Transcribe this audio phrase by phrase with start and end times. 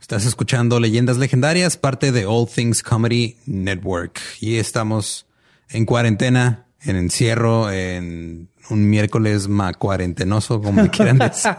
[0.00, 4.20] Estás escuchando Leyendas Legendarias, parte de All Things Comedy Network.
[4.40, 5.26] Y estamos
[5.68, 11.50] en cuarentena, en encierro, en un miércoles ma cuarentenoso, como quieran decir.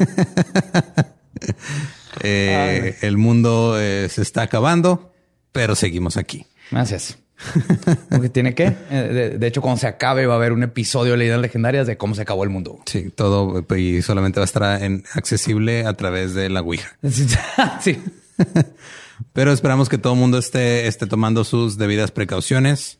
[2.22, 5.12] Eh, el mundo eh, se está acabando,
[5.52, 6.44] pero seguimos aquí.
[6.70, 7.16] Gracias.
[8.22, 8.76] que tiene que.
[8.90, 11.96] Eh, de, hecho, cuando se acabe, va a haber un episodio de leyendas legendarias de
[11.96, 12.80] cómo se acabó el mundo.
[12.86, 16.96] Sí, todo y solamente va a estar en, accesible a través de la Ouija.
[17.80, 18.02] sí.
[19.32, 22.98] Pero esperamos que todo el mundo esté, esté tomando sus debidas precauciones.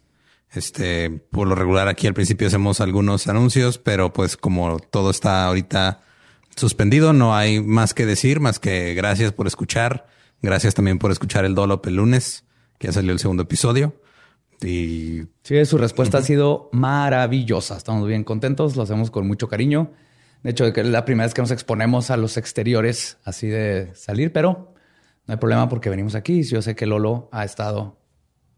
[0.53, 5.47] Este, por lo regular, aquí al principio hacemos algunos anuncios, pero pues como todo está
[5.47, 6.03] ahorita
[6.57, 10.07] suspendido, no hay más que decir, más que gracias por escuchar.
[10.43, 12.45] Gracias también por escuchar el Dolop el lunes,
[12.79, 13.95] que ya salió el segundo episodio.
[14.63, 17.77] Y sí, su respuesta ha sido maravillosa.
[17.77, 19.91] Estamos bien contentos, lo hacemos con mucho cariño.
[20.43, 24.33] De hecho, es la primera vez que nos exponemos a los exteriores así de salir,
[24.33, 24.75] pero
[25.27, 26.43] no hay problema porque venimos aquí.
[26.43, 27.99] Yo sé que Lolo ha estado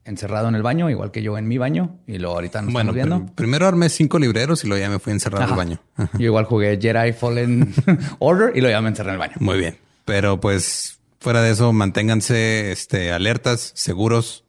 [0.04, 2.90] encerrado en el baño, igual que yo en mi baño, y luego ahorita nos bueno,
[2.90, 3.34] estamos viendo.
[3.34, 5.78] primero armé cinco libreros y luego ya me fui encerrado en el baño.
[6.14, 7.72] Yo igual jugué Jedi Fallen
[8.18, 9.34] Order y luego ya me encerré en el baño.
[9.38, 9.78] Muy bien.
[10.05, 14.44] Pero pues fuera de eso, manténganse este, alertas, seguros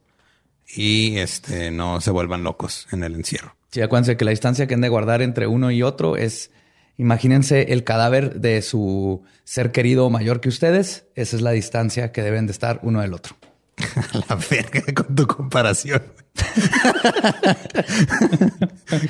[0.76, 3.56] y este, no se vuelvan locos en el encierro.
[3.72, 6.52] Sí, acuérdense que la distancia que han de guardar entre uno y otro es,
[6.98, 11.06] imagínense el cadáver de su ser querido mayor que ustedes.
[11.16, 13.36] Esa es la distancia que deben de estar uno del otro.
[14.30, 16.04] la verga con tu comparación.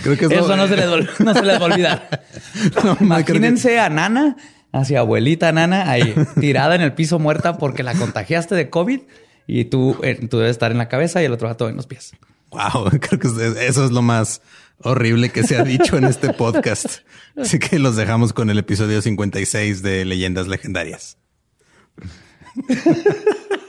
[0.03, 2.23] Creo que eso, no, se les, no, se les, va a olvidar.
[3.01, 4.37] imagínense a Nana,
[4.71, 9.01] hacia abuelita Nana, ahí tirada en el piso muerta porque la contagiaste de COVID
[9.47, 11.87] y tú, eh, tú debes estar en la cabeza y el otro gato en los
[11.87, 12.13] pies.
[12.51, 13.27] Wow, creo que
[13.67, 14.41] eso es lo más
[14.79, 16.99] horrible que se ha dicho en este podcast.
[17.37, 21.17] Así que los dejamos con el episodio 56 de Leyendas Legendarias.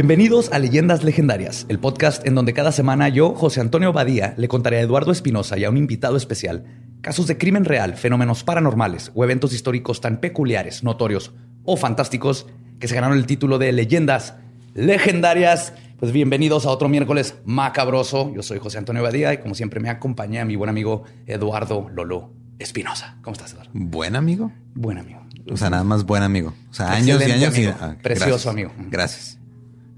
[0.00, 4.48] Bienvenidos a Leyendas Legendarias, el podcast en donde cada semana yo, José Antonio Badía, le
[4.48, 6.64] contaré a Eduardo Espinosa y a un invitado especial
[7.02, 11.34] casos de crimen real, fenómenos paranormales o eventos históricos tan peculiares, notorios
[11.64, 12.46] o fantásticos
[12.78, 14.36] que se ganaron el título de Leyendas
[14.72, 15.74] Legendarias.
[15.98, 18.32] Pues bienvenidos a otro miércoles macabroso.
[18.34, 22.32] Yo soy José Antonio Badía y como siempre me acompaña mi buen amigo Eduardo Lolo
[22.58, 23.18] Espinosa.
[23.20, 23.70] ¿Cómo estás, Eduardo?
[23.74, 24.50] Buen amigo.
[24.74, 25.20] Buen amigo.
[25.52, 26.54] O sea, nada más buen amigo.
[26.70, 27.58] O sea, años y años.
[27.58, 27.66] Y...
[27.66, 28.72] Ah, Precioso amigo.
[28.90, 29.39] Gracias.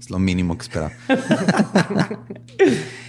[0.03, 0.91] Es lo mínimo que esperaba.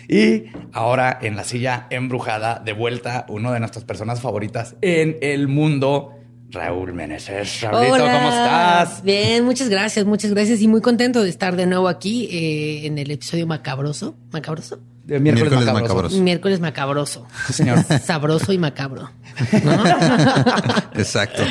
[0.08, 5.48] y ahora en la silla embrujada, de vuelta, uno de nuestras personas favoritas en el
[5.48, 6.12] mundo.
[6.50, 7.62] Raúl Meneses.
[7.62, 9.02] Raúlito, ¿cómo estás?
[9.02, 12.96] Bien, muchas gracias, muchas gracias y muy contento de estar de nuevo aquí eh, en
[12.96, 14.14] el episodio macabroso.
[14.30, 14.78] ¿Macabroso?
[15.04, 16.20] De miércoles, macabroso.
[16.20, 17.26] Miércoles macabroso.
[17.52, 17.82] señor.
[18.04, 19.10] Sabroso y macabro.
[20.94, 21.42] Exacto.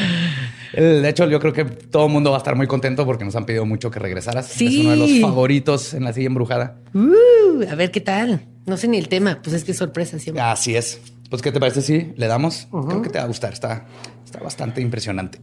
[0.74, 3.36] De hecho, yo creo que todo el mundo va a estar muy contento porque nos
[3.36, 4.48] han pedido mucho que regresaras.
[4.48, 4.68] Sí.
[4.68, 6.80] Es uno de los favoritos en la silla embrujada.
[6.94, 8.48] Uh, a ver qué tal.
[8.66, 10.42] No sé ni el tema, pues es que sorpresa siempre.
[10.42, 11.00] Así es.
[11.30, 12.68] Pues, ¿qué te parece si le damos?
[12.70, 13.54] Creo que te va a gustar.
[13.54, 13.86] Está,
[14.24, 15.40] está bastante impresionante.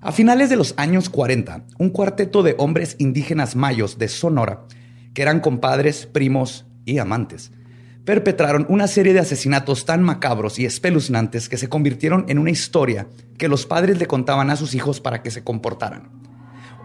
[0.00, 4.64] A finales de los años 40, un cuarteto de hombres indígenas mayos de Sonora,
[5.12, 7.52] que eran compadres, primos y amantes,
[8.04, 13.08] perpetraron una serie de asesinatos tan macabros y espeluznantes que se convirtieron en una historia
[13.38, 16.10] que los padres le contaban a sus hijos para que se comportaran.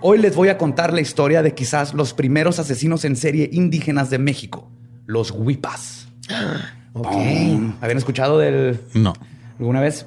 [0.01, 4.09] Hoy les voy a contar la historia de quizás los primeros asesinos en serie indígenas
[4.09, 4.69] de México,
[5.05, 6.07] los Huipas.
[6.93, 8.79] ¿Habían escuchado del...?
[8.93, 9.13] No.
[9.57, 10.05] ¿Alguna vez?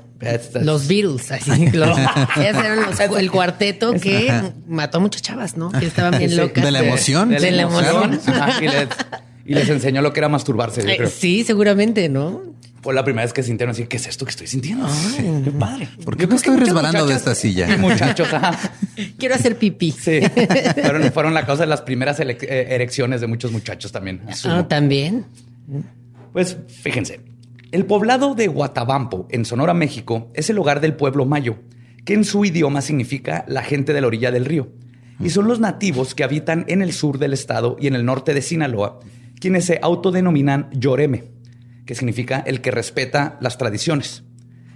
[0.63, 1.51] Los Beatles, así.
[3.19, 5.71] el cuarteto que mató a muchas chavas, ¿no?
[5.71, 6.65] Que estaban bien locas.
[6.65, 7.31] ¿De la emoción?
[7.31, 8.21] De, la emoción.
[8.61, 8.89] y les
[9.57, 10.83] enseñó lo que era masturbarse.
[10.83, 11.11] Yo eh, creo.
[11.11, 12.43] Sí, seguramente, ¿no?
[12.83, 14.87] Fue la primera vez que sintieron así, ¿qué es esto que estoy sintiendo?
[15.45, 15.89] qué padre.
[16.05, 17.77] ¿Por qué me estoy resbalando de esta silla?
[17.77, 18.29] Muchachos,
[19.19, 19.91] Quiero hacer pipí.
[19.91, 20.21] Sí.
[21.13, 22.37] Fueron, la causa de las primeras eh,
[22.71, 24.23] erecciones de muchos muchachos también.
[24.45, 25.27] Ah, también.
[26.33, 27.21] Pues fíjense,
[27.73, 31.57] el poblado de Guatabampo, en Sonora, México, es el hogar del pueblo mayo,
[32.05, 34.69] que en su idioma significa la gente de la orilla del río.
[35.21, 38.35] Y son los nativos que habitan en el sur del estado y en el norte
[38.35, 39.01] de Sinaloa
[39.41, 41.25] quienes se autodenominan Yoreme,
[41.87, 44.25] que significa el que respeta las tradiciones.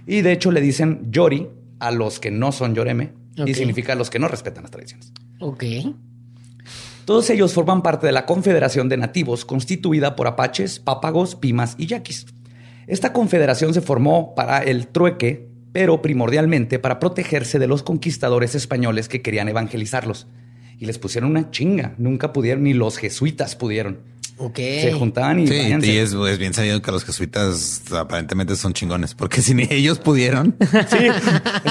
[0.05, 1.47] Y de hecho le dicen Yori
[1.79, 5.11] a los que no son Yoreme y significa los que no respetan las tradiciones.
[5.39, 5.63] Ok.
[7.05, 11.87] Todos ellos forman parte de la Confederación de Nativos, constituida por apaches, pápagos, pimas y
[11.87, 12.25] yaquis.
[12.87, 19.09] Esta confederación se formó para el trueque, pero primordialmente para protegerse de los conquistadores españoles
[19.09, 20.27] que querían evangelizarlos.
[20.79, 21.93] Y les pusieron una chinga.
[21.97, 23.99] Nunca pudieron, ni los jesuitas pudieron.
[24.55, 25.47] Se juntaban y.
[25.47, 29.99] Sí, y es, bien sabido que los jesuitas aparentemente son chingones, porque si ni ellos
[29.99, 30.55] pudieron.
[30.59, 31.07] Sí,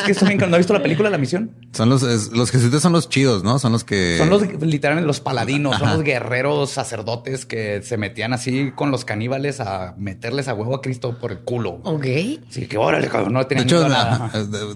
[0.07, 1.51] es que bien, ¿no has visto la película La Misión?
[1.73, 3.59] Son los, los jesuitas son los chidos, ¿no?
[3.59, 4.17] Son los que.
[4.19, 9.05] Son los literalmente los paladinos, son los guerreros sacerdotes que se metían así con los
[9.05, 11.81] caníbales a meterles a huevo a Cristo por el culo.
[11.85, 12.07] Ok.
[12.49, 14.31] Sí, que órale, no tenían de hecho, nada.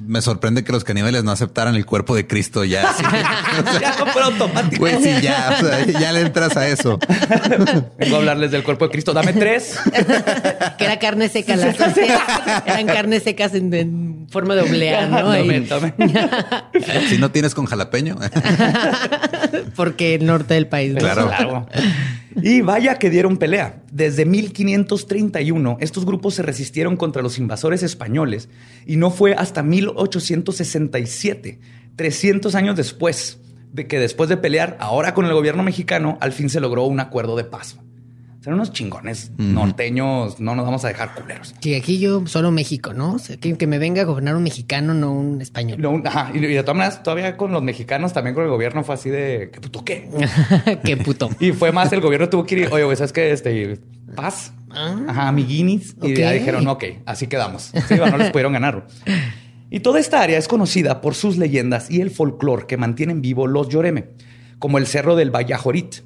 [0.06, 2.82] Me sorprende que los caníbales no aceptaran el cuerpo de Cristo ya.
[3.80, 4.80] ya fue automático.
[4.80, 6.98] Güey, sí, ya, ya le entras a eso.
[7.98, 9.12] Vengo a hablarles del cuerpo de Cristo.
[9.12, 9.78] Dame tres.
[10.78, 11.56] que era carne seca.
[11.56, 11.76] Las
[12.66, 15.32] eran carnes secas en, forma de oblea, ¿no?
[17.08, 18.16] si no tienes con jalapeño.
[19.74, 20.94] Porque el norte del país.
[20.96, 21.28] Claro.
[21.28, 21.66] claro.
[22.42, 23.82] Y vaya que dieron pelea.
[23.90, 28.48] Desde 1531, estos grupos se resistieron contra los invasores españoles
[28.84, 31.58] y no fue hasta 1867,
[31.96, 33.38] 300 años después,
[33.72, 37.00] de que después de pelear ahora con el gobierno mexicano, al fin se logró un
[37.00, 37.78] acuerdo de paz.
[38.46, 41.52] Son unos chingones norteños, no nos vamos a dejar culeros.
[41.60, 43.14] Sí, aquí yo solo México, ¿no?
[43.14, 46.02] O sea, que, me venga a gobernar un mexicano, no un español.
[46.04, 49.10] ajá, y, de todas maneras, todavía con los mexicanos, también con el gobierno fue así
[49.10, 50.08] de, ¿qué puto qué?
[50.84, 51.28] ¿Qué puto?
[51.40, 53.32] y fue más, el gobierno tuvo que ir, oye, ¿sabes qué?
[53.32, 53.80] Este,
[54.14, 54.52] paz.
[54.70, 54.96] Ah.
[55.08, 55.96] Ajá, amiguinis.
[56.00, 57.72] Y ya dijeron, ok, así quedamos.
[57.88, 58.86] Sí, no les pudieron ganar.
[59.70, 63.46] Y toda esta área es conocida por sus leyendas y el folclore que mantienen vivo
[63.46, 64.10] los Yoreme,
[64.58, 65.96] como el Cerro del Vallajorit,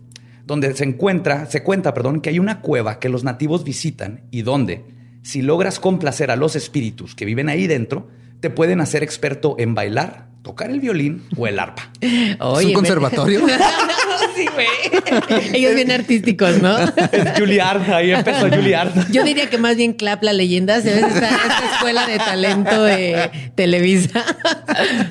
[0.46, 4.42] donde se encuentra, se cuenta, perdón, que hay una cueva que los nativos visitan y
[4.42, 4.84] donde,
[5.22, 8.08] si logras complacer a los espíritus que viven ahí dentro,
[8.40, 11.90] te pueden hacer experto en bailar, tocar el violín o el arpa.
[12.00, 13.42] ¿Es un conservatorio?
[14.34, 15.52] sí, güey.
[15.54, 16.78] Ellos bien artísticos, ¿no?
[16.78, 19.10] Es Juilliard, ahí empezó Juilliard.
[19.10, 21.04] Yo diría que más bien Clap la leyenda, ¿sabes?
[21.04, 24.24] Esta, esta escuela de talento de Televisa.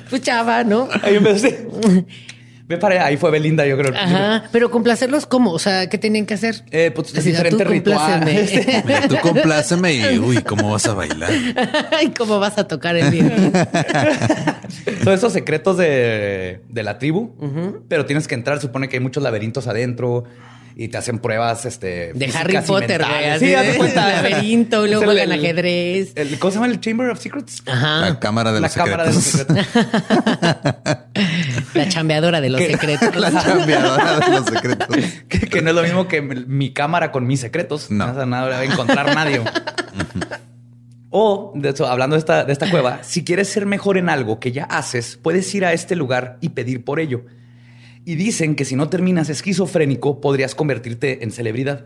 [0.09, 0.89] Pues chava, ¿no?
[1.03, 1.47] Ahí empezó.
[2.69, 3.91] Ve para ahí fue Belinda, yo creo.
[3.95, 6.63] Ajá, pero complacerlos cómo, o sea, ¿qué tienen que hacer?
[6.69, 8.23] Eh, pues es diferente ritual.
[9.09, 11.31] tú compláceme y uy, ¿cómo vas a bailar?
[12.03, 13.51] y cómo vas a tocar el violín.
[15.03, 17.31] Son esos secretos de, de la tribu,
[17.87, 20.25] pero tienes que entrar, supone que hay muchos laberintos adentro
[20.81, 23.37] y te hacen pruebas este, de Harry Potter, güey.
[23.37, 24.07] Sí, haz cuenta.
[24.23, 26.13] Laberinto, luego juegan ajedrez.
[26.15, 27.63] El, ¿Cómo se llama el Chamber of Secrets?
[27.65, 27.99] Ajá.
[27.99, 29.45] La cámara de, la los, cámara secretos.
[29.45, 30.97] de los secretos.
[31.73, 33.13] la chambeadora de los secretos.
[33.17, 34.87] La chambeadora de los secretos.
[35.27, 37.91] que, no es lo mismo que mi cámara con mis secretos.
[37.91, 38.13] No.
[38.13, 39.41] No nada de encontrar nadie.
[41.09, 44.39] O, de hecho, hablando de esta, de esta cueva, si quieres ser mejor en algo
[44.39, 47.25] que ya haces, puedes ir a este lugar y pedir por ello.
[48.05, 51.85] Y dicen que si no terminas esquizofrénico, podrías convertirte en celebridad.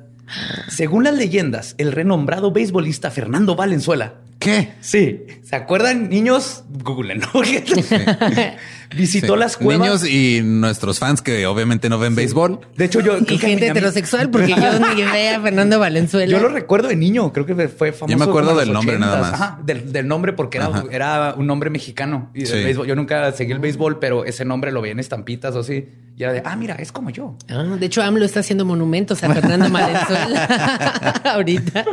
[0.69, 4.15] Según las leyendas, el renombrado beisbolista Fernando Valenzuela.
[4.39, 4.74] ¿Qué?
[4.81, 5.21] Sí.
[5.44, 6.63] ¿Se acuerdan, niños?
[6.69, 7.27] Google, ¿no?
[8.95, 9.88] Visitó las cuevas.
[9.88, 12.60] Niños y nuestros fans que obviamente no ven béisbol.
[12.75, 13.18] De hecho, yo.
[13.28, 16.31] Y gente heterosexual, porque yo ni vea a Fernando Valenzuela.
[16.31, 18.12] Yo lo recuerdo de niño, creo que fue famoso.
[18.12, 19.34] Yo me acuerdo del nombre nada más.
[19.34, 20.60] Ajá, del, nombre, porque
[20.92, 22.31] era, un nombre mexicano.
[22.34, 25.90] Y Yo nunca seguí el béisbol, pero ese nombre lo vi en estampitas o así.
[26.16, 27.35] Y era de, ah, mira, es como yo.
[27.50, 30.45] Ah, de hecho, AMLO está haciendo monumentos a Fernando Valenzuela
[31.26, 31.85] ahorita.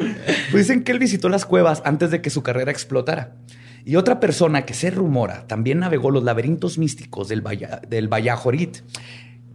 [0.50, 3.36] Pues dicen que él visitó las cuevas antes de que su carrera explotara.
[3.84, 7.42] Y otra persona que se rumora también navegó los laberintos místicos del,
[7.88, 8.78] del Vallajorit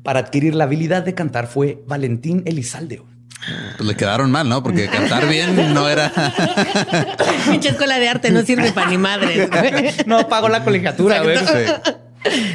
[0.03, 3.05] para adquirir la habilidad de cantar fue Valentín Elizaldeo.
[3.77, 4.63] Pues le quedaron mal, ¿no?
[4.63, 6.12] Porque cantar bien no era.
[7.50, 9.50] Pinche escuela de arte no sirve para ni madre.
[10.05, 11.38] no pago la colegiatura, güey.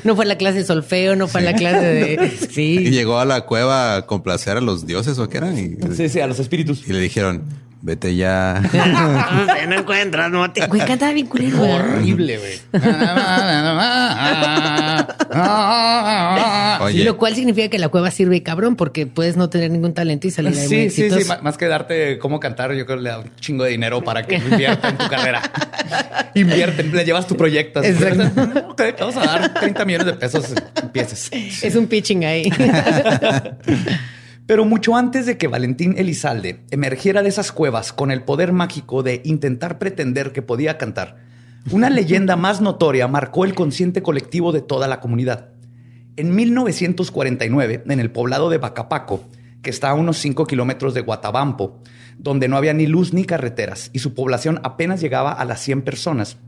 [0.02, 2.30] No fue la clase de solfeo, no fue la clase de.
[2.50, 2.78] Sí.
[2.80, 5.56] Y llegó a la cueva a complacer a los dioses o qué eran.
[5.94, 6.88] Sí, sí, a los espíritus.
[6.88, 7.44] Y le dijeron:
[7.82, 8.60] Vete ya.
[9.68, 10.66] no encuentras, no te.
[10.66, 11.62] Güey, cantaba bien culero.
[11.62, 12.60] Horrible, güey.
[16.82, 17.04] Oye.
[17.04, 20.30] Lo cual significa que la cueva sirve cabrón porque puedes no tener ningún talento y
[20.30, 20.68] salir ahí.
[20.68, 21.30] Sí, sí, sí.
[21.42, 24.24] Más que darte cómo cantar, yo creo que le da un chingo de dinero para
[24.24, 25.40] que invierta en tu carrera.
[26.34, 27.82] Invierte, le llevas tu proyecto.
[27.82, 28.68] Exacto.
[28.68, 30.52] ok, te vamos a dar 30 millones de pesos.
[30.82, 31.30] Empieces.
[31.32, 32.52] Es un pitching ahí.
[34.50, 39.04] Pero mucho antes de que Valentín Elizalde emergiera de esas cuevas con el poder mágico
[39.04, 41.18] de intentar pretender que podía cantar,
[41.70, 45.50] una leyenda más notoria marcó el consciente colectivo de toda la comunidad.
[46.16, 49.22] En 1949, en el poblado de Bacapaco,
[49.62, 51.78] que está a unos 5 kilómetros de Guatabampo,
[52.18, 55.82] donde no había ni luz ni carreteras y su población apenas llegaba a las 100
[55.82, 56.38] personas,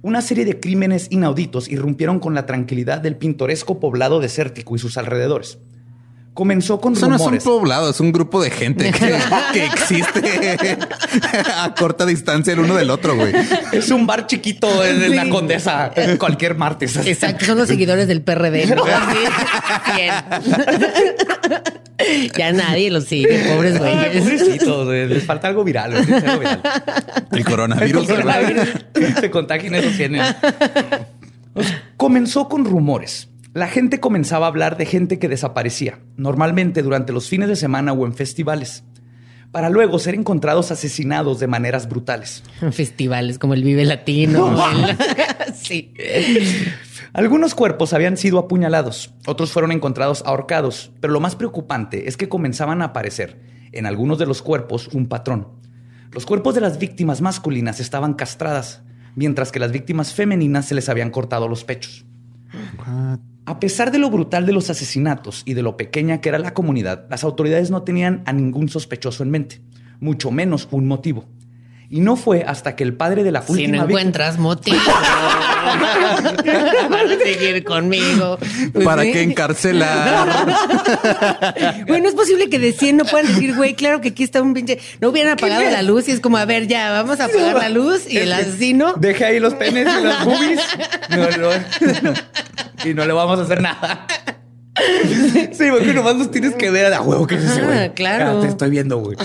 [0.00, 4.96] una serie de crímenes inauditos irrumpieron con la tranquilidad del pintoresco poblado desértico y sus
[4.96, 5.58] alrededores.
[6.34, 7.30] Comenzó con Eso rumores.
[7.30, 9.18] no es un poblado, es un grupo de gente que,
[9.52, 10.76] que existe
[11.56, 13.32] a corta distancia el uno del otro, güey.
[13.70, 15.28] Es un bar chiquito en, en la.
[15.28, 16.96] Condesa en cualquier martes.
[16.96, 18.66] Exacto, son los seguidores del PRD.
[22.36, 24.22] ya nadie los sigue, pobres Ay, güeyes.
[24.22, 25.92] pobrecitos, güey, les falta algo viral.
[25.92, 26.60] güey, algo viral.
[27.30, 28.02] El coronavirus.
[28.02, 28.68] El coronavirus.
[29.20, 30.34] Se contagian esos genes.
[31.52, 33.28] Pues, Comenzó con rumores.
[33.54, 37.92] La gente comenzaba a hablar de gente que desaparecía, normalmente durante los fines de semana
[37.92, 38.82] o en festivales,
[39.52, 42.42] para luego ser encontrados asesinados de maneras brutales.
[42.72, 44.56] Festivales como el Vive Latino.
[44.70, 45.94] el- sí.
[47.12, 52.28] Algunos cuerpos habían sido apuñalados, otros fueron encontrados ahorcados, pero lo más preocupante es que
[52.28, 55.46] comenzaban a aparecer en algunos de los cuerpos un patrón.
[56.10, 58.82] Los cuerpos de las víctimas masculinas estaban castradas,
[59.14, 62.04] mientras que las víctimas femeninas se les habían cortado los pechos.
[63.46, 66.54] A pesar de lo brutal de los asesinatos y de lo pequeña que era la
[66.54, 69.60] comunidad, las autoridades no tenían a ningún sospechoso en mente,
[70.00, 71.26] mucho menos un motivo.
[71.90, 74.78] Y no fue hasta que el padre de la Si última no víctima- encuentras motivo
[76.90, 78.38] para seguir conmigo.
[78.72, 79.12] Pues ¿Para sí.
[79.12, 80.46] qué encarcelar?
[81.86, 84.40] Güey, no es posible que de 100 no puedan decir, güey, claro que aquí está
[84.42, 84.78] un pinche.
[85.00, 87.68] No hubieran apagado la luz y es como, a ver, ya, vamos a apagar la
[87.68, 88.94] luz y el asesino.
[88.94, 90.60] Deje ahí los penes y las boobies.
[91.10, 91.50] No, no.
[92.84, 94.06] Y no le vamos a hacer nada.
[95.52, 97.78] Sí, porque nomás los tienes que ver a huevo que es ese, güey.
[97.78, 98.34] Ah, claro.
[98.34, 99.16] Ya te estoy viendo, güey.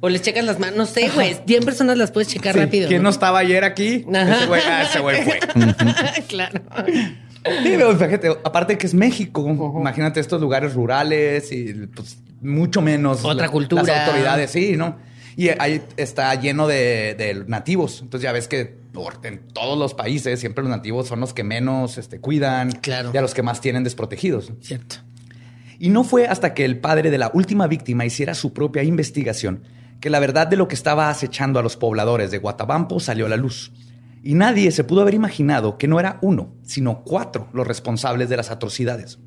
[0.00, 1.36] O les checas las manos, no sé, güey.
[1.46, 2.88] 100 personas las puedes checar Sí, rápido.
[2.88, 4.04] ¿Quién no estaba ayer aquí?
[4.12, 4.36] Ajá.
[4.38, 5.38] Ese güey, ah, ese güey fue.
[6.28, 6.60] claro.
[6.86, 9.48] Sí, pero fíjate, aparte que es México,
[9.78, 13.82] imagínate estos lugares rurales y pues mucho menos Otra la- cultura.
[13.84, 14.96] Las autoridades, sí, ¿no?
[15.36, 18.00] Y ahí está lleno de, de nativos.
[18.02, 18.76] Entonces ya ves que
[19.22, 23.10] en todos los países siempre los nativos son los que menos este, cuidan Claro.
[23.12, 24.52] y a los que más tienen desprotegidos.
[24.60, 24.96] Cierto.
[25.78, 29.62] Y no fue hasta que el padre de la última víctima hiciera su propia investigación
[30.00, 33.28] que la verdad de lo que estaba acechando a los pobladores de Guatabampo salió a
[33.28, 33.72] la luz.
[34.22, 38.36] Y nadie se pudo haber imaginado que no era uno, sino cuatro los responsables de
[38.36, 39.18] las atrocidades.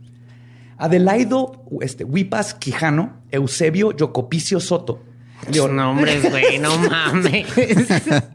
[0.77, 5.03] Adelaido este, Huipas Quijano, Eusebio Yocopicio Soto,
[5.49, 7.47] Leon nombres, güey, no mames.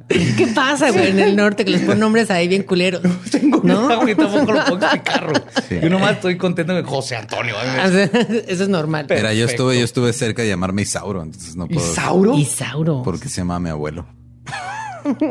[0.09, 3.03] ¿Qué pasa, güey, en el norte que les ponen nombres ahí bien culeros?
[3.31, 3.87] Tengo ¿No?
[3.87, 5.45] una, güey, tampoco lo puedo explicar.
[5.69, 5.79] Sí.
[5.83, 7.55] Yo nomás estoy contento de José Antonio.
[7.61, 9.07] Sea, Eso es normal.
[9.11, 11.85] Mira, yo estuve, yo estuve cerca de llamarme Isauro, entonces no puedo.
[11.93, 12.39] ¿Isauro?
[12.39, 13.03] Isauro.
[13.03, 14.07] Porque se llama mi abuelo.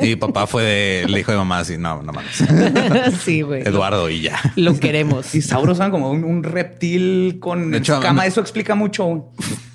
[0.01, 2.43] Y mi papá fue de, le dijo de mamá así, no, no mames.
[3.23, 3.61] sí, güey.
[3.65, 4.39] Eduardo y ya.
[4.57, 5.33] Lo queremos.
[5.35, 8.21] Isauro son como un, un reptil con De hecho, escama.
[8.23, 9.31] me- Eso explica mucho.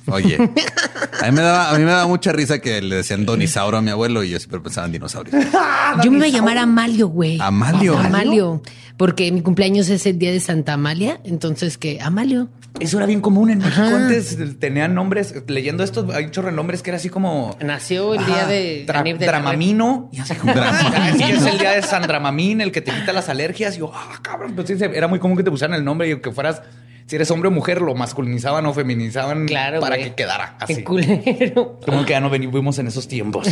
[0.07, 3.41] Oye, a mí me daba, a mí me daba mucha risa que le decían Don
[3.43, 5.37] Isauro a mi abuelo y yo siempre pensaba en dinosaurios.
[6.05, 7.39] Yo me iba a llamar Amalio, güey.
[7.41, 7.99] Amalio.
[7.99, 8.63] Amalio.
[8.97, 11.21] Porque mi cumpleaños es el día de Santa Amalia.
[11.25, 12.01] Entonces, ¿qué?
[12.01, 12.49] Amalio.
[12.79, 13.83] Eso era bien común en México.
[13.83, 13.97] Ajá.
[13.97, 17.57] Antes tenían nombres, leyendo estos, hay un chorro de nombres que era así como.
[17.61, 20.09] Nació el día de la Dramamino.
[20.13, 20.91] Y así como, Dramamino.
[20.95, 23.75] "Ah, es que el día de San Dramamín, el que te quita las alergias.
[23.77, 24.55] Y yo, ah, cabrón.
[24.55, 26.63] Pues sí, era muy común que te pusieran el nombre y que fueras,
[27.07, 30.83] si eres hombre o mujer, lo masculinizaban o feminizaban Claro, para que quedara Qué así.
[30.85, 31.79] culero.
[31.85, 33.49] Como que ya no venimos en esos tiempos.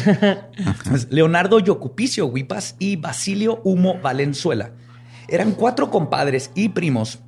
[1.11, 4.71] Leonardo Yocupicio Huipas y Basilio Humo Valenzuela
[5.29, 7.19] eran cuatro compadres y primos.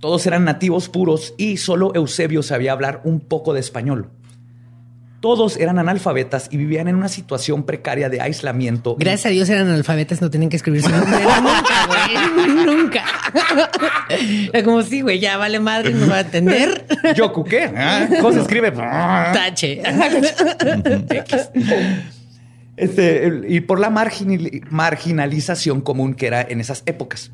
[0.00, 4.10] Todos eran nativos puros y solo Eusebio sabía hablar un poco de español.
[5.20, 8.96] Todos eran analfabetas y vivían en una situación precaria de aislamiento.
[8.98, 11.18] Gracias a Dios eran analfabetas, no tenían que escribir su nombre.
[11.20, 12.66] nunca, güey.
[12.66, 13.04] Nunca.
[14.52, 16.84] Era como sí, güey, ya vale madre, no va a atender.
[17.16, 17.70] ¿Yoku qué?
[17.76, 18.06] ¿Ah?
[18.20, 18.70] ¿Cómo se escribe?
[18.72, 19.82] Tache.
[22.76, 27.30] Este, y por la marginali- marginalización común que era en esas épocas.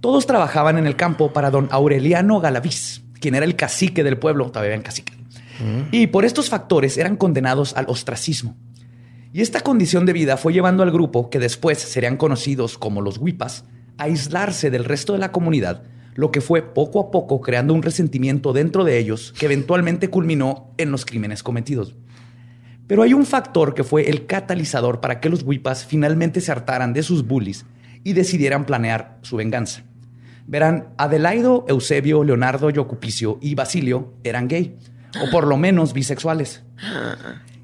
[0.00, 4.50] Todos trabajaban en el campo para don Aureliano Galaviz, quien era el cacique del pueblo,
[4.50, 5.12] todavía en cacique.
[5.92, 8.56] Y por estos factores eran condenados al ostracismo.
[9.32, 13.18] Y esta condición de vida fue llevando al grupo, que después serían conocidos como los
[13.18, 13.64] Huipas,
[13.96, 17.82] a aislarse del resto de la comunidad, lo que fue poco a poco creando un
[17.82, 21.94] resentimiento dentro de ellos que eventualmente culminó en los crímenes cometidos.
[22.86, 26.92] Pero hay un factor que fue el catalizador para que los Huipas finalmente se hartaran
[26.92, 27.64] de sus bullies
[28.02, 29.84] y decidieran planear su venganza.
[30.48, 34.76] Verán, Adelaido, Eusebio, Leonardo, Yocupicio y Basilio eran gay,
[35.22, 36.62] o por lo menos bisexuales.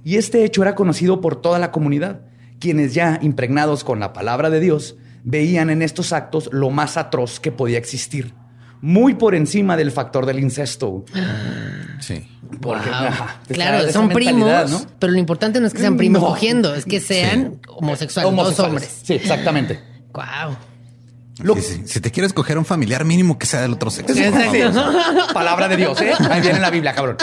[0.05, 2.21] Y este hecho era conocido por toda la comunidad,
[2.61, 7.41] quienes ya impregnados con la palabra de Dios, veían en estos actos lo más atroz
[7.41, 8.33] que podía existir,
[8.81, 11.05] muy por encima del factor del incesto.
[12.01, 12.29] Sí.
[12.61, 12.95] Porque, Wow.
[13.09, 14.81] ajá, Claro, esa son primos, ¿no?
[15.01, 16.29] pero lo importante no es que sean primos No.
[16.29, 18.59] cogiendo, es que sean homosexuales, dos Homosexuales.
[18.85, 19.01] hombres.
[19.03, 19.81] Sí, exactamente.
[20.15, 20.57] Wow.
[21.85, 24.15] Si, te quieres coger un familiar mínimo que sea del otro sexo.
[25.35, 26.13] Palabra de Dios, ¿eh?
[26.31, 27.19] Ahí viene la Biblia, cabrón.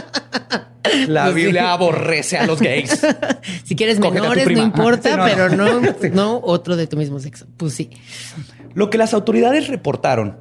[1.08, 3.02] La pues Biblia aborrece a los gays.
[3.66, 5.82] Si quieres menores, no importa, pero no,
[6.14, 7.48] no otro de tu mismo sexo.
[7.58, 7.90] Pues sí.
[8.76, 10.38] Lo que las autoridades reportaron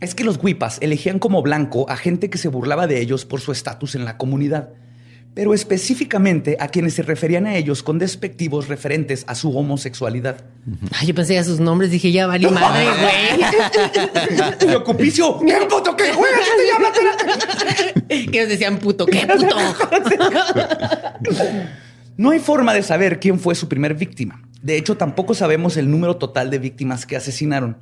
[0.00, 3.40] es que los huipas elegían como blanco a gente que se burlaba de ellos por
[3.40, 4.70] su estatus en la comunidad
[5.34, 10.44] pero específicamente a quienes se referían a ellos con despectivos referentes a su homosexualidad.
[10.98, 12.84] Ay, yo pensé a sus nombres, dije, ya vale madre,
[14.60, 14.74] güey.
[14.74, 16.32] Ocupicio, ¿qué puto qué, güey?
[18.08, 19.56] ¿Qué te Que decían puto, ¿qué puto?
[22.16, 24.42] no hay forma de saber quién fue su primer víctima.
[24.62, 27.78] De hecho, tampoco sabemos el número total de víctimas que asesinaron.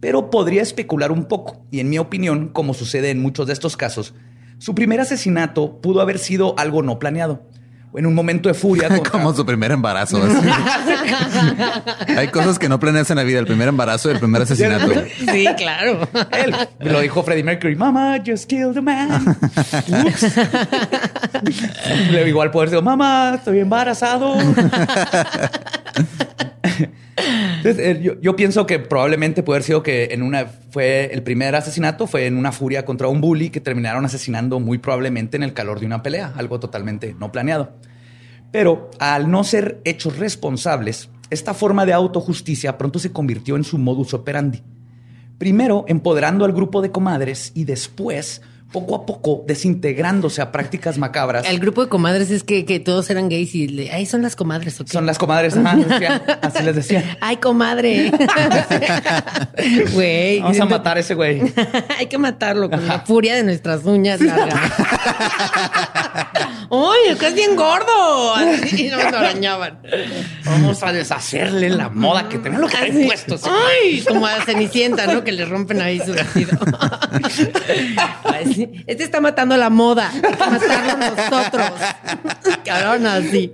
[0.00, 3.76] Pero podría especular un poco, y en mi opinión, como sucede en muchos de estos
[3.76, 4.14] casos,
[4.58, 7.42] su primer asesinato pudo haber sido algo no planeado.
[7.94, 8.90] En un momento de furia.
[9.10, 10.20] Como su primer embarazo.
[12.16, 13.38] Hay cosas que no planeas en la vida.
[13.38, 14.92] El primer embarazo y el primer asesinato.
[15.32, 16.06] Sí, claro.
[16.32, 17.74] Él lo dijo Freddie Mercury.
[17.74, 19.38] Mama just killed a man.
[22.10, 24.36] Le igual poder decir, mamá, estoy embarazado.
[27.64, 32.06] Eh, yo, pienso que probablemente puede haber sido que en una fue el primer asesinato
[32.06, 35.80] fue en una furia contra un bully que terminaron asesinando muy probablemente en el calor
[35.80, 37.72] de una pelea, algo totalmente no planeado.
[38.52, 43.78] Pero al no ser hechos responsables, esta forma de autojusticia pronto se convirtió en su
[43.78, 44.62] modus operandi.
[45.38, 48.42] Primero empoderando al grupo de comadres y después
[48.72, 51.46] poco a poco desintegrándose a prácticas macabras.
[51.48, 54.82] El grupo de comadres es que, todos eran gays y ahí son las comadres.
[54.86, 55.56] Son las comadres,
[56.42, 57.16] así les decía.
[57.20, 58.12] Ay, comadre.
[59.92, 60.40] Güey.
[60.40, 61.42] Vamos a matar a ese güey.
[61.98, 64.20] Hay que matarlo con la furia de nuestras uñas
[66.68, 68.34] ¡Uy, es que es bien gordo!
[68.34, 69.78] Así nos arañaban.
[70.44, 73.38] Vamos a deshacerle la moda que tenía lo que hay puesto.
[73.44, 74.02] ¡Ay!
[74.06, 75.22] Como a Cenicienta, ¿no?
[75.22, 76.58] Que le rompen ahí su vestido.
[78.86, 80.10] Este está matando la moda.
[80.10, 81.70] Hay que matarlo nosotros.
[82.64, 83.52] Cabrón, así.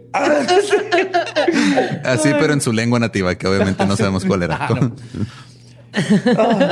[2.04, 4.68] Así, pero en su lengua nativa, que obviamente no sabemos cuál era.
[6.36, 6.68] Ah.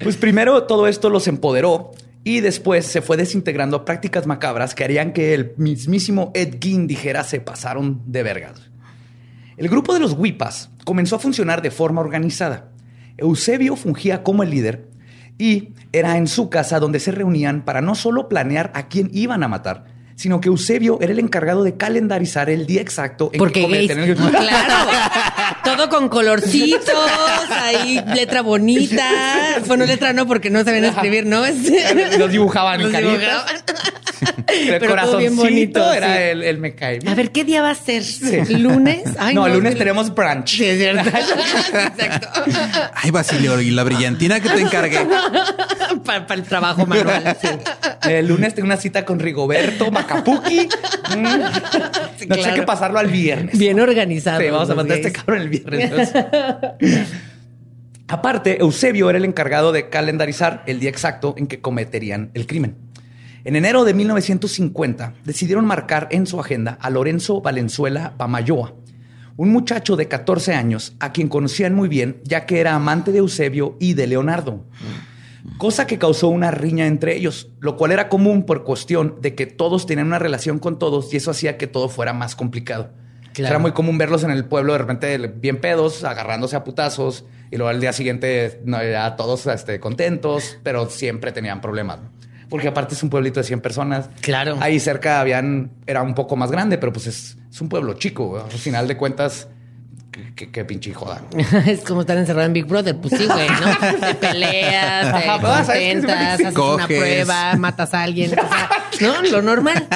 [0.00, 1.90] Pues primero todo esto los empoderó
[2.24, 6.86] y después se fue desintegrando a prácticas macabras que harían que el mismísimo Ed Gein
[6.86, 8.70] dijera se pasaron de vergas.
[9.56, 12.70] El grupo de los Wipas comenzó a funcionar de forma organizada.
[13.16, 14.87] Eusebio fungía como el líder
[15.38, 19.42] y era en su casa donde se reunían para no solo planear a quién iban
[19.42, 19.84] a matar,
[20.16, 24.16] sino que Eusebio era el encargado de calendarizar el día exacto en Porque que el...
[24.16, 24.90] Claro,
[25.64, 26.90] todo con colorcitos,
[27.50, 29.08] ahí letra bonita.
[29.66, 31.42] Bueno, letra no, porque no sabían escribir, ¿no?
[32.18, 33.46] Los dibujaban en dibujaban.
[34.46, 36.98] El corazoncito era el, el, me cae.
[37.06, 38.02] A ver, ¿qué día va a ser?
[38.50, 39.04] ¿Lunes?
[39.34, 40.56] no, el lunes tenemos brunch.
[40.56, 41.08] Sí, es cierto.
[41.08, 42.28] Exacto.
[42.94, 45.06] Ay, Basilio, y la brillantina que te encargué.
[46.04, 47.36] Para, el trabajo manual.
[48.02, 50.68] El lunes tengo una cita con Rigoberto Macapuki.
[51.16, 51.22] Mm.
[52.28, 53.58] no sé qué pasarlo al viernes.
[53.58, 54.40] Bien organizado.
[54.40, 56.12] Sí, vamos a mandar este cabrón el viernes.
[58.08, 62.74] Aparte, Eusebio era el encargado de calendarizar el día exacto en que cometerían el crimen.
[63.48, 68.74] En enero de 1950 decidieron marcar en su agenda a Lorenzo Valenzuela Bamayoa,
[69.38, 73.20] un muchacho de 14 años a quien conocían muy bien ya que era amante de
[73.20, 74.66] Eusebio y de Leonardo.
[75.56, 79.46] Cosa que causó una riña entre ellos, lo cual era común por cuestión de que
[79.46, 82.90] todos tenían una relación con todos y eso hacía que todo fuera más complicado.
[83.34, 87.56] Era muy común verlos en el pueblo de repente bien pedos, agarrándose a putazos y
[87.56, 92.00] luego al día siguiente no, ya todos este, contentos, pero siempre tenían problemas
[92.48, 94.10] porque aparte es un pueblito de 100 personas.
[94.20, 94.56] Claro.
[94.60, 98.38] Ahí cerca habían, era un poco más grande, pero pues es, un pueblo chico.
[98.42, 99.48] Al final de cuentas,
[100.34, 101.22] qué, pinche joda.
[101.66, 102.96] es como estar encerrado en Big Brother.
[102.96, 104.00] Pues sí, güey, ¿no?
[104.00, 108.32] Te peleas, te contentas, haces una prueba, matas a alguien.
[109.00, 109.22] ¿no?
[109.30, 109.86] Lo normal.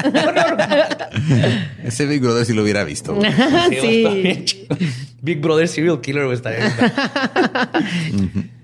[1.84, 3.18] Ese Big Brother sí lo hubiera visto.
[3.70, 4.66] sí.
[5.20, 6.72] Big Brother Serial Killer estaría.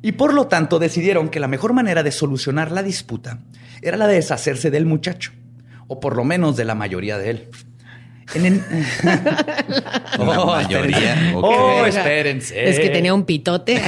[0.00, 3.40] Y por lo tanto decidieron que la mejor manera de solucionar la disputa
[3.82, 5.32] era la de deshacerse del muchacho,
[5.86, 7.48] o por lo menos de la mayoría de él.
[8.34, 8.62] En
[10.18, 11.32] oh, mayoría.
[11.34, 12.68] Oh, espérense.
[12.68, 13.80] Es que tenía un pitote.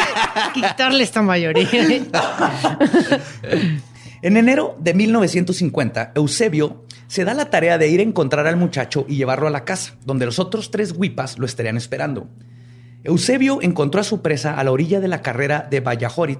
[0.54, 1.68] Quitarle esta mayoría.
[4.22, 9.04] en enero de 1950, Eusebio se da la tarea de ir a encontrar al muchacho
[9.06, 12.28] y llevarlo a la casa, donde los otros tres huipas lo estarían esperando.
[13.04, 16.38] Eusebio encontró a su presa a la orilla de la carrera de Vallajorit,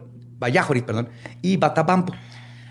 [0.84, 1.08] perdón,
[1.40, 2.12] y Batabampo.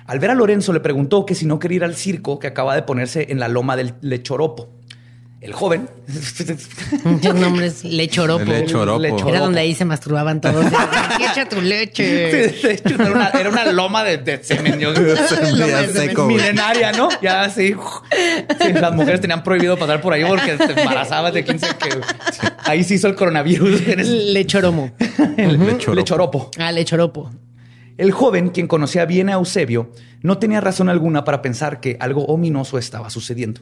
[0.06, 2.76] Al ver a Lorenzo le preguntó que si no quería ir al circo que acaba
[2.76, 4.81] de ponerse en la loma del Lechoropo.
[5.42, 5.90] El joven.
[7.04, 7.84] Muchos nombres.
[7.84, 8.44] Lechoropo.
[8.46, 9.28] Lechoropo.
[9.28, 10.64] Era donde ahí se masturbaban todos.
[11.32, 12.52] Echa tu leche.
[12.52, 14.80] Sí, de hecho, era una, era una loma de, de semen.
[14.80, 16.36] yo- Ya seco, güey.
[16.38, 17.10] milenaria, ¿no?
[17.24, 17.74] Ya sí.
[18.62, 21.90] Sí, Las mujeres tenían prohibido pasar por ahí porque te embarazabas de 15 que
[22.66, 23.88] ahí se hizo el coronavirus.
[23.88, 24.92] Eres Lechoromo.
[25.38, 25.96] el Lechoropo.
[25.96, 26.52] lechoropo.
[26.60, 27.32] Ah, lechoropo.
[27.98, 32.26] El joven, quien conocía bien a Eusebio, no tenía razón alguna para pensar que algo
[32.26, 33.62] ominoso estaba sucediendo.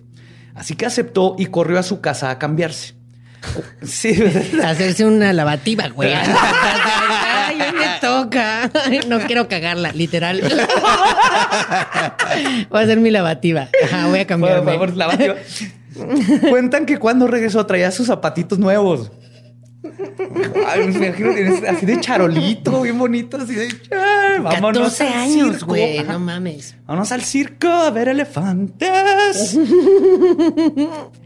[0.60, 2.94] Así que aceptó y corrió a su casa a cambiarse.
[3.82, 4.22] Sí,
[4.64, 6.12] Hacerse una lavativa, güey.
[6.14, 8.70] Ay, me toca.
[9.08, 10.42] No quiero cagarla, literal.
[12.70, 13.70] Voy a hacer mi lavativa.
[13.86, 14.72] Ajá, voy a por cambiarme.
[14.74, 15.36] favor, la batió.
[16.50, 19.12] Cuentan que cuando regresó traía sus zapatitos nuevos.
[20.68, 25.08] Ay, me imagino que es así de charolito, bien bonito, así de "Ay, vámonos 14
[25.08, 25.66] al años, circo".
[25.68, 26.04] güey.
[26.04, 26.76] No mames.
[26.86, 29.58] Vámonos al circo a ver elefantes.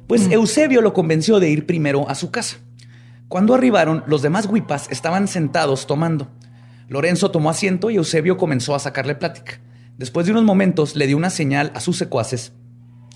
[0.08, 2.58] Pues Eusebio lo convenció de ir primero a su casa.
[3.28, 6.28] Cuando arribaron, los demás huipas estaban sentados tomando.
[6.88, 9.60] Lorenzo tomó asiento y Eusebio comenzó a sacarle plática.
[9.98, 12.54] Después de unos momentos le dio una señal a sus secuaces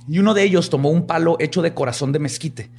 [0.07, 2.71] y uno de ellos tomó un palo hecho de corazón de mezquite.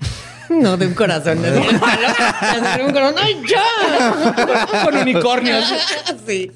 [0.62, 1.42] No, de un corazón.
[1.42, 2.76] De un palo.
[2.76, 3.14] De un corazón.
[3.22, 4.84] ¡Ay, ya!
[4.84, 5.64] Con unicornios.
[6.26, 6.50] Sí.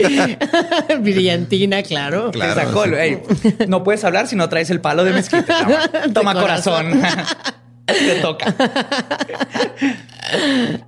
[1.00, 2.31] Brillantina, claro.
[2.31, 3.55] Claro, Te sacó, sí.
[3.68, 5.52] no puedes hablar si no traes el palo de mezquite.
[5.52, 7.02] Toma, Toma corazón.
[7.87, 8.55] Te toca.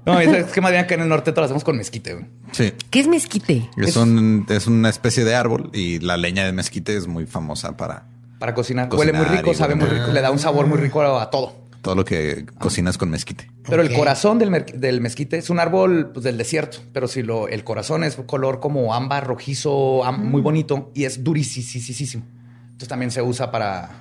[0.07, 2.15] No, es, es que más bien acá en el norte todo lo hacemos con mezquite.
[2.15, 2.27] güey.
[2.53, 2.73] Sí.
[2.91, 3.69] ¿Qué es mezquite?
[3.77, 7.77] Es, un, es una especie de árbol y la leña de mezquite es muy famosa
[7.77, 8.05] para
[8.39, 8.89] Para cocinar.
[8.89, 10.13] Cocinar Huele muy rico, sabe muy rico.
[10.13, 11.64] Le da un sabor muy rico a todo.
[11.85, 13.49] Todo lo que cocinas con mezquite.
[13.69, 16.79] Pero el corazón del, del mezquite es un árbol pues, del desierto.
[16.93, 21.23] Pero si lo, el corazón es color como ámbar, rojizo, am- muy bonito y es
[21.23, 22.25] durísimo.
[22.65, 24.01] Entonces también se usa para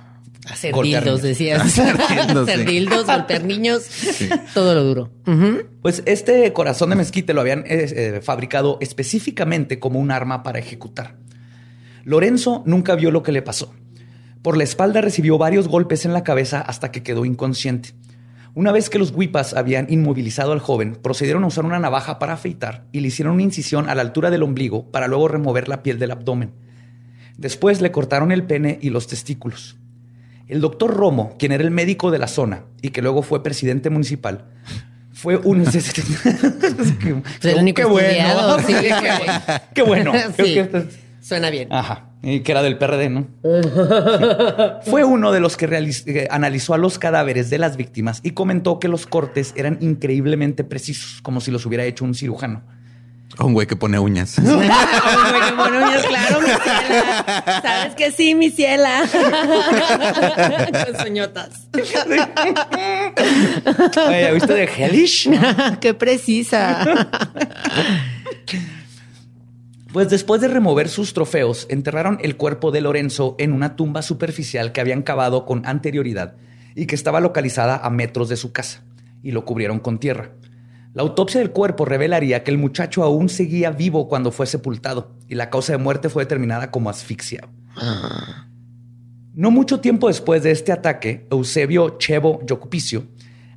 [0.50, 1.38] Hacer golpear dildos, niños.
[1.38, 1.62] decías.
[1.78, 2.64] Hacer dildos, Hacer sí.
[2.74, 3.82] dildos, golpear niños.
[4.52, 5.10] Todo lo duro.
[5.80, 10.58] Pues este corazón de mezquite lo habían eh, eh, fabricado específicamente como un arma para
[10.58, 11.16] ejecutar.
[12.04, 13.72] Lorenzo nunca vio lo que le pasó.
[14.44, 17.94] Por la espalda recibió varios golpes en la cabeza hasta que quedó inconsciente.
[18.52, 22.34] Una vez que los huipas habían inmovilizado al joven, procedieron a usar una navaja para
[22.34, 25.82] afeitar y le hicieron una incisión a la altura del ombligo para luego remover la
[25.82, 26.52] piel del abdomen.
[27.38, 29.78] Después le cortaron el pene y los testículos.
[30.46, 33.88] El doctor Romo, quien era el médico de la zona y que luego fue presidente
[33.88, 34.44] municipal,
[35.14, 35.64] fue un...
[37.42, 38.58] El único qué bueno.
[38.58, 38.74] sí.
[39.72, 40.12] qué, bueno.
[40.36, 40.60] Sí.
[41.24, 41.72] Que Suena bien.
[41.72, 42.10] Ajá.
[42.22, 43.26] Y que era del PRD, ¿no?
[44.82, 48.78] Fue uno de los que eh, analizó a los cadáveres de las víctimas y comentó
[48.78, 52.62] que los cortes eran increíblemente precisos, como si los hubiera hecho un cirujano.
[53.38, 54.38] Un güey que pone uñas.
[54.38, 54.60] Ay, güey,
[55.48, 57.62] qué mono, ya, claro, mi ciela.
[57.62, 59.02] Sabes que sí, mi ciela.
[60.86, 61.68] Con soñotas.
[64.06, 65.30] Oye, ¿ya viste de Hellish?
[65.80, 67.08] Qué precisa.
[69.94, 74.72] Pues después de remover sus trofeos, enterraron el cuerpo de Lorenzo en una tumba superficial
[74.72, 76.34] que habían cavado con anterioridad
[76.74, 78.82] y que estaba localizada a metros de su casa,
[79.22, 80.32] y lo cubrieron con tierra.
[80.94, 85.36] La autopsia del cuerpo revelaría que el muchacho aún seguía vivo cuando fue sepultado, y
[85.36, 87.48] la causa de muerte fue determinada como asfixia.
[89.32, 93.04] No mucho tiempo después de este ataque, Eusebio Chevo Yocupicio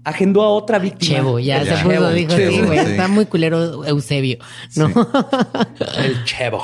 [0.08, 1.18] agendó a otra víctima.
[1.18, 1.78] Chevo, ya Ya.
[1.78, 2.80] se puso, dijo, sí, Chevo, güey.
[2.80, 2.92] sí.
[2.92, 4.38] Está muy culero Eusebio.
[4.76, 4.88] No.
[5.98, 6.64] El Chevo.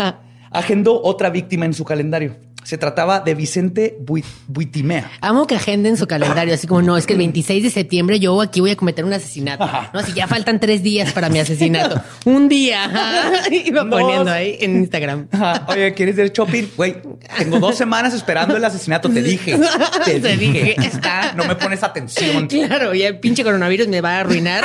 [0.52, 2.34] Agendó otra víctima en su calendario.
[2.62, 5.10] Se trataba de Vicente Bui- Buitimea.
[5.22, 8.40] Amo que agenden su calendario, así como no, es que el 26 de septiembre yo
[8.40, 9.68] aquí voy a cometer un asesinato.
[9.92, 12.00] No, si ya faltan tres días para mi asesinato.
[12.24, 12.84] Un día.
[12.84, 13.48] ajá.
[13.50, 15.28] Iba poniendo ahí en Instagram.
[15.32, 15.64] Ajá.
[15.68, 16.64] Oye, ¿quieres ir shopping?
[16.76, 16.96] Güey,
[17.38, 19.08] tengo dos semanas esperando el asesinato.
[19.08, 19.58] Te dije.
[20.04, 20.62] Te Te dije.
[20.76, 20.76] dije.
[20.86, 22.46] Está, no me pones atención.
[22.46, 24.64] Claro, ya el pinche coronavirus me va a arruinar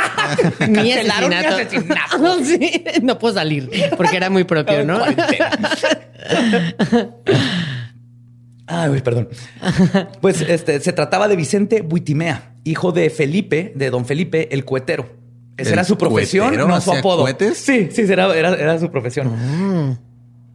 [0.67, 1.55] mi asesinato.
[1.55, 2.43] asesinato.
[2.43, 5.01] Sí, no puedo salir porque era muy propio, ¿no?
[8.67, 9.29] Güey, perdón.
[10.21, 15.07] Pues este se trataba de Vicente Buitimea, hijo de Felipe, de don Felipe el Cuetero.
[15.57, 17.21] Esa ¿El era su profesión, cuetero no su apodo.
[17.23, 17.57] cohetes?
[17.57, 19.97] Sí, sí, era, era, era su profesión.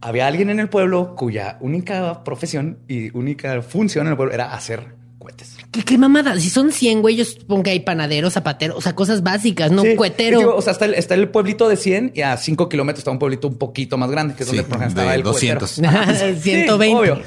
[0.01, 4.53] Había alguien en el pueblo cuya única profesión y única función en el pueblo era
[4.53, 5.57] hacer cohetes.
[5.71, 6.37] ¿Qué, qué mamada?
[6.37, 9.83] Si son 100, güey, yo supongo que hay panaderos, zapateros, o sea, cosas básicas, no
[9.83, 10.53] Sí, un cuetero.
[10.53, 13.19] o sea, está el, está el pueblito de 100 y a 5 kilómetros está un
[13.19, 15.59] pueblito un poquito más grande, que es Sí, donde por ejemplo, estaba de el cuetero.
[15.61, 16.41] 200.
[16.41, 16.41] 120.
[16.81, 17.21] Sí, obvio.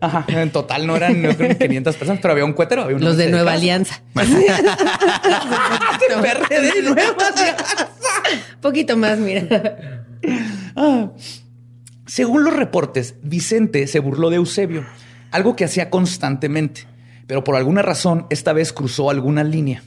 [0.00, 2.82] Ajá, en total no eran no creo que 500 personas, pero había un cuetero.
[2.84, 4.02] Había Los de Nueva Alianza.
[4.14, 4.22] De
[6.22, 7.90] PRD, Nueva Alianza.
[8.62, 10.04] Poquito más, mira.
[12.06, 14.86] Según los reportes, Vicente se burló de Eusebio,
[15.30, 16.86] algo que hacía constantemente.
[17.26, 19.82] Pero por alguna razón, esta vez cruzó alguna línea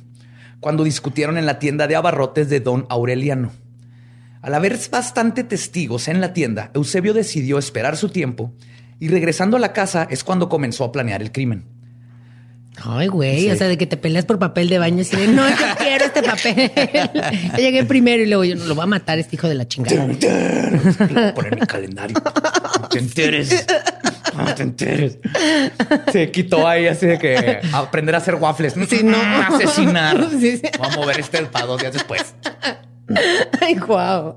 [0.60, 3.52] cuando discutieron en la tienda de abarrotes de don Aureliano.
[4.41, 8.54] Al haber bastante testigos en la tienda, Eusebio decidió esperar su tiempo
[9.00, 11.65] y regresando a la casa es cuando comenzó a planear el crimen.
[12.84, 15.50] Ay, güey, o sea, de que te peleas por papel de baño y de, no,
[15.50, 16.71] yo quiero este papel.
[17.52, 19.67] yo llegué primero y luego yo no lo va a matar este hijo de la
[19.67, 20.06] chingada.
[20.06, 22.17] Lo poner en mi calendario.
[22.82, 23.65] No te enteres.
[24.45, 25.19] No te enteres.
[26.12, 28.76] Se quitó ahí así de que aprender a hacer waffles.
[28.89, 29.17] Sí, no.
[29.17, 30.28] Asesinar.
[30.38, 30.63] Sí, sí.
[30.80, 32.36] Vamos a mover este para dos días después.
[33.62, 34.36] Ay, guau.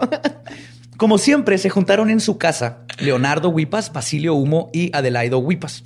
[0.96, 5.82] Como siempre, se juntaron en su casa Leonardo Huipas, Basilio Humo y Adelaido Huipas.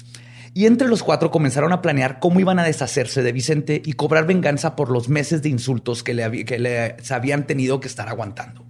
[0.54, 4.26] Y entre los cuatro comenzaron a planear cómo iban a deshacerse de Vicente y cobrar
[4.26, 8.64] venganza por los meses de insultos que le, que le habían tenido que estar aguantando.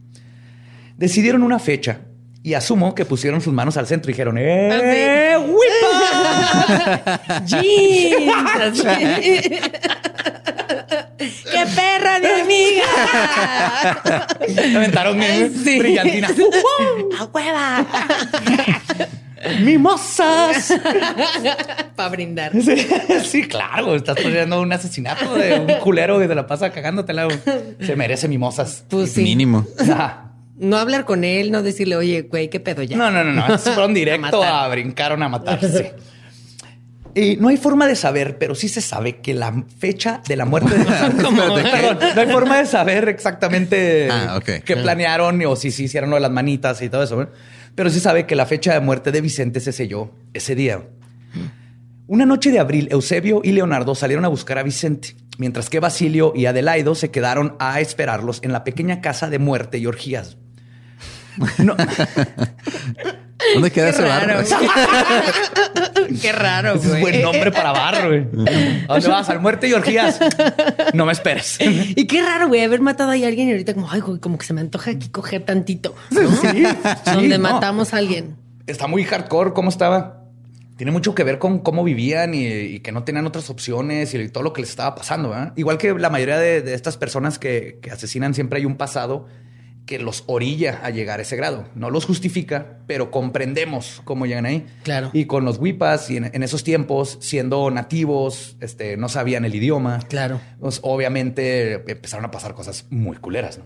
[0.96, 2.00] Decidieron una fecha
[2.44, 5.34] y asumo que pusieron sus manos al centro y dijeron, ¡Eh,
[7.26, 8.12] así.
[11.16, 12.84] ¡Qué perra de amiga!
[14.76, 15.18] Aventaron
[15.64, 15.78] sí.
[15.78, 16.28] brillantina.
[17.18, 17.86] ¡A hueva!
[19.62, 20.74] ¡Mimosas!
[21.96, 22.52] Para brindar.
[22.60, 22.86] Sí,
[23.24, 27.26] sí, claro, estás planeando un asesinato de un culero que se la pasa cagándotela.
[27.80, 28.84] Se merece mimosas.
[28.90, 29.22] Pues sí.
[29.22, 29.66] Mínimo.
[29.78, 30.33] Ajá.
[30.56, 32.96] No hablar con él, no decirle, oye, güey, qué pedo ya.
[32.96, 33.58] No, no, no, no.
[33.58, 35.94] Fueron directo a, brincaron a matarse.
[37.16, 40.46] Y no hay forma de saber, pero sí se sabe que la fecha de la
[40.46, 40.84] muerte de.
[40.84, 46.16] Perdón, no hay forma de saber exactamente Ah, qué planearon o si sí hicieron lo
[46.16, 47.22] de las manitas y todo eso.
[47.22, 47.28] ¿eh?
[47.76, 50.82] Pero sí sabe que la fecha de muerte de Vicente se selló ese día.
[52.08, 56.32] Una noche de abril, Eusebio y Leonardo salieron a buscar a Vicente, mientras que Basilio
[56.34, 60.36] y Adelaido se quedaron a esperarlos en la pequeña casa de muerte y orgías.
[61.58, 61.74] No,
[63.54, 64.26] ¿Dónde queda Qué ese bar?
[64.26, 64.44] raro.
[66.22, 67.02] Qué raro, ese es güey.
[67.02, 68.20] buen nombre para bar, güey.
[68.88, 69.28] ¿A dónde vas?
[69.28, 70.18] Al muerte y orgías.
[70.94, 71.58] No me esperes.
[71.60, 74.38] Y qué raro, güey, haber matado ahí a alguien y ahorita como, ay, güey, como
[74.38, 75.94] que se me antoja aquí coger tantito.
[76.10, 76.30] ¿no?
[76.30, 76.62] Sí,
[77.06, 77.38] Donde sí, no.
[77.38, 78.36] matamos a alguien.
[78.66, 80.22] Está muy hardcore cómo estaba.
[80.76, 84.28] Tiene mucho que ver con cómo vivían y, y que no tenían otras opciones y
[84.28, 85.30] todo lo que les estaba pasando.
[85.30, 85.52] ¿verdad?
[85.56, 89.26] Igual que la mayoría de, de estas personas que, que asesinan, siempre hay un pasado
[89.86, 91.66] que los orilla a llegar a ese grado.
[91.74, 94.66] No los justifica, pero comprendemos cómo llegan ahí.
[94.82, 95.10] Claro.
[95.12, 99.54] Y con los huipas y en, en esos tiempos, siendo nativos, este, no sabían el
[99.54, 100.00] idioma.
[100.08, 100.40] Claro.
[100.58, 103.58] Pues, obviamente empezaron a pasar cosas muy culeras.
[103.58, 103.64] ¿no?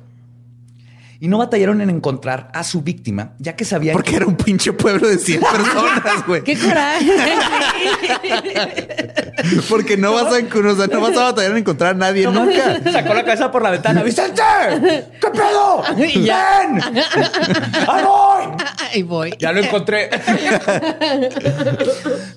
[1.20, 4.72] Y no batallaron en encontrar a su víctima, ya que sabían Porque era un pinche
[4.72, 6.44] pueblo de 100 personas, güey.
[6.44, 7.11] ¡Qué coraje!
[9.68, 12.81] Porque no vas a, o sea, no vas a batallar en encontrar a nadie nunca.
[12.92, 14.02] Sacó la cabeza por la ventana.
[14.04, 14.42] ¡Vicente!
[15.20, 15.83] ¿Qué pedo?
[16.07, 16.61] Y ya.
[16.61, 16.81] ¡Ven!
[17.88, 18.44] ¡Ahí voy!
[18.92, 19.35] Ahí voy.
[19.38, 20.11] Ya lo encontré.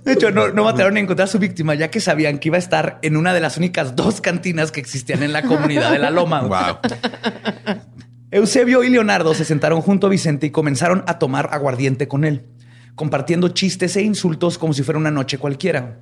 [0.04, 2.58] De hecho, no, no batallaron en encontrar a su víctima, ya que sabían que iba
[2.58, 6.00] a estar en una de las únicas dos cantinas que existían en la comunidad de
[6.00, 6.42] La Loma.
[6.42, 6.80] Wow.
[8.32, 12.46] Eusebio y Leonardo se sentaron junto a Vicente y comenzaron a tomar aguardiente con él,
[12.96, 16.00] compartiendo chistes e insultos como si fuera una noche cualquiera,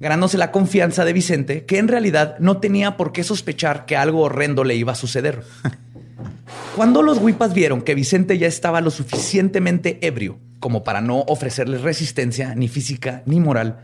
[0.00, 4.22] ganándose la confianza de Vicente, que en realidad no tenía por qué sospechar que algo
[4.22, 5.44] horrendo le iba a suceder.
[6.76, 11.82] Cuando los huipas vieron que Vicente ya estaba lo suficientemente ebrio como para no ofrecerles
[11.82, 13.78] resistencia ni física ni moral,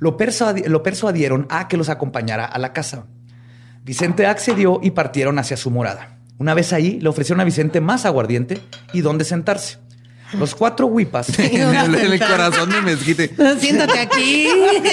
[0.00, 3.06] lo, persuadi- lo persuadieron a que los acompañara a la casa.
[3.84, 6.17] Vicente accedió y partieron hacia su morada.
[6.38, 8.58] Una vez ahí, le ofrecieron a Vicente más aguardiente
[8.92, 9.78] y dónde sentarse.
[10.38, 11.26] Los cuatro huipas.
[11.38, 13.30] En el, en el corazón de mezquite.
[13.60, 14.46] Siéntate aquí.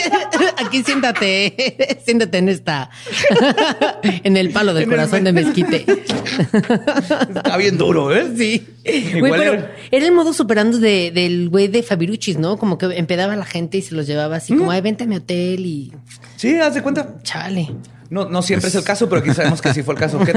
[0.66, 2.00] Aquí siéntate.
[2.06, 2.90] Siéntate en esta.
[4.24, 5.86] En el palo del corazón de mezquite.
[7.36, 8.32] Está bien duro, ¿eh?
[8.38, 8.66] Sí.
[8.86, 12.58] Igual Güey, pero era- era el modo superando de, del güey de Fabiruchis, ¿no?
[12.58, 15.08] Como que empedaba a la gente y se los llevaba así, como, ay, vente a
[15.08, 15.92] mi hotel y
[16.38, 17.16] Sí, haz de cuenta.
[17.24, 17.70] chale.
[18.10, 20.20] No, no siempre es el caso, pero aquí sabemos que sí fue el caso.
[20.20, 20.34] Que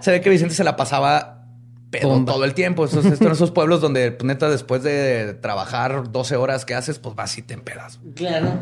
[0.00, 1.46] se ve que Vicente se la pasaba
[1.90, 2.32] pedo Bomba.
[2.32, 2.84] todo el tiempo.
[2.84, 6.98] Esos, estos son esos pueblos donde, pues, neta, después de trabajar 12 horas que haces,
[6.98, 7.98] pues vas y te empedas.
[8.14, 8.52] Claro.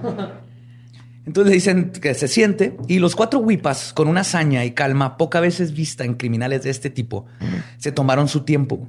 [1.26, 5.16] Entonces le dicen que se siente y los cuatro huipas, con una hazaña y calma
[5.16, 7.26] poca veces vista en criminales de este tipo,
[7.78, 8.88] se tomaron su tiempo.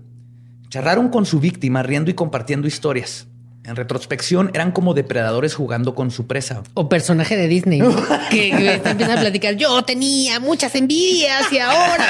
[0.69, 3.27] Charlaron con su víctima riendo y compartiendo historias.
[3.67, 6.63] En retrospección eran como depredadores jugando con su presa.
[6.73, 7.81] O personaje de Disney.
[8.31, 9.55] que, que te empiezan a platicar.
[9.55, 12.05] Yo tenía muchas envidias y ahora,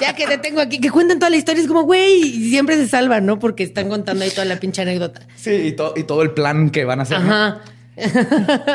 [0.00, 2.74] ya que te tengo aquí, que cuentan toda la historia, es como, güey, y siempre
[2.76, 3.38] se salvan, ¿no?
[3.38, 5.20] Porque están contando ahí toda la pinche anécdota.
[5.36, 7.20] Sí, y, to- y todo el plan que van a hacer.
[7.20, 7.58] ¿no?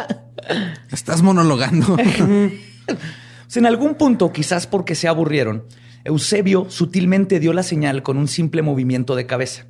[0.92, 1.98] Estás monologando.
[1.98, 5.66] Pues en algún punto, quizás porque se aburrieron,
[6.06, 9.66] Eusebio sutilmente dio la señal con un simple movimiento de cabeza.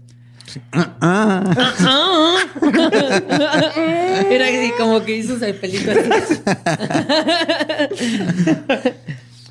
[4.29, 6.41] Era así como que hizo el pelito así.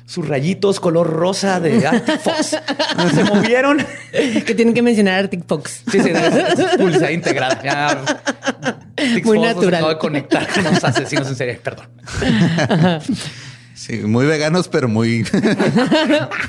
[0.09, 2.57] sus rayitos color rosa de Arctic Fox
[3.13, 3.85] se movieron.
[4.11, 5.83] Que tienen que mencionar Arctic Fox.
[5.91, 7.61] Sí, sí, es publicidad integrada.
[7.63, 9.75] Ya, Arctic Muy Fox natural.
[9.75, 11.61] acaba de conectar con los asesinos en serie.
[11.63, 11.87] Perdón.
[13.75, 15.25] Sí, muy veganos, pero muy,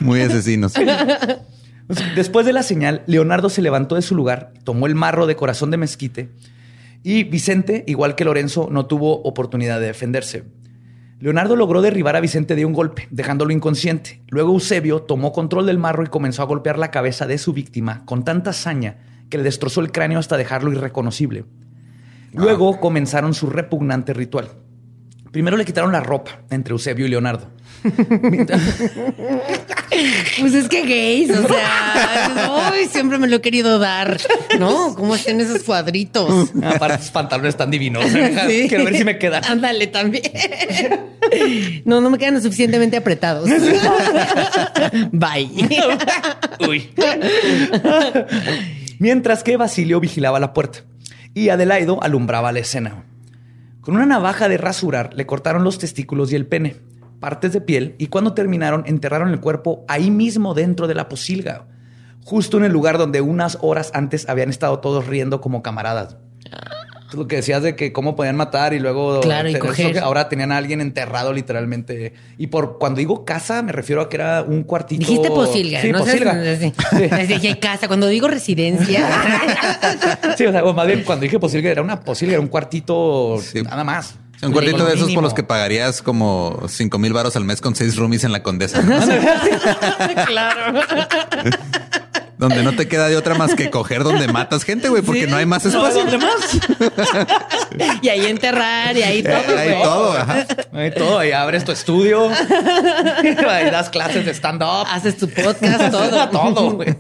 [0.01, 0.73] muy asesinos.
[2.15, 5.71] Después de la señal, Leonardo se levantó de su lugar, tomó el marro de corazón
[5.71, 6.31] de mezquite
[7.03, 10.45] y Vicente, igual que Lorenzo, no tuvo oportunidad de defenderse.
[11.19, 14.23] Leonardo logró derribar a Vicente de un golpe, dejándolo inconsciente.
[14.29, 18.05] Luego Eusebio tomó control del marro y comenzó a golpear la cabeza de su víctima
[18.07, 18.99] con tanta hazaña
[19.29, 21.45] que le destrozó el cráneo hasta dejarlo irreconocible.
[22.33, 24.49] Luego comenzaron su repugnante ritual.
[25.33, 27.49] Primero le quitaron la ropa entre Eusebio y Leonardo.
[30.39, 34.19] Pues es que gays, o sea, ay, siempre me lo he querido dar,
[34.59, 34.95] ¿no?
[34.95, 36.53] ¿Cómo hacen esos cuadritos?
[36.63, 38.05] Aparte, sus pantalones están divinos.
[38.51, 38.67] Sí.
[38.69, 39.45] Quiero ver si me quedan.
[39.45, 40.23] Ándale también.
[41.85, 43.49] No, no me quedan lo suficientemente apretados.
[45.13, 45.51] Bye.
[46.69, 46.91] Uy.
[48.99, 50.81] Mientras que Basilio vigilaba la puerta
[51.35, 53.05] y Adelaido alumbraba la escena.
[53.81, 56.77] Con una navaja de rasurar le cortaron los testículos y el pene,
[57.21, 61.67] partes de piel, y cuando terminaron enterraron el cuerpo ahí mismo dentro de la posilga,
[62.25, 66.17] justo en el lugar donde unas horas antes habían estado todos riendo como camaradas.
[67.13, 69.95] Lo que decías de que cómo podían matar y luego Claro, y coger.
[69.95, 72.13] que ahora tenían a alguien enterrado literalmente.
[72.39, 75.01] Y por cuando digo casa me refiero a que era un cuartito.
[75.01, 76.13] Dijiste posilga, Sí, no sé.
[76.13, 76.57] posilga.
[77.27, 77.49] Sí.
[77.49, 77.89] Hay casa.
[77.89, 79.05] Cuando digo residencia,
[80.39, 83.39] Sí, o sea, o más bien cuando dije posilga era una posilga, era un cuartito
[83.43, 83.63] Sí.
[83.63, 84.15] nada más.
[84.43, 87.75] Un cuartito de esos por los que pagarías como cinco mil baros al mes con
[87.77, 88.81] seis roomies en la condesa.
[88.83, 88.99] ¿no?
[90.27, 90.81] claro.
[92.39, 95.31] donde no te queda de otra más que coger donde matas gente, güey, porque Sí.
[95.31, 96.01] no hay más No, espacio.
[96.07, 98.01] ¿dónde más?
[98.01, 99.33] Y ahí enterrar y ahí todo.
[99.35, 100.47] Eh, hay todo, ajá.
[100.97, 102.31] Todo, ahí abres tu estudio,
[103.49, 104.87] ahí das clases de stand-up.
[104.91, 106.29] Haces tu podcast, todo.
[106.31, 106.97] todo, güey.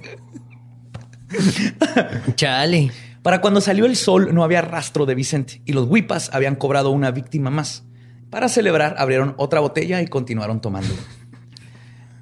[2.36, 2.90] Chale.
[3.22, 6.90] Para cuando salió el sol no había rastro de Vicente y los huipas habían cobrado
[6.90, 7.84] una víctima más.
[8.30, 10.94] Para celebrar abrieron otra botella y continuaron tomando.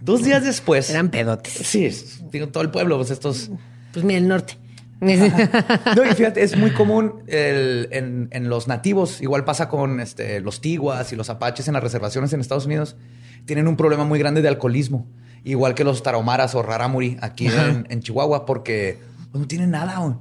[0.00, 0.90] Dos días después...
[0.90, 1.52] Eran pedotes.
[1.52, 1.90] Sí,
[2.32, 3.50] digo, todo el pueblo, pues estos...
[3.92, 4.56] Pues mira, el norte.
[5.00, 5.16] No, y
[6.16, 9.20] fíjate, es muy común el- en, en los nativos.
[9.20, 12.96] Igual pasa con este, los tiguas y los apaches en las reservaciones en Estados Unidos.
[13.44, 15.06] Tienen un problema muy grande de alcoholismo.
[15.44, 18.98] Igual que los taromaras o rarámuri aquí en, en Chihuahua, porque
[19.30, 20.18] pues, no tienen nada.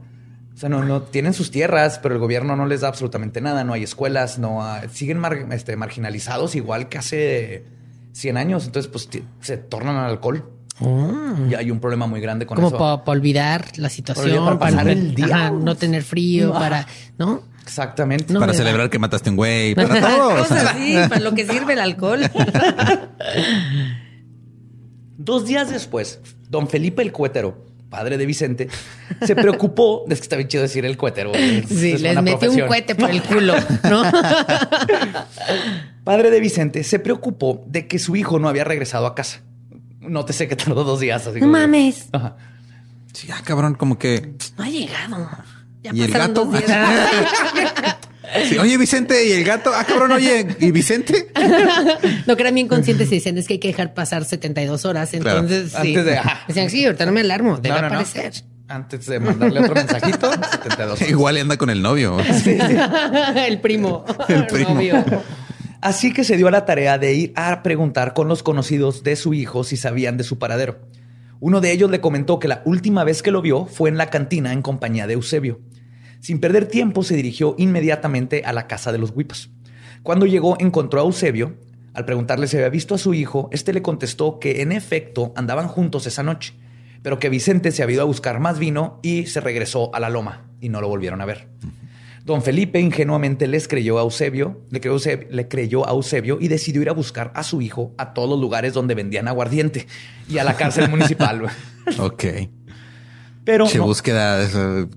[0.57, 3.63] O sea, no, no tienen sus tierras, pero el gobierno no les da absolutamente nada.
[3.63, 7.63] No hay escuelas, no hay- siguen mar- este, marginalizados igual que hace
[8.13, 8.65] 100 años.
[8.65, 9.07] Entonces, pues
[9.41, 10.49] se tornan al alcohol.
[11.49, 12.77] Y hay un problema muy grande con Como eso.
[12.77, 15.25] para olvidar la situación, para pasar el día.
[15.27, 16.59] ajá, no tener frío, Ah.
[16.59, 16.87] para,
[17.19, 17.43] ¿no?
[17.63, 18.33] Exactamente.
[18.33, 18.89] No para celebrar da.
[18.91, 20.37] que mataste un güey, para todo.
[20.37, 22.21] Cosas así, para lo que sirve el alcohol.
[25.17, 28.67] Dos días después, don Felipe el Cuétero, padre de Vicente,
[29.25, 30.05] se preocupó.
[30.09, 31.31] Es que está bien chido decir el cuétero.
[31.33, 33.55] Sí, es les metió un cohete por el culo,
[33.89, 34.03] ¿no?
[36.03, 39.41] Padre de Vicente se preocupó de que su hijo no había regresado a casa.
[39.99, 41.27] Nótese que tardó dos días.
[41.27, 42.07] Así No como- mames.
[42.13, 42.37] Ajá.
[43.13, 44.33] Sí, ah, cabrón, como que.
[44.57, 45.29] No ha llegado.
[45.83, 46.45] Ya ¿Y el pasaron gato?
[46.45, 47.96] dos días.
[48.49, 49.71] Sí, oye, Vicente, y el gato.
[49.73, 51.27] Ah, cabrón, oye, ¿y Vicente?
[52.25, 55.09] No, que eran bien conscientes y dicen es que hay que dejar pasar 72 horas.
[55.11, 55.39] Claro.
[55.39, 55.77] Entonces, sí.
[55.89, 56.39] Antes de- ajá.
[56.47, 57.99] Decían, sí, ahorita no me alarmo, debe No, no, no.
[57.99, 58.33] aparecer.
[58.69, 61.01] Antes de mandarle otro mensajito, 72.
[61.09, 62.17] Igual y anda con el novio.
[63.47, 64.03] el primo.
[64.27, 64.73] El primo.
[64.73, 65.03] novio.
[65.81, 69.15] Así que se dio a la tarea de ir a preguntar con los conocidos de
[69.15, 70.79] su hijo si sabían de su paradero.
[71.39, 74.09] Uno de ellos le comentó que la última vez que lo vio fue en la
[74.09, 75.59] cantina en compañía de Eusebio.
[76.27, 79.49] Sin perder tiempo, se dirigió inmediatamente a la casa de los Huipas.
[80.03, 81.55] Cuando llegó, encontró a Eusebio.
[81.93, 85.69] Al preguntarle si había visto a su hijo, este le contestó que en efecto andaban
[85.69, 86.53] juntos esa noche,
[87.01, 90.09] pero que Vicente se había ido a buscar más vino y se regresó a la
[90.09, 91.47] loma y no lo volvieron a ver.
[92.25, 94.97] Don Felipe ingenuamente les creyó a Eusebio, le creyó,
[95.29, 98.41] le creyó a Eusebio y decidió ir a buscar a su hijo a todos los
[98.41, 99.87] lugares donde vendían aguardiente
[100.27, 101.43] y a la cárcel municipal.
[101.99, 102.25] Ok.
[103.47, 104.87] Pero Che, no, búsqueda de,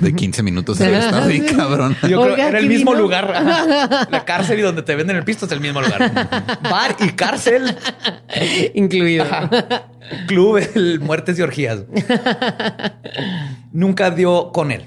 [0.00, 0.80] de 15 minutos.
[0.80, 1.96] Está bien, cabrón.
[2.02, 3.02] yo creo Oiga, que era el ¿qué mismo vino?
[3.04, 3.32] lugar.
[3.32, 4.08] Ajá.
[4.10, 6.58] La cárcel y donde te venden el pisto es el mismo lugar.
[6.60, 7.76] Bar y cárcel.
[8.74, 9.24] Incluido.
[10.26, 11.84] Club, el Muertes y Orgías.
[13.70, 14.86] Nunca dio con él.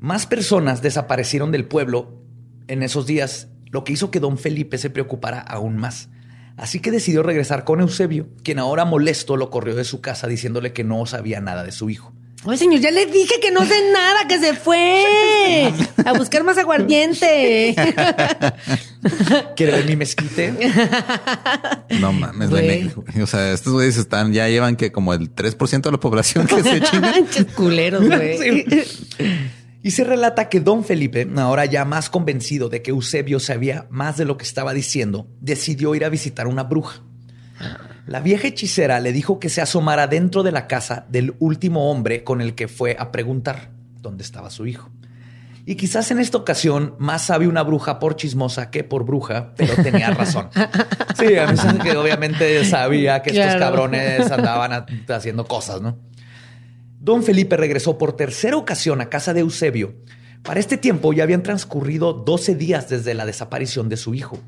[0.00, 2.22] Más personas desaparecieron del pueblo
[2.68, 6.08] en esos días, lo que hizo que don Felipe se preocupara aún más.
[6.56, 10.72] Así que decidió regresar con Eusebio, quien ahora molesto lo corrió de su casa diciéndole
[10.72, 12.14] que no sabía nada de su hijo.
[12.46, 15.72] Oye, señor, ya le dije que no sé nada, que se fue
[16.04, 17.74] a buscar más aguardiente.
[19.56, 20.54] ¿Quiere ver mi mezquite?
[22.00, 22.50] No mames,
[23.20, 26.62] O sea, estos güeyes están, ya llevan que como el 3% de la población que
[26.62, 27.14] se chinga.
[27.56, 28.64] culeros, güey.
[29.82, 34.16] Y se relata que don Felipe, ahora ya más convencido de que Eusebio sabía más
[34.16, 37.02] de lo que estaba diciendo, decidió ir a visitar una bruja.
[38.06, 42.22] La vieja hechicera le dijo que se asomara dentro de la casa del último hombre
[42.22, 44.90] con el que fue a preguntar dónde estaba su hijo.
[45.68, 49.74] Y quizás en esta ocasión más sabe una bruja por chismosa que por bruja, pero
[49.82, 50.48] tenía razón.
[51.16, 55.98] Sí, a mí que obviamente sabía que estos cabrones andaban haciendo cosas, ¿no?
[57.00, 59.94] Don Felipe regresó por tercera ocasión a casa de Eusebio.
[60.42, 64.38] Para este tiempo ya habían transcurrido 12 días desde la desaparición de su hijo.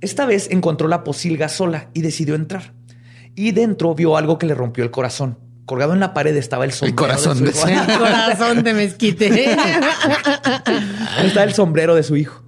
[0.00, 2.74] Esta vez encontró la posilga sola y decidió entrar.
[3.34, 5.38] Y dentro vio algo que le rompió el corazón.
[5.64, 6.92] Colgado en la pared estaba el sombrero.
[6.92, 7.80] El corazón de, su hijo.
[7.88, 9.56] El corazón de mezquite.
[11.24, 12.42] está el sombrero de su hijo.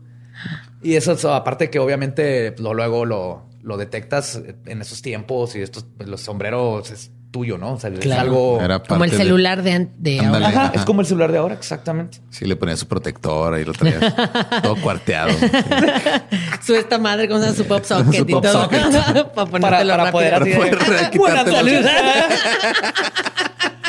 [0.82, 5.86] Y eso, aparte que obviamente lo, luego lo, lo detectas en esos tiempos y estos,
[5.98, 7.74] los sombreros tuyo, ¿no?
[7.74, 8.58] O sea, es algo
[8.88, 10.72] como el celular de, de ahora.
[10.74, 12.18] es como el celular de ahora, exactamente.
[12.30, 15.30] Sí, le ponía su protector y lo traía todo cuarteado.
[16.64, 18.68] su esta madre con su pop socket su pop y todo.
[19.34, 21.84] para, para, poder, para poder quitarte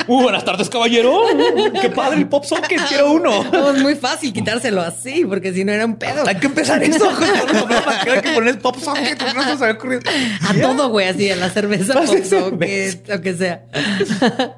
[0.08, 1.24] Uh, buenas tardes, caballero.
[1.82, 3.44] Qué padre el pop socket, quiero uno.
[3.74, 6.28] es muy fácil quitárselo así, porque si no era un pedo.
[6.28, 7.10] Hay que empezar esto.
[8.12, 9.22] Hay que poner pop socket.
[9.34, 10.02] No se ocurrido.
[10.48, 13.64] A todo, güey, así, a la cerveza, pop socket, lo que sea.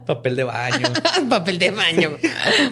[0.05, 0.87] Papel de baño.
[1.29, 2.11] Papel de baño.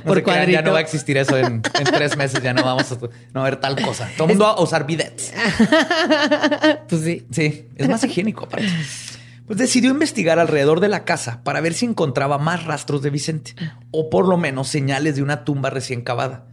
[0.06, 0.52] Por cuadrito.
[0.52, 2.42] Ya no va a existir eso en, tres meses.
[2.42, 2.98] Ya no vamos a,
[3.34, 4.10] no a ver tal cosa.
[4.16, 5.34] Todo el mundo va a usar bidets.
[6.88, 7.26] Pues sí.
[7.32, 8.68] Sí, es más higiénico, aparte
[9.52, 13.54] pues decidió investigar alrededor de la casa para ver si encontraba más rastros de Vicente,
[13.92, 16.48] o por lo menos señales de una tumba recién cavada,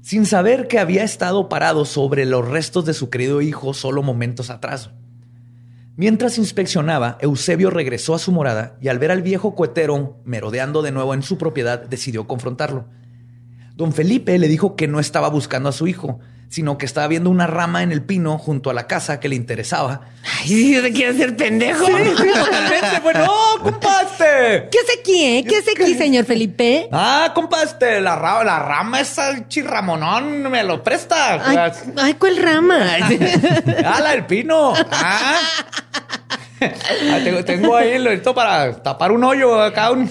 [0.00, 4.50] sin saber que había estado parado sobre los restos de su querido hijo solo momentos
[4.50, 4.92] atrás.
[5.96, 10.92] Mientras inspeccionaba, Eusebio regresó a su morada y al ver al viejo cohetero merodeando de
[10.92, 12.86] nuevo en su propiedad, decidió confrontarlo.
[13.74, 17.30] Don Felipe le dijo que no estaba buscando a su hijo, sino que estaba viendo
[17.30, 20.02] una rama en el pino junto a la casa que le interesaba.
[20.40, 21.84] Ay, ¿sí se quiere hacer pendejo.
[21.84, 23.00] Sí, totalmente.
[23.02, 23.26] Bueno,
[23.62, 24.68] compadre.
[24.70, 25.44] ¿Qué hace aquí, eh?
[25.48, 26.88] ¿Qué hace aquí, señor Felipe?
[26.92, 31.72] Ah, compadre, la, rama, la rama esa chirramonón me lo presta.
[31.96, 32.78] Ay, ¿cuál rama?
[33.84, 34.74] ah, la del pino.
[34.90, 35.40] Ah.
[37.10, 39.90] Ah, tengo, ahí lo listo para tapar un hoyo acá.
[39.90, 40.10] Un...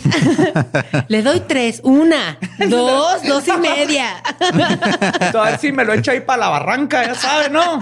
[1.07, 1.81] Le doy tres.
[1.83, 2.37] Una,
[2.69, 4.21] dos, dos y media.
[5.33, 7.81] Ver si me lo echo ahí para la barranca, ya sabe, ¿no?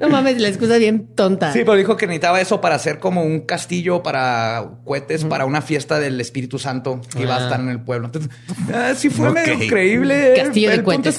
[0.00, 1.52] No mames, la excusa bien tonta.
[1.52, 5.62] Sí, pero dijo que necesitaba eso para hacer como un castillo para cohetes, para una
[5.62, 7.44] fiesta del Espíritu Santo que iba a ah.
[7.44, 8.06] estar en el pueblo.
[8.06, 8.30] Entonces,
[8.74, 10.34] ah, sí fue medio increíble.
[10.36, 11.18] Castillo de cohetes.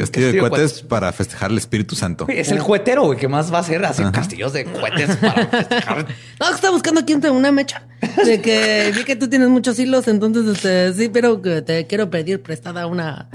[0.00, 2.26] Castillo, de cohetes, para festejar el Espíritu Santo.
[2.28, 6.06] Es el juetero, güey, que más va a hacer hacer castillos de cohetes para festejar.
[6.40, 7.86] No, está buscando aquí una mecha.
[8.24, 12.08] De que vi que tú tienes muchos hilos, entonces este, sí, pero que te quiero
[12.08, 13.28] pedir prestada una,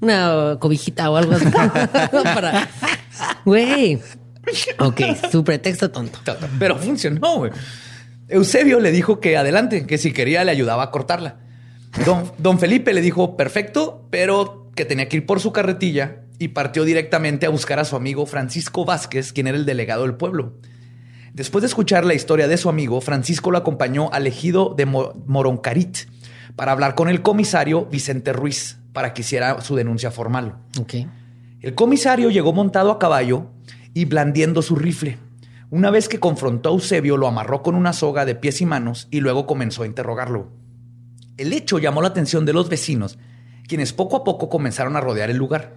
[0.00, 1.46] una cobijita o algo así
[2.10, 2.68] para
[3.44, 3.98] Güey.
[4.78, 5.00] Ok,
[5.30, 6.18] su pretexto tonto.
[6.58, 7.52] Pero funcionó, güey.
[8.28, 11.36] Eusebio le dijo que adelante, que si quería le ayudaba a cortarla.
[12.04, 16.48] Don, don Felipe le dijo perfecto, pero que tenía que ir por su carretilla y
[16.48, 20.54] partió directamente a buscar a su amigo Francisco Vázquez, quien era el delegado del pueblo.
[21.34, 25.98] Después de escuchar la historia de su amigo, Francisco lo acompañó al ejido de Moroncarit
[26.56, 30.56] para hablar con el comisario Vicente Ruiz para que hiciera su denuncia formal.
[31.60, 33.50] El comisario llegó montado a caballo
[33.92, 35.18] y blandiendo su rifle.
[35.68, 39.08] Una vez que confrontó a Eusebio, lo amarró con una soga de pies y manos
[39.10, 40.48] y luego comenzó a interrogarlo.
[41.36, 43.18] El hecho llamó la atención de los vecinos,
[43.70, 45.76] quienes poco a poco comenzaron a rodear el lugar.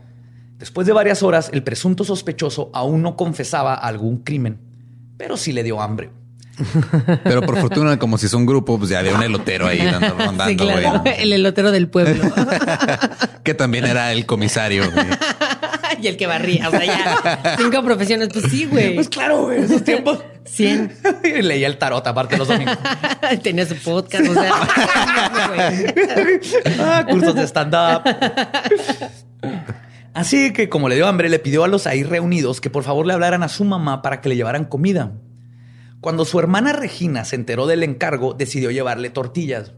[0.58, 4.58] Después de varias horas, el presunto sospechoso aún no confesaba algún crimen,
[5.16, 6.10] pero sí le dio hambre.
[7.24, 10.16] Pero por fortuna, como si es un grupo, pues ya había un elotero ahí dando,
[10.18, 10.72] rondando.
[11.18, 12.32] El elotero del pueblo.
[13.44, 14.84] que también era el comisario.
[16.02, 16.70] y el que barría.
[16.70, 18.30] O sea, ya cinco profesiones.
[18.32, 18.96] Pues sí, güey.
[18.96, 20.20] Pues claro, güey, esos tiempos.
[20.46, 20.94] Cien.
[21.24, 22.78] y leía el tarot aparte los domingos.
[23.42, 24.52] Tenía su podcast, o sea.
[26.80, 28.04] ah, cursos de stand-up.
[30.14, 33.08] Así que como le dio hambre, le pidió a los ahí reunidos que por favor
[33.08, 35.14] le hablaran a su mamá para que le llevaran comida.
[36.04, 39.72] Cuando su hermana Regina se enteró del encargo, decidió llevarle tortillas.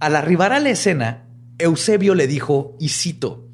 [0.00, 1.24] Al arribar a la escena,
[1.58, 3.46] Eusebio le dijo, y cito,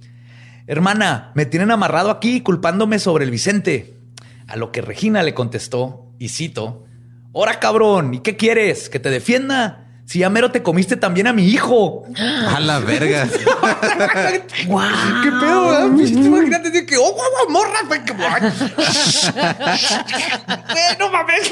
[0.68, 3.98] Hermana, me tienen amarrado aquí culpándome sobre el Vicente.
[4.46, 6.84] A lo que Regina le contestó, y cito,
[7.32, 8.88] Ora cabrón, ¿y qué quieres?
[8.88, 9.89] ¿Que te defienda?
[10.10, 12.02] Si ya mero te comiste también a mi hijo.
[12.18, 13.28] A la verga.
[14.66, 14.82] wow.
[15.22, 15.86] ¿Qué pedo?
[15.86, 17.78] Imagínate decir que, oh, guau, morra.
[20.98, 21.48] no mames.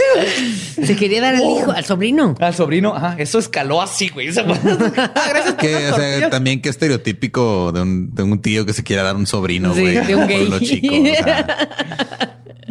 [0.84, 2.34] Se quería dar al hijo, al sobrino.
[2.40, 3.14] Al sobrino, ajá.
[3.18, 4.26] Eso escaló así, güey.
[4.32, 9.04] Gracias que, o sea, también qué estereotípico de un, de un tío que se quiera
[9.04, 10.04] dar un sobrino, güey.
[10.04, 10.50] de un gay.
[10.64, 10.96] Chico,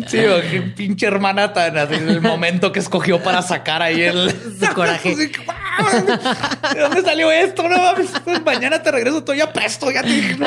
[0.05, 0.17] Sí,
[0.51, 4.31] qué pinche hermana tan en el momento que escogió para sacar ahí el
[4.75, 5.15] coraje.
[5.15, 7.67] ¿De dónde salió esto?
[7.67, 8.11] No mames.
[8.45, 10.37] Mañana te regreso todo ya presto, ya te dije.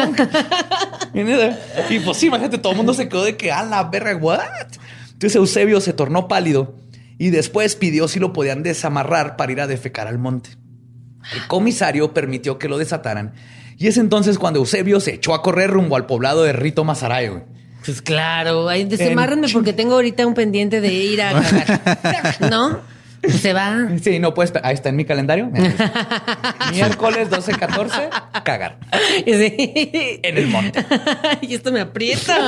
[1.88, 4.40] Y pues sí, imagínate, todo el mundo se quedó de que a la verga, what?
[5.12, 6.76] Entonces Eusebio se tornó pálido
[7.18, 10.50] y después pidió si lo podían desamarrar para ir a defecar al monte.
[11.34, 13.34] El comisario permitió que lo desataran
[13.76, 17.28] y es entonces cuando Eusebio se echó a correr rumbo al poblado de Rito Mazaray,
[17.28, 17.42] güey.
[17.84, 21.32] Pues claro, ahí desamárrenme porque tengo ahorita un pendiente de ir a
[22.02, 22.50] cagar.
[22.50, 22.80] ¿No?
[23.28, 23.88] Se va.
[24.02, 24.52] Sí, no puedes.
[24.62, 25.50] Ahí está en mi calendario.
[26.72, 28.08] Miércoles 12, 14,
[28.44, 28.78] cagar.
[29.26, 30.20] Sí.
[30.22, 30.84] En el monte.
[31.42, 32.38] y esto me aprieta.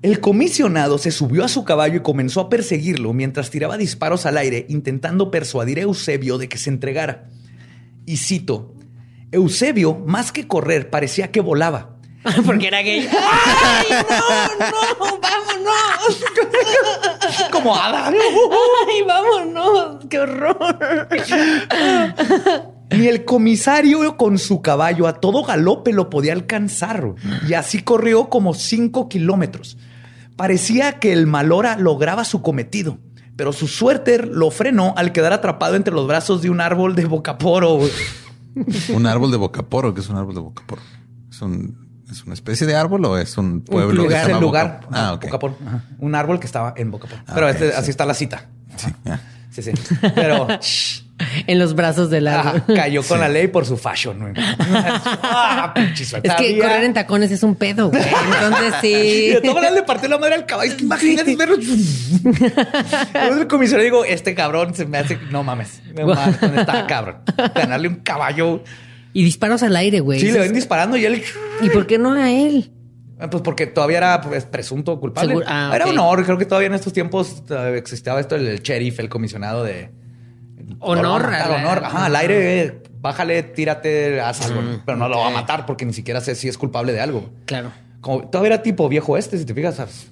[0.00, 4.38] El comisionado se subió a su caballo y comenzó a perseguirlo mientras tiraba disparos al
[4.38, 7.24] aire, intentando persuadir a Eusebio de que se entregara.
[8.06, 8.74] Y cito:
[9.32, 11.98] Eusebio, más que correr, parecía que volaba.
[12.46, 13.08] Porque era gay.
[13.12, 15.20] ¡Ay, no, no!
[15.20, 16.24] ¡Vámonos!
[17.50, 18.08] Como Ada.
[18.08, 20.06] ¡Ay, vámonos!
[20.08, 21.08] ¡Qué horror!
[22.90, 27.14] Ni el comisario con su caballo a todo galope lo podía alcanzar.
[27.46, 29.76] Y así corrió como cinco kilómetros.
[30.36, 32.98] Parecía que el malora lograba su cometido,
[33.36, 37.04] pero su suerte lo frenó al quedar atrapado entre los brazos de un árbol de
[37.04, 37.80] bocaporo.
[38.94, 40.82] Un árbol de bocaporo, ¿qué es un árbol de bocaporo?
[41.30, 41.40] Es
[42.10, 44.00] ¿Es una especie de árbol o es un pueblo?
[44.00, 44.80] Un lugar, el lugar.
[44.90, 45.28] Ah, okay.
[45.30, 45.56] Bocapor.
[45.98, 47.18] Un árbol que estaba en Bocapor.
[47.26, 48.48] Ah, Pero este, así está la cita.
[48.76, 48.90] Sí,
[49.50, 49.72] sí, sí.
[50.14, 50.46] Pero
[51.46, 52.62] en los brazos del árbol.
[52.74, 54.34] cayó con la ley por su fashion.
[54.36, 57.90] ah, es que correr en tacones es un pedo.
[57.90, 58.02] Güey.
[58.42, 58.88] Entonces sí.
[58.88, 60.74] Y de todas le partió la madre al caballo.
[60.78, 61.56] Imagínate verlo.
[63.14, 65.18] el comisario digo, este cabrón se me hace.
[65.30, 65.82] No mames.
[65.94, 67.18] Me mames, está cabrón?
[67.54, 68.62] Ganarle un caballo.
[69.12, 70.20] Y disparos al aire, güey.
[70.20, 71.22] Sí, le ven disparando y él.
[71.60, 72.70] ¿Y por qué no a él?
[73.30, 75.42] Pues porque todavía era pues, presunto culpable.
[75.46, 76.24] Ah, era honor.
[76.24, 79.90] Creo que todavía en estos tiempos eh, existía esto el sheriff, el comisionado de
[80.80, 81.24] honor.
[81.24, 81.84] honor.
[81.84, 84.60] Ajá, al aire, bájale, tírate, haz algo.
[84.84, 87.30] pero no lo va a matar porque ni siquiera sé si es culpable de algo.
[87.44, 87.72] Claro.
[88.00, 90.08] Como todavía era tipo viejo este, si te fijas,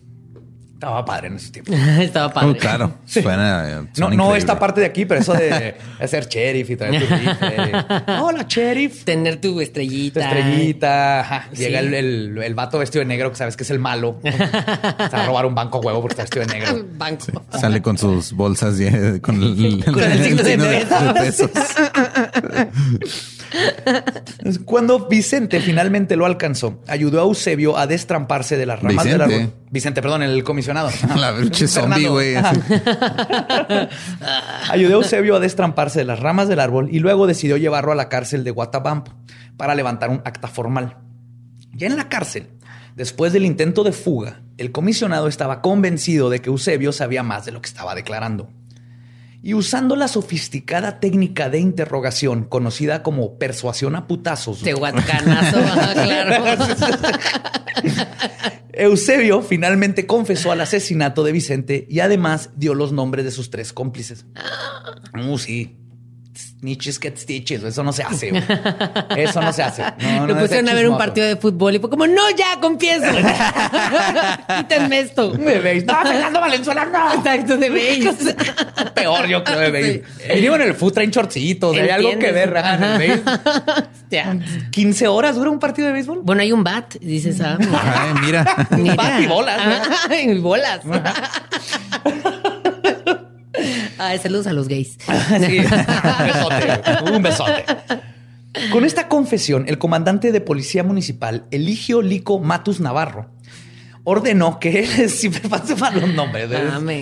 [0.76, 1.72] estaba padre en ese tiempo.
[2.00, 2.50] Estaba padre.
[2.50, 2.94] Oh, claro.
[3.06, 5.74] Suena, no, no esta parte de aquí, pero eso de,
[6.06, 7.84] ser sheriff y traer tu rifle.
[8.20, 9.04] Hola, sheriff.
[9.04, 10.20] Tener tu estrellita.
[10.20, 11.48] Tu estrellita.
[11.52, 11.94] Llega el,
[12.38, 14.20] el, vato vestido de negro que sabes que es el malo.
[14.22, 16.86] Se va a robar un banco huevo porque está vestido de negro.
[16.92, 17.24] banco.
[17.58, 18.74] Sale con sus bolsas
[19.22, 21.50] con el, con el, signo de pesos.
[24.64, 29.52] Cuando Vicente finalmente lo alcanzó, ayudó a Eusebio a destramparse de las ramas del árbol.
[29.70, 30.90] Vicente, perdón, el comisionado.
[31.16, 32.36] La zombie, güey.
[34.68, 37.94] ayudó a Eusebio a destramparse de las ramas del árbol y luego decidió llevarlo a
[37.94, 39.12] la cárcel de Guatabampo
[39.57, 40.98] para levantar un acta formal.
[41.72, 42.48] Ya en la cárcel,
[42.94, 47.52] después del intento de fuga, el comisionado estaba convencido de que Eusebio sabía más de
[47.52, 48.48] lo que estaba declarando
[49.43, 54.62] y usando la sofisticada técnica de interrogación conocida como persuasión a putazos.
[54.62, 55.59] Tehuacanazo,
[55.95, 56.64] claro.
[58.72, 63.72] Eusebio finalmente confesó al asesinato de Vicente y además dio los nombres de sus tres
[63.72, 64.26] cómplices.
[65.16, 65.86] Uh, sí
[66.61, 67.62] snitches get stitches.
[67.62, 68.32] Eso no se hace.
[69.16, 69.84] Eso no se hace.
[70.16, 73.07] No, Lo pusieron a ver un partido de fútbol y fue como, no, ya, confieso.
[74.59, 75.32] Quítenme esto.
[75.34, 75.84] Me veis.
[75.84, 77.14] No, Fernando Valenzuela, no.
[77.14, 78.09] Exacto, de veis.
[78.94, 80.00] Peor, yo creo, de veis.
[80.34, 81.76] Y digo, en el fútbol traen shortcitos.
[81.76, 82.57] Hay algo que ver.
[82.57, 83.22] En el
[84.11, 84.38] ya.
[84.70, 86.20] 15 horas dura un partido de béisbol.
[86.22, 87.59] Bueno, hay un bat, dices, ah.
[87.61, 88.68] Ay, mira.
[88.70, 88.94] mira.
[88.94, 89.61] Bat y bolas.
[90.11, 90.80] y bolas.
[93.99, 94.99] Ay, saludos a los gays.
[95.07, 95.70] Sí, un
[96.26, 97.64] besote, un besote.
[98.70, 103.30] Con esta confesión, el comandante de policía municipal, Eligio Lico Matus Navarro,
[104.05, 106.49] ordenó que si me pasen mal los nombres,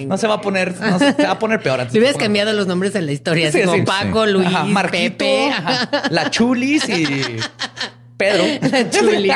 [0.07, 1.81] no se va a poner, no se, va a poner peor.
[1.81, 4.49] Antes hubieras cambiado los nombres en la historia, sí, como Paco, Luis,
[4.91, 5.53] Pepe,
[6.11, 7.07] la Chulis y
[8.17, 8.45] Pedro.
[8.71, 9.33] La Chulis.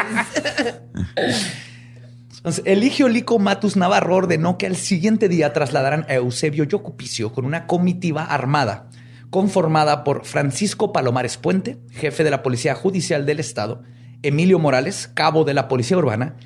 [2.49, 7.45] Entonces, Eligio Lico Matus Navarro ordenó que al siguiente día trasladaran a Eusebio Yocupicio con
[7.45, 8.89] una comitiva armada
[9.29, 13.83] conformada por Francisco Palomares Puente, jefe de la Policía Judicial del Estado,
[14.23, 16.37] Emilio Morales, cabo de la Policía Urbana,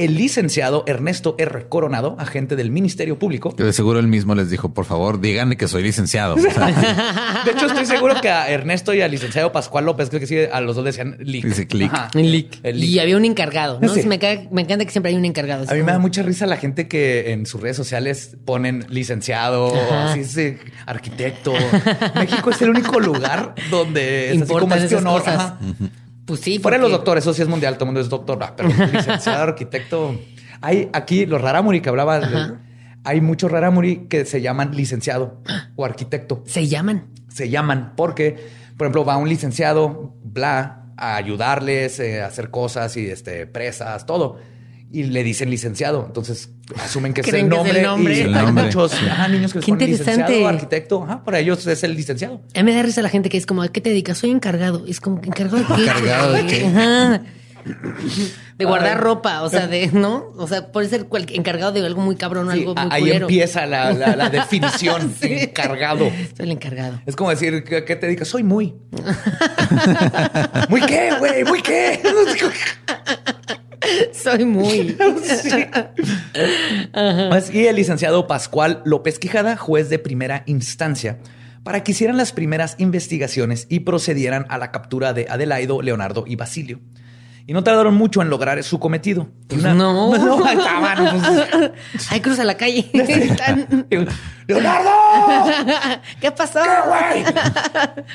[0.00, 1.66] el licenciado Ernesto R.
[1.68, 3.54] Coronado, agente del Ministerio Público.
[3.54, 6.34] de seguro él mismo les dijo, por favor, díganle que soy licenciado.
[7.44, 10.38] de hecho, estoy seguro que a Ernesto y al licenciado Pascual López, creo que sí,
[10.38, 11.44] a los dos decían Lick.
[11.44, 11.92] Dice click.
[12.64, 13.92] Y había un encargado, ¿no?
[14.06, 15.66] Me, encanta que siempre hay un encargado.
[15.68, 19.74] A mí me da mucha risa la gente que en sus redes sociales ponen licenciado,
[19.92, 21.52] así, arquitecto.
[22.14, 25.22] México es el único lugar donde es así como este honor.
[26.30, 26.60] Pues sí.
[26.60, 30.16] Fuera los doctores, eso sí es mundial, todo el mundo es doctor, pero licenciado, arquitecto.
[30.60, 32.20] Hay aquí los raramuri que hablaba.
[33.02, 35.42] hay muchos raramuri que se llaman licenciado
[35.74, 36.44] o arquitecto.
[36.46, 37.08] Se llaman.
[37.28, 38.36] Se llaman porque,
[38.76, 44.06] por ejemplo, va un licenciado, bla, a ayudarles eh, a hacer cosas y este, presas,
[44.06, 44.38] todo
[44.92, 46.04] y le dicen licenciado.
[46.06, 48.18] Entonces asumen que es el nombre.
[48.18, 48.92] Y hay muchos
[49.30, 51.04] niños que son licenciado, arquitecto.
[51.04, 52.42] Ajá, para ellos es el licenciado.
[52.54, 54.18] A mí me da risa la gente que es como, ¿a qué te dedicas?
[54.18, 54.84] Soy encargado.
[54.86, 55.82] Es como, ¿encargado de qué?
[55.82, 57.20] ¿Encargado de qué?
[58.60, 60.34] De guardar ropa, o sea, de, ¿no?
[60.36, 63.92] O sea, puede ser encargado de algo muy cabrón o algo muy Ahí empieza la,
[63.94, 66.10] la, definición, encargado.
[66.36, 67.00] Soy el encargado.
[67.06, 68.28] Es como decir, ¿a qué te dedicas?
[68.28, 68.74] Soy muy.
[70.68, 71.44] ¿Muy qué, güey?
[71.44, 72.02] ¿Muy qué?
[74.12, 74.96] Soy muy.
[77.52, 81.18] Y el licenciado Pascual López Quijada, juez de primera instancia,
[81.62, 86.36] para que hicieran las primeras investigaciones y procedieran a la captura de Adelaido, Leonardo y
[86.36, 86.80] Basilio.
[87.46, 89.28] Y no tardaron mucho en lograr su cometido.
[89.50, 89.74] no.
[89.74, 90.44] No, no
[92.10, 92.90] Ay, cruza la calle.
[94.46, 94.90] ¡Leonardo!
[96.20, 96.60] ¿Qué pasó?
[96.62, 97.24] ¿Qué, güey?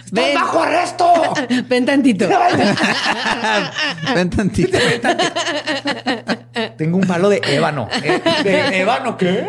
[0.06, 1.14] ¡Estás bajo arresto!
[1.70, 2.28] Ven tantito.
[4.14, 4.78] Ven tantito.
[6.78, 7.88] Tengo un palo de ébano.
[8.04, 8.22] ¿Eh?
[8.44, 9.46] ¿De ébano qué?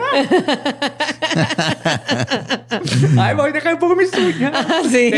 [3.19, 4.67] Ay, voy, deja un poco mis uñas.
[4.91, 5.11] Sí.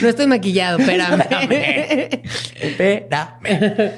[0.00, 1.22] No estoy maquillado, espérame.
[2.60, 3.92] Espérame.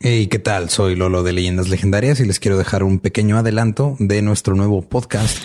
[0.00, 0.70] Hey, ¿qué tal?
[0.70, 4.82] Soy Lolo de Leyendas Legendarias y les quiero dejar un pequeño adelanto de nuestro nuevo
[4.82, 5.44] podcast.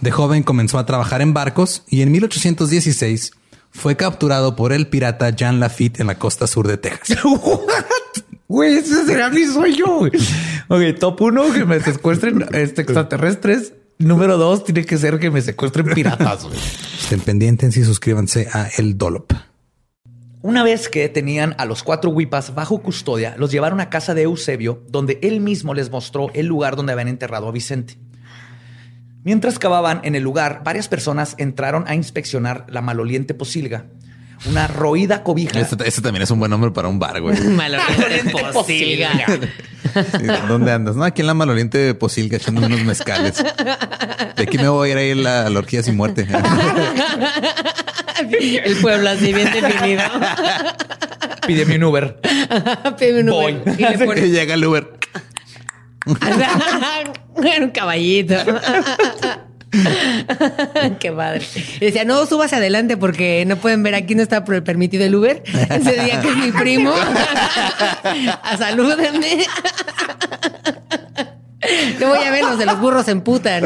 [0.00, 3.32] De joven comenzó a trabajar en barcos y en 1816
[3.70, 7.18] fue capturado por el pirata Jean Lafitte en la costa sur de Texas.
[8.48, 10.00] Güey, ese será mi sueño.
[10.66, 13.74] Ok, top uno, que me secuestren este, extraterrestres.
[13.98, 16.48] Número dos, tiene que ser que me secuestren piratas.
[17.00, 19.34] Estén pendientes y suscríbanse a El Dolop.
[20.42, 24.22] Una vez que tenían a los cuatro huipas bajo custodia, los llevaron a casa de
[24.22, 27.98] Eusebio, donde él mismo les mostró el lugar donde habían enterrado a Vicente.
[29.22, 33.86] Mientras cavaban en el lugar, varias personas entraron a inspeccionar la maloliente posilga
[34.46, 35.60] una roída cobija.
[35.60, 37.38] Ese, también es un buen nombre para un bar, güey.
[37.40, 39.10] Maloliente Posilga.
[40.48, 40.96] ¿Dónde andas?
[40.96, 43.44] No, aquí en la Maloliente Posilga echando unos mezcales.
[44.36, 46.26] De aquí me voy a ir a, ir la, la orgía sin muerte.
[48.64, 50.02] El pueblo así bien definido.
[51.46, 52.20] Pídeme un Uber.
[52.98, 53.62] Pídeme un Uber.
[53.78, 54.90] Y le Llega el Uber.
[57.60, 58.34] un caballito.
[60.98, 61.46] Qué padre.
[61.78, 65.42] decía, no, subas adelante porque no pueden ver aquí, no está permitido el Uber.
[65.44, 66.92] Ese día que es mi primo.
[66.92, 69.44] a salúdenme.
[72.00, 73.60] No voy a ver los de los burros en puta.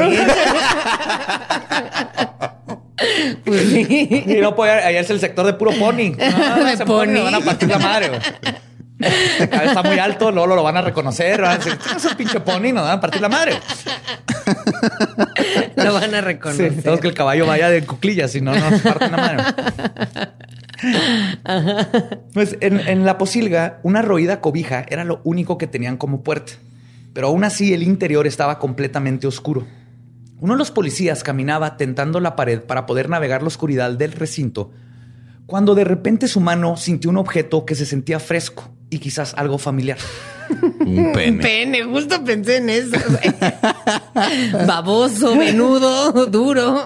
[3.45, 4.25] Pues sí.
[4.27, 6.13] Y no puede, allá es el sector de puro pony.
[6.17, 7.23] de pony.
[7.23, 8.11] van a partir la madre.
[9.39, 11.41] Está muy alto, luego lo van a reconocer.
[11.41, 12.73] Van a decir, es un pinche pony?
[12.73, 13.59] Nos van a partir la madre.
[15.77, 16.75] Lo van a reconocer.
[16.75, 19.45] Sí, que el caballo vaya de cuclillas, si no, nos parten la madre.
[22.33, 26.53] Pues en, en, la posilga, una roída cobija era lo único que tenían como puerta.
[27.15, 29.67] Pero aún así, el interior estaba completamente oscuro.
[30.41, 34.73] Uno de los policías caminaba tentando la pared para poder navegar la oscuridad del recinto,
[35.47, 39.59] cuando de repente su mano sintió un objeto que se sentía fresco y quizás algo
[39.59, 39.99] familiar.
[40.81, 41.31] Un pene.
[41.31, 42.97] Un pene, justo pensé en eso.
[44.67, 46.85] Baboso, menudo, duro.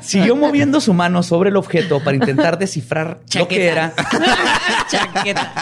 [0.00, 3.94] Siguió moviendo su mano sobre el objeto para intentar descifrar lo que era.
[4.88, 5.52] Chaqueta.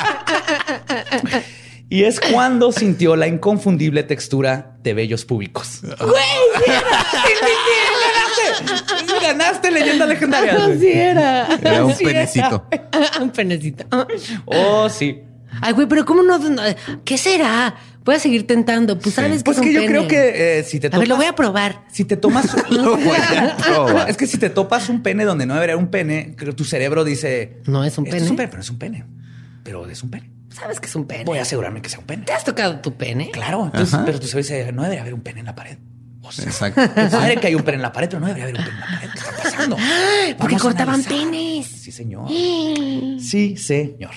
[1.89, 5.81] Y es cuando sintió la inconfundible textura de vellos públicos.
[5.83, 6.23] ¡Güey!
[8.61, 9.21] ¡Ganaste!
[9.23, 10.57] ¡Ganaste leyendas legendarias.
[10.63, 11.47] Así era.
[11.63, 12.67] Era un Así penecito.
[13.21, 13.85] un penecito.
[14.47, 15.23] Oh, sí.
[15.61, 16.39] Ay, güey, pero ¿cómo no?
[17.05, 17.75] ¿Qué será?
[18.05, 18.99] Voy a seguir tentando.
[18.99, 19.93] Pues sabes que Pues es un que yo pene.
[19.93, 21.85] creo que eh, si te A ver, lo voy a probar.
[21.93, 22.47] Si te tomas.
[22.71, 24.11] Lo voy a probar.
[24.11, 26.57] es que si te topas un pene donde no debería haber un pene, creo que
[26.57, 27.59] tu cerebro dice.
[27.67, 28.25] No es un "Esto pene".
[28.25, 29.05] Es un pene, pero es un pene.
[29.63, 30.31] Pero es un pene.
[30.51, 31.25] Sabes que es un pene.
[31.25, 32.25] Voy a asegurarme que sea un pene.
[32.25, 33.31] ¿Te has tocado tu pene?
[33.31, 33.67] Claro.
[33.67, 35.79] Entonces, pero tu cerebro dice, no debería haber un pene en la pared.
[36.23, 36.81] O sea, Exacto.
[36.95, 38.81] padre que hay un pene en la pared, pero no debería haber un pene en
[38.81, 39.11] la pared.
[39.13, 39.77] ¿Qué está pasando?
[39.77, 41.67] Porque Vamos a cortaban penes.
[41.67, 42.29] Sí, señor.
[43.21, 44.13] Sí, señor.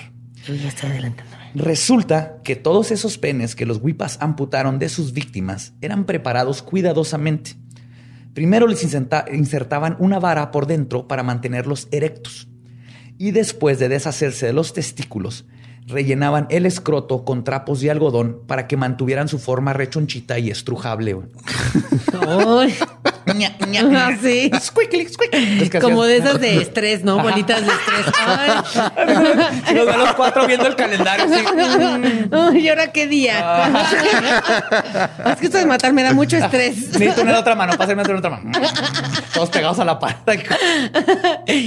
[0.46, 1.36] Yo ya estoy adelantándome.
[1.54, 7.52] Resulta que todos esos penes que los Wipas amputaron de sus víctimas eran preparados cuidadosamente.
[8.34, 12.48] Primero les inserta- insertaban una vara por dentro para mantenerlos erectos.
[13.18, 15.46] Y después de deshacerse de los testículos,
[15.86, 21.14] rellenaban el escroto con trapos de algodón para que mantuvieran su forma rechonchita y estrujable.
[21.14, 21.26] güey.
[22.26, 22.74] Ay,
[23.34, 24.06] Ña, ña, ña.
[24.06, 24.50] Ah, sí.
[24.60, 25.62] Squiggly, squiggly.
[25.62, 27.20] Es que como de esas de estrés, ¿no?
[27.20, 28.14] Bolitas de estrés.
[28.24, 28.50] Ay.
[29.72, 31.26] Y los, los cuatro viendo el calendario.
[31.26, 32.58] así.
[32.60, 33.68] ¿y ahora qué día?
[35.32, 36.92] es que esto de matar me da mucho estrés.
[36.92, 38.50] Necesito una otra mano, pásame otra otra mano.
[39.34, 40.16] Todos pegados a la pared.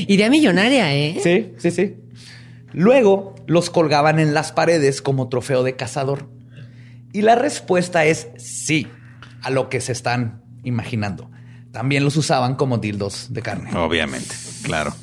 [0.08, 1.20] Idea millonaria, ¿eh?
[1.22, 1.96] Sí, sí, sí.
[2.72, 6.30] Luego los colgaban en las paredes como trofeo de cazador.
[7.12, 8.88] Y la respuesta es sí
[9.42, 11.32] a lo que se están imaginando.
[11.72, 13.76] También los usaban como dildos de carne.
[13.76, 14.94] Obviamente, claro.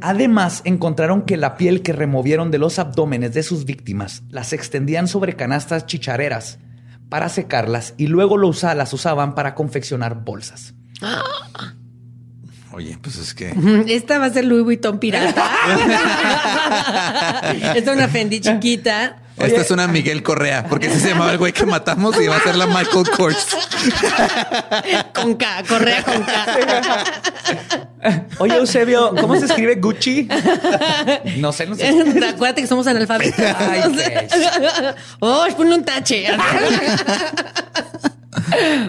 [0.00, 5.06] Además, encontraron que la piel que removieron de los abdómenes de sus víctimas las extendían
[5.06, 6.58] sobre canastas chichareras
[7.10, 10.72] para secarlas y luego las usaban para confeccionar bolsas.
[12.74, 13.54] Oye, pues es que
[13.88, 15.50] Esta va a ser Louis Vuitton pirata.
[17.74, 19.16] Esta es una Fendi chiquita.
[19.36, 22.36] esta es una Miguel Correa, porque ese se llamaba el güey que matamos y va
[22.36, 23.44] a ser la Michael Kors.
[25.14, 27.04] Con K, correa con K.
[28.38, 30.28] Oye, Eusebio, ¿cómo se escribe Gucci?
[31.38, 31.88] No sé, no sé.
[32.28, 33.38] Acuérdate que somos analfabetos.
[33.58, 34.28] Ay, qué-
[35.20, 36.26] Oh, ponle un tache.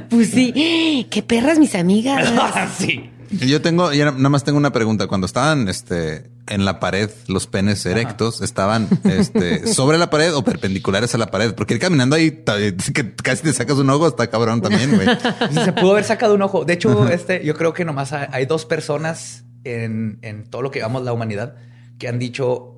[0.10, 1.08] Pues sí.
[1.10, 2.30] Qué perras mis amigas.
[2.78, 3.10] sí.
[3.40, 5.08] Yo tengo, yo nada más tengo una pregunta.
[5.08, 10.44] Cuando estaban este, en la pared, los penes erectos estaban este, sobre la pared o
[10.44, 12.44] perpendiculares a la pared, porque ir caminando ahí
[12.94, 15.08] que casi te sacas un ojo, está cabrón también, güey.
[15.66, 16.66] Se pudo haber sacado un ojo.
[16.66, 20.72] De hecho, este, yo creo que nomás hay, hay dos personas en, en todo lo
[20.72, 21.56] que llevamos la humanidad
[21.98, 22.76] que han dicho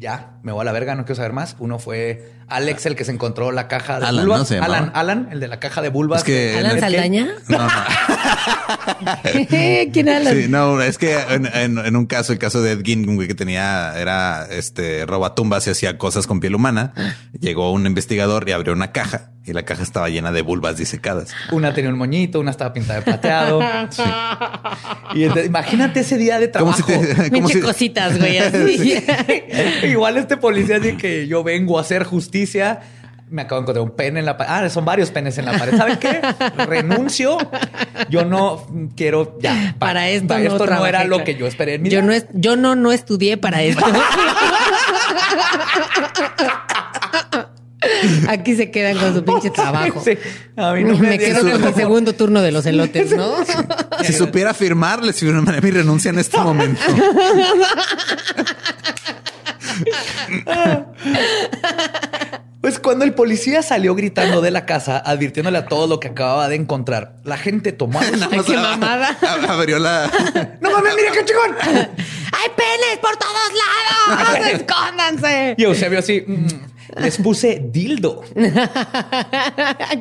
[0.00, 1.56] ya, me voy a la verga, no quiero saber más.
[1.58, 4.30] Uno fue Alex, el que se encontró la caja de Alan.
[4.62, 6.20] Alan, Alan, el de la caja de vulvas.
[6.20, 7.28] Es que ¿Alan Saldaña?
[7.48, 7.68] No, no.
[9.92, 10.34] ¿Quién Alan?
[10.34, 13.34] Sí, no, es que en, en- en un caso, el caso de Ed Gein, que
[13.34, 16.92] tenía, era este robatumbas y hacía cosas con piel humana.
[17.38, 21.30] Llegó un investigador y abrió una caja y la caja estaba llena de vulvas disecadas.
[21.50, 23.60] Una tenía un moñito, una estaba pintada de plateado.
[25.14, 26.76] Y entonces, imagínate ese día de trabajo.
[26.76, 26.82] si
[27.30, 28.38] te, si, cositas, güey.
[28.38, 29.02] Así.
[29.84, 32.80] Igual este policía dice que yo vengo a hacer justicia.
[33.30, 34.52] Me acabo de encontrar un pene en la pared.
[34.52, 35.76] Ah, son varios penes en la pared.
[35.76, 36.20] ¿Saben qué?
[36.66, 37.38] Renuncio.
[38.08, 38.66] Yo no
[38.96, 39.76] quiero ya.
[39.78, 42.06] Para esto no esto no era lo que yo esperé en mi Yo vida.
[42.08, 43.84] no, es, yo no, no estudié para esto.
[48.28, 50.02] Aquí se quedan con su pinche trabajo.
[50.04, 50.16] Sí,
[50.56, 53.34] a mí no me, me quedo con mi el- segundo turno de los elotes, ¿no?
[54.04, 56.80] si supiera firmar, les firmaría mi renuncia en este momento.
[62.60, 66.46] Pues cuando el policía salió gritando de la casa, advirtiéndole a todo lo que acababa
[66.48, 68.00] de encontrar, la gente tomó.
[68.18, 69.16] Nada Ay, qué mamada.
[69.20, 70.10] ab- Abrió la.
[70.60, 71.56] ¡No mames, mira qué chingón!
[71.62, 73.50] ¡Hay penes por todos
[74.28, 74.46] lados!
[74.52, 75.54] ¡Escóndanse!
[75.56, 76.22] Y Eusebio así.
[76.26, 76.46] mm,
[77.00, 78.22] les puse dildo.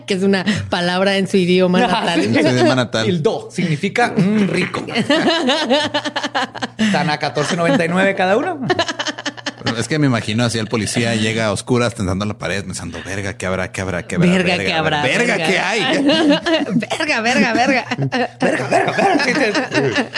[0.05, 2.23] que es una palabra en su idioma natal.
[2.23, 3.05] Su idioma natal.
[3.05, 4.85] Dildo significa mm, rico.
[6.77, 8.59] Están a 14.99 cada uno.
[9.79, 13.37] Es que me imagino así el policía llega a oscuras tentando la pared pensando, verga,
[13.37, 13.71] ¿qué habrá?
[13.71, 14.05] ¿Qué habrá?
[14.05, 14.27] ¿Qué habrá?
[14.29, 15.01] Verga, ¿qué habrá?
[15.03, 15.47] Verga, Verga.
[15.47, 15.81] ¿qué hay?
[16.75, 17.85] verga, verga, verga.
[18.41, 20.09] Verga, verga, verga.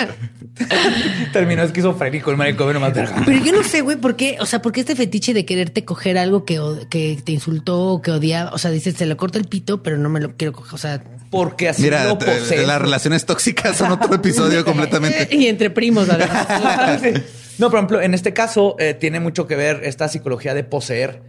[1.32, 3.22] Terminó esquizofrénico el manicomio nomás verga.
[3.26, 4.38] Pero yo no sé, güey, ¿por qué?
[4.39, 6.59] O sea, ¿por qué este fetiche de quererte coger algo que,
[6.89, 8.51] que te insultó o que odiaba?
[8.51, 10.74] O sea, dices, se le corto el pito, pero no me lo quiero coger.
[10.74, 12.66] O sea, Porque así Mira, lo posee.
[12.66, 15.28] las relaciones tóxicas son otro episodio completamente.
[15.36, 16.47] y entre primos, además.
[17.62, 21.22] No, por ejemplo, en este caso eh, tiene mucho que ver esta psicología de poseer.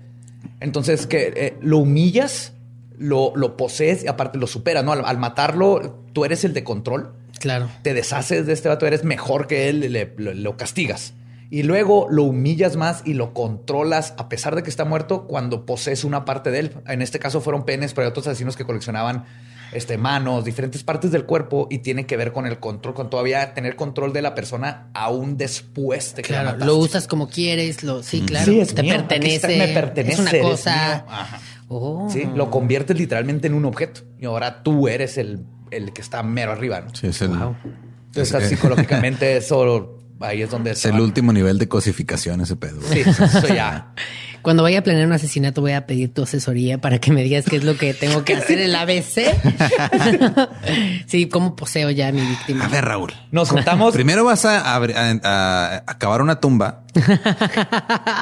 [0.61, 2.55] Entonces, que eh, lo humillas,
[2.99, 4.93] lo, lo posees y aparte lo superas, ¿no?
[4.93, 7.12] Al, al matarlo, tú eres el de control.
[7.39, 7.68] Claro.
[7.83, 11.14] Te deshaces de este vato, eres mejor que él, le- lo, lo castigas.
[11.51, 15.66] Y luego lo humillas más y lo controlas a pesar de que está muerto cuando
[15.66, 16.72] posees una parte de él.
[16.87, 19.26] En este caso fueron penes, pero hay otros asesinos que coleccionaban
[19.73, 23.55] este, manos, diferentes partes del cuerpo y tiene que ver con el control, con todavía
[23.55, 27.83] tener control de la persona aún después de que claro, la lo usas como quieres,
[27.83, 31.05] lo, sí, claro, Sí, es te mío, pertenece, está, me pertenece, es una cosa.
[31.09, 31.41] Ajá.
[31.68, 32.09] Oh.
[32.12, 36.23] Sí, lo conviertes literalmente en un objeto y ahora tú eres el, el que está
[36.23, 36.83] mero arriba.
[36.83, 36.95] ¿no?
[36.95, 41.68] Sí, es el, Entonces, es- psicológicamente, eso ahí es donde es el último nivel de
[41.68, 42.81] cosificación ese pedo.
[42.93, 43.95] Sí, eso ya.
[44.43, 47.45] Cuando vaya a planear un asesinato, voy a pedir tu asesoría para que me digas
[47.49, 49.20] qué es lo que tengo que hacer el ABC.
[51.07, 52.64] sí, cómo poseo ya a mi víctima.
[52.64, 53.12] A ver, Raúl.
[53.30, 53.95] Nos juntamos.
[53.95, 56.82] Primero vas a, abri- a- a- a cavar una tumba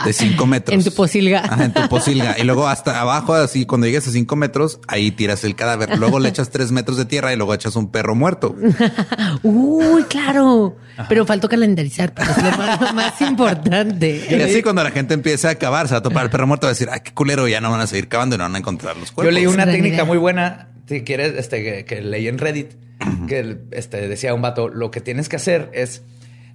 [0.05, 0.75] de cinco metros.
[0.77, 1.41] En tu posilga.
[1.45, 2.37] Ajá, en tu posilga.
[2.39, 5.99] Y luego hasta abajo, así, cuando llegues a cinco metros, ahí tiras el cadáver.
[5.99, 8.55] Luego le echas tres metros de tierra y luego echas un perro muerto.
[9.43, 10.77] Uy, claro.
[11.09, 14.27] Pero faltó calendarizar, porque es lo más, más importante.
[14.31, 16.67] Y así cuando la gente empieza a cavar, se va a topar el perro muerto,
[16.67, 18.55] va a decir, ay, qué culero, ya no van a seguir cavando y no van
[18.55, 19.25] a encontrar los cuerpos.
[19.25, 22.73] Yo leí una técnica muy buena, si quieres, este, que, que leí en Reddit,
[23.27, 26.03] que este, decía un vato, lo que tienes que hacer es,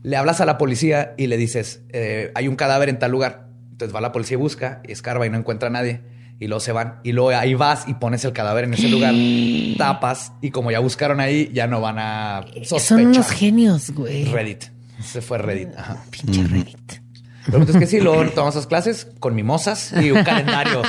[0.03, 3.47] le hablas a la policía y le dices, eh, hay un cadáver en tal lugar.
[3.71, 6.01] Entonces va la policía y busca, y escarba y no encuentra a nadie.
[6.39, 6.99] Y luego se van.
[7.03, 9.13] Y luego ahí vas y pones el cadáver en ese lugar,
[9.77, 12.79] tapas, y como ya buscaron ahí, ya no van a sospechar.
[12.79, 14.25] Son unos genios, güey.
[14.25, 14.65] Reddit.
[15.01, 15.69] Se fue Reddit.
[15.77, 15.97] Ajá.
[16.09, 17.04] Pinche Reddit.
[17.51, 20.81] Lo que es que sí, luego tomamos las clases con mimosas y un calendario.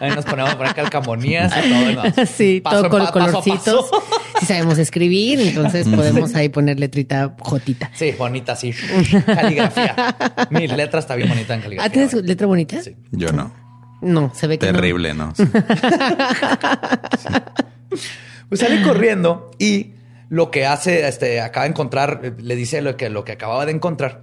[0.00, 1.92] Ahí nos ponemos a poner calcamonías y todo.
[1.92, 2.26] ¿no?
[2.26, 3.90] Sí, Paso todo en con pa- colorcitos.
[3.90, 4.02] paso.
[4.40, 7.90] Si sabemos escribir, entonces podemos ahí poner letrita jotita.
[7.94, 8.74] Sí, bonita, sí.
[9.24, 9.94] Caligrafía.
[10.50, 11.88] Mi letra está bien bonita en caligrafía.
[11.88, 12.82] ¿Ah, tienes letra bonita?
[12.82, 12.96] Sí.
[13.12, 13.52] Yo no.
[14.02, 14.72] No, se ve que no.
[14.72, 15.32] Terrible, ¿no?
[18.48, 19.94] Pues sale corriendo y
[20.28, 23.72] lo que hace, este, acaba de encontrar, le dice lo que, lo que acababa de
[23.72, 24.22] encontrar.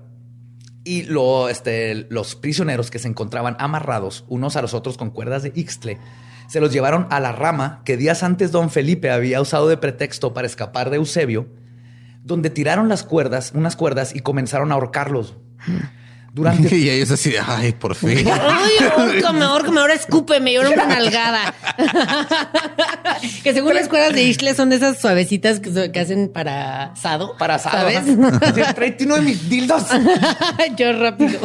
[0.84, 1.08] Y
[1.50, 6.00] este, los prisioneros que se encontraban amarrados unos a los otros con cuerdas de Ixtle
[6.48, 10.34] se los llevaron a la rama que días antes don Felipe había usado de pretexto
[10.34, 11.48] para escapar de Eusebio,
[12.24, 15.38] donde tiraron las cuerdas, unas cuerdas y comenzaron a ahorcarlos.
[16.34, 18.26] Durante y ellos así, de, ay, por fin.
[18.26, 21.54] Ay, ahórcame, ahórcame, ahora escúpeme, y ahora una nalgada.
[23.44, 27.36] que según las cuerdas de Ishle son de esas suavecitas que, que hacen para asado.
[27.38, 28.76] para asado, ¿sabes?
[28.76, 29.84] Tráete uno de mis dildos.
[30.78, 31.40] Yo rápido.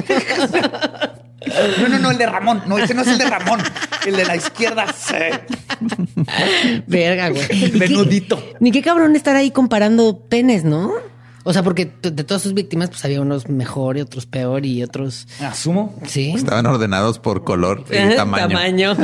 [1.81, 2.63] No, no, no, el de Ramón.
[2.67, 3.61] No, ese no es el de Ramón.
[4.07, 4.87] El de la izquierda.
[4.93, 5.15] Sí.
[6.87, 7.73] Verga, güey.
[7.73, 8.43] Menudito.
[8.61, 10.93] Ni qué cabrón estar ahí comparando penes, ¿no?
[11.49, 14.83] O sea, porque de todas sus víctimas, pues había unos mejor y otros peor y
[14.83, 15.29] otros.
[15.41, 15.95] Asumo.
[16.05, 16.33] Sí.
[16.35, 18.97] Estaban ordenados por color y tamaño.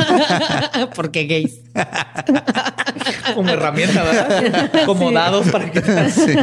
[0.97, 1.61] porque gays.
[3.37, 4.71] Como herramienta, ¿verdad?
[4.87, 5.15] Como Sí.
[5.15, 5.81] dados para que.
[6.11, 6.35] Sí.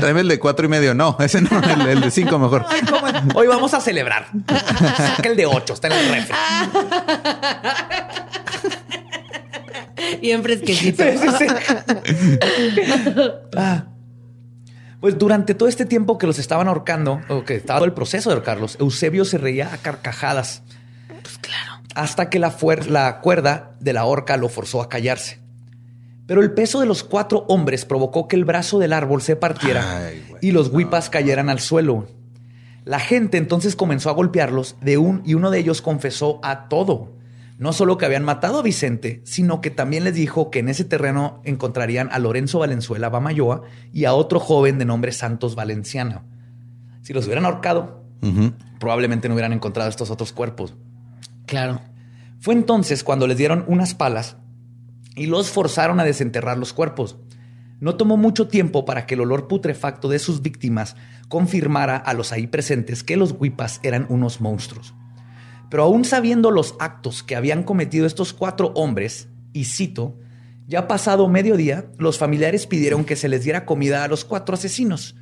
[0.00, 0.92] Tráeme el de cuatro y medio.
[0.94, 2.66] No, ese no, el, el de cinco mejor.
[2.68, 3.06] Ay, ¿cómo?
[3.40, 4.26] Hoy vamos a celebrar.
[4.96, 6.36] Saca el de ocho, está en el refri.
[10.20, 11.02] Bien fresquecito.
[11.04, 11.46] Sí, sí, sí.
[13.56, 13.84] Ah.
[15.00, 18.30] Pues durante todo este tiempo que los estaban ahorcando, o que estaba todo el proceso
[18.30, 20.62] de ahorcarlos, Eusebio se reía a carcajadas.
[21.22, 21.82] Pues claro.
[21.94, 22.50] hasta que la,
[23.20, 25.40] cuerda de la horca lo forzó a callarse.
[26.26, 30.06] Pero el peso de los cuatro hombres provocó que el brazo del árbol se partiera
[30.06, 30.40] Ay, güey.
[30.42, 32.06] y los huipas cayeran al suelo.
[32.84, 37.12] La gente entonces comenzó a golpearlos de un y uno de ellos confesó a todo.
[37.58, 40.84] No solo que habían matado a Vicente, sino que también les dijo que en ese
[40.84, 46.22] terreno encontrarían a Lorenzo Valenzuela Bamayoa y a otro joven de nombre Santos Valenciano.
[47.02, 48.04] Si los hubieran ahorcado,
[48.78, 50.76] probablemente no hubieran encontrado estos otros cuerpos.
[51.46, 51.80] Claro.
[52.38, 54.36] Fue entonces cuando les dieron unas palas
[55.16, 57.18] y los forzaron a desenterrar los cuerpos.
[57.80, 60.94] No tomó mucho tiempo para que el olor putrefacto de sus víctimas
[61.28, 64.94] confirmara a los ahí presentes que los huipas eran unos monstruos.
[65.70, 70.16] Pero aún sabiendo los actos que habían cometido estos cuatro hombres, y cito,
[70.66, 75.16] ya pasado mediodía, los familiares pidieron que se les diera comida a los cuatro asesinos.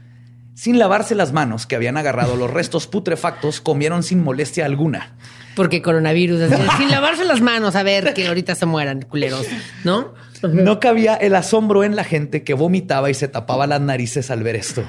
[0.54, 5.16] Sin lavarse las manos que habían agarrado los restos putrefactos, comieron sin molestia alguna.
[5.54, 9.46] Porque coronavirus, sin lavarse las manos, a ver que ahorita se mueran, culeros,
[9.84, 10.14] ¿no?
[10.42, 14.42] No cabía el asombro en la gente que vomitaba y se tapaba las narices al
[14.42, 14.82] ver esto.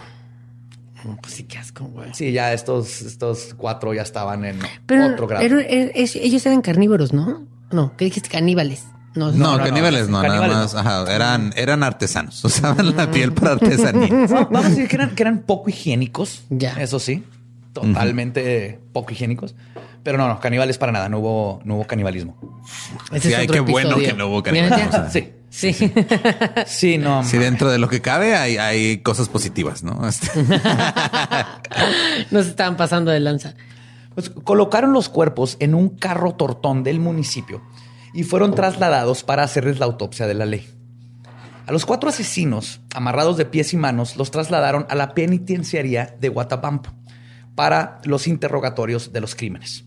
[1.22, 2.10] Pues sí, qué asco, güey.
[2.14, 5.46] Sí, ya estos, estos cuatro ya estaban en Pero otro grado.
[5.60, 7.46] es- ellos eran carnívoros, ¿no?
[7.72, 8.30] No, ¿qué dijiste?
[8.30, 8.84] Caníbales.
[9.16, 10.74] No, No, no, caníbales no, caníbales nada más.
[10.74, 10.80] no.
[10.80, 12.44] Ajá, eran, eran artesanos.
[12.46, 14.08] Usaban la piel para artesanía.
[14.30, 16.44] Vamos a decir que eran, que eran poco higiénicos.
[16.50, 16.74] Ya.
[16.82, 17.24] Eso sí.
[17.74, 19.56] Totalmente poco higiénicos.
[20.04, 21.10] Pero no, no, caníbales para nada.
[21.10, 22.38] No hubo, no hubo canibalismo.
[23.12, 24.92] Ese Sí, es ay, qué bueno que no hubo Mira, canibalismo.
[25.06, 25.10] ya.
[25.10, 25.32] Sí.
[25.50, 25.74] Sí.
[26.66, 27.24] Sí, no.
[27.24, 30.08] Sí, dentro de lo que cabe hay, hay cosas positivas, ¿no?
[30.08, 30.30] Este,
[32.32, 33.56] Nos estaban pasando de lanza.
[34.14, 37.62] Pues colocaron los cuerpos en un carro tortón del municipio
[38.14, 40.68] y fueron trasladados para hacerles la autopsia de la ley.
[41.68, 46.30] A los cuatro asesinos, amarrados de pies y manos, los trasladaron a la penitenciaría de
[46.30, 46.92] Guatabampo
[47.56, 49.87] para los interrogatorios de los crímenes.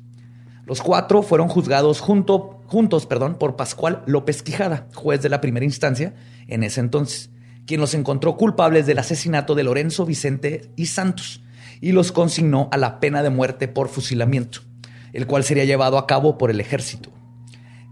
[0.71, 6.15] Los cuatro fueron juzgados juntos perdón, por Pascual López Quijada, juez de la primera instancia
[6.47, 7.31] en ese entonces,
[7.67, 11.43] quien los encontró culpables del asesinato de Lorenzo Vicente y Santos
[11.81, 14.61] y los consignó a la pena de muerte por fusilamiento,
[15.13, 17.11] el cual sería llevado a cabo por el ejército.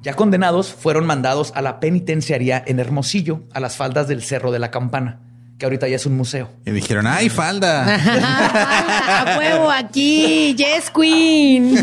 [0.03, 4.61] Ya condenados, fueron mandados a la penitenciaría en Hermosillo, a las faldas del Cerro de
[4.61, 5.28] la Campana,
[5.59, 6.49] que ahorita ya es un museo.
[6.65, 7.85] Y dijeron, ¡ay, falda!
[9.35, 10.55] ¡A huevo aquí!
[10.55, 11.73] ¡Yes, Queen!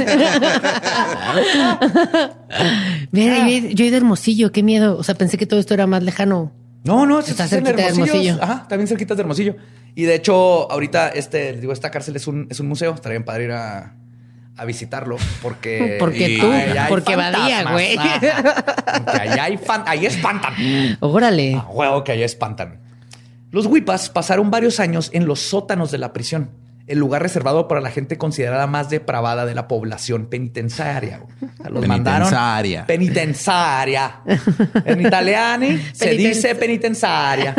[3.12, 4.98] Mira, yo, he ido a Hermosillo, qué miedo.
[4.98, 6.54] O sea, pensé que todo esto era más lejano.
[6.86, 8.38] No, no, está cerquita de Hermosillo.
[8.42, 9.58] Ajá, también cerquita de Hermosillo.
[9.94, 12.94] Y de hecho, ahorita, este, digo, esta cárcel es un, es un museo.
[12.94, 13.94] Estaría bien padre ir a,
[14.56, 16.50] a visitarlo porque porque tú
[16.88, 20.54] porque Badía güey porque allá hay fan, ahí espantan
[21.02, 22.85] órale ah, huevo que allá espantan
[23.56, 26.50] los huipas pasaron varios años en los sótanos de la prisión
[26.88, 31.22] el lugar reservado para la gente considerada más depravada de la población penitenciaria.
[31.70, 32.86] los penitenciaria.
[32.86, 34.20] penitenciaria.
[34.84, 37.56] En italiano se dice penitenciaria.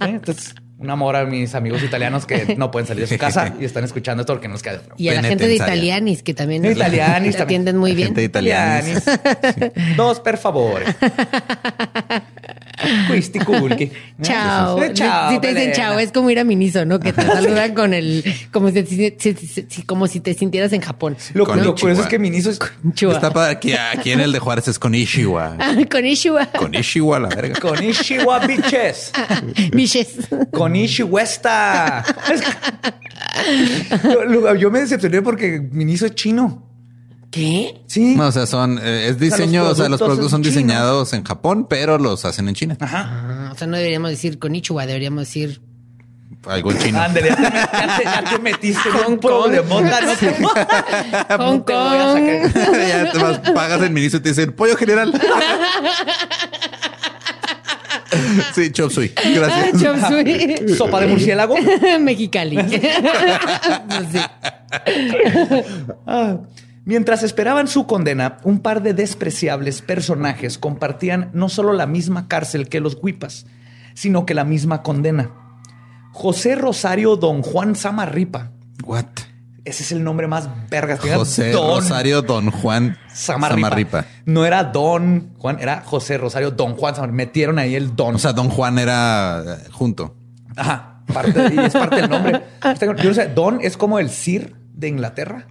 [0.00, 0.06] ¿Eh?
[0.08, 3.66] Entonces, un amor a mis amigos italianos que no pueden salir de su casa y
[3.66, 4.80] están escuchando esto porque nos queda.
[4.96, 6.80] Y a la gente de Italianis que también nos
[7.38, 8.08] atienden muy bien.
[8.08, 9.04] Gente de Italianis.
[9.96, 10.86] Dos, per favore.
[13.08, 13.90] Questi culchi.
[14.22, 14.80] Chao.
[14.92, 15.32] Chao.
[15.32, 17.00] Si te dicen chao, es como ir a Miniso, ¿no?
[17.00, 21.16] Que te saludan con el, como si, como si te sintieras en Japón.
[21.34, 22.58] Lo, curioso es que Miniso es
[22.94, 25.56] Está para aquí, aquí en el de Juárez es con Ishiwa.
[25.90, 26.46] con Ishiwa.
[26.52, 27.58] Con Ishiwa, la verga.
[27.60, 29.12] Con Ishiwa, bitches.
[29.72, 30.28] Bitches.
[30.52, 32.04] Con Ishiwesta.
[34.58, 36.75] yo, me decepcioné porque Miniso es chino.
[37.36, 37.82] ¿Qué?
[37.86, 38.16] Sí.
[38.18, 41.98] o sea, son, eh, es diseño, o sea, los productos, son diseñados en Japón, pero
[41.98, 42.78] los hacen en China.
[42.80, 43.10] Ajá.
[43.10, 45.60] Ah, o sea, no deberíamos decir con Ichiwa, deberíamos decir
[46.46, 46.98] algo en chino.
[46.98, 50.00] Ándale, ya, te, metiste en un problemota.
[50.00, 50.28] No te,
[51.36, 52.88] Hong te voy a sacar.
[52.88, 55.12] ya te vas, pagas el ministro y te dicen pollo general.
[58.54, 59.12] Sí, chop suey.
[59.34, 59.82] Gracias.
[59.82, 60.74] Chop suey.
[60.74, 61.54] Sopa de murciélago.
[62.00, 62.56] Mexicali.
[62.70, 64.20] sí.
[66.06, 66.38] ah.
[66.86, 72.68] Mientras esperaban su condena, un par de despreciables personajes compartían no solo la misma cárcel
[72.68, 73.44] que los huipas,
[73.94, 75.32] sino que la misma condena.
[76.12, 78.52] José Rosario Don Juan Samarripa.
[78.84, 79.06] What?
[79.64, 81.00] Ese es el nombre más vergas.
[81.00, 84.04] José Rosario Don Juan Samarripa.
[84.24, 87.16] No era Don Juan, era José Rosario Don Juan Samarripa.
[87.16, 88.14] Metieron ahí el Don.
[88.14, 90.14] O sea, Don Juan era eh, junto.
[90.54, 91.02] Ajá.
[91.12, 92.42] Parte, y es parte del nombre.
[93.02, 95.48] Yo no sé, Don es como el Sir de Inglaterra.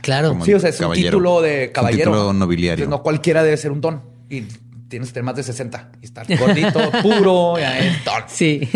[0.00, 0.38] Claro.
[0.44, 2.10] sí, o sea, es un título de caballero.
[2.10, 2.88] Un título nobiliario.
[2.88, 4.02] no cualquiera debe ser un don.
[4.28, 4.42] Y
[4.88, 8.22] tienes que tener más de 60 y estar gordito, puro, ya es don.
[8.26, 8.68] Sí.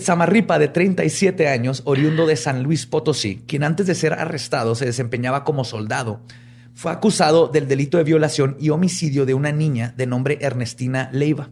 [0.00, 4.86] Samarripa, de 37 años, oriundo de San Luis Potosí, quien antes de ser arrestado se
[4.86, 6.20] desempeñaba como soldado,
[6.74, 11.50] fue acusado del delito de violación y homicidio de una niña de nombre Ernestina Leiva,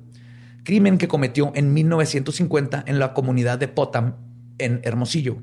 [0.65, 4.15] crimen que cometió en 1950 en la comunidad de Potam,
[4.59, 5.39] en Hermosillo.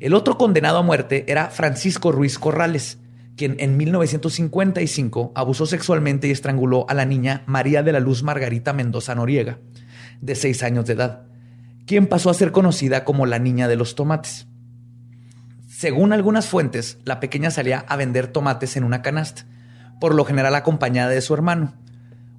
[0.00, 2.98] El otro condenado a muerte era Francisco Ruiz Corrales,
[3.36, 8.72] quien en 1955 abusó sexualmente y estranguló a la niña María de la Luz Margarita
[8.72, 9.58] Mendoza Noriega,
[10.20, 11.26] de seis años de edad,
[11.86, 14.46] quien pasó a ser conocida como la niña de los tomates.
[15.68, 19.46] Según algunas fuentes, la pequeña salía a vender tomates en una canasta,
[20.00, 21.74] por lo general acompañada de su hermano.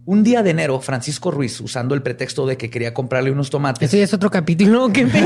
[0.08, 3.88] Un día de enero, Francisco Ruiz, usando el pretexto de que quería comprarle unos tomates.
[3.90, 4.94] Eso ya es otro capítulo.
[4.94, 5.18] ¿Qué estoy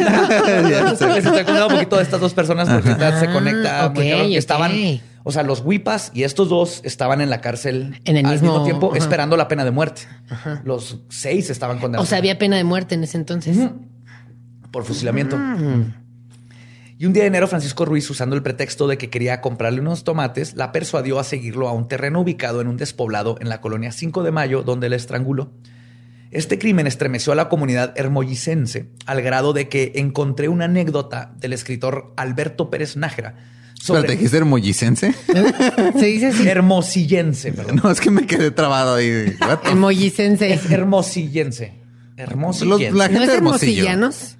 [1.21, 3.91] contando un poquito de estas dos personas porque se conecta
[4.29, 4.71] estaban,
[5.23, 8.95] o sea, los huipas y estos dos estaban en la cárcel en el mismo, tiempo
[8.95, 10.03] esperando la pena de muerte.
[10.63, 12.07] Los seis estaban condenados.
[12.07, 13.57] O sea, había pena de muerte en ese entonces.
[14.71, 15.35] Por fusilamiento.
[15.35, 15.93] Mm.
[17.01, 20.03] Y un día de enero, Francisco Ruiz, usando el pretexto de que quería comprarle unos
[20.03, 23.93] tomates, la persuadió a seguirlo a un terreno ubicado en un despoblado en la colonia
[23.93, 25.49] 5 de Mayo, donde le estranguló.
[26.29, 31.53] Este crimen estremeció a la comunidad hermollicense al grado de que encontré una anécdota del
[31.53, 33.37] escritor Alberto Pérez Nájera.
[33.75, 34.03] Sobre...
[34.03, 35.13] ¿Te dijiste hermollicense?
[35.97, 36.49] Se dice así.
[36.49, 37.79] Hermosillense, perdón.
[37.81, 39.37] No, es que me quedé trabado ahí.
[39.63, 40.53] Hermollicense.
[40.53, 41.79] Es hermosillense.
[42.17, 42.91] Hermosillense.
[42.91, 44.35] la gente ¿No es hermosillanos?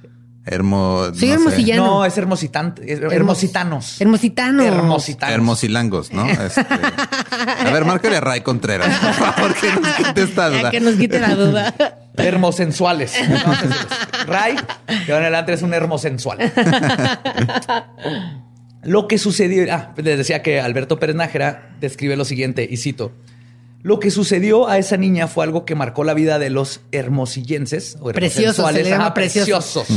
[0.52, 1.86] Hermo, Soy no hermosillano.
[1.86, 2.92] No, es hermositante.
[2.92, 4.02] hermositanos.
[4.02, 4.66] Hermositanos.
[4.66, 5.36] Hermositanos.
[5.36, 6.28] Hermosilangos, ¿no?
[6.30, 6.62] Este...
[6.62, 10.72] A ver, márcale a Ray Contreras, por favor, que nos quite esta duda.
[10.72, 11.76] que nos quite la duda.
[12.18, 13.14] Hermosensuales.
[14.26, 14.56] Ray,
[15.06, 16.40] que van adelante es un hermosensual.
[18.84, 23.12] Lo que sucedió, ah, les decía que Alberto Pérez Nájera describe lo siguiente, y cito,
[23.82, 27.98] lo que sucedió a esa niña fue algo que marcó la vida de los hermosillenses
[28.02, 29.88] o preciosos, se le llama preciosos.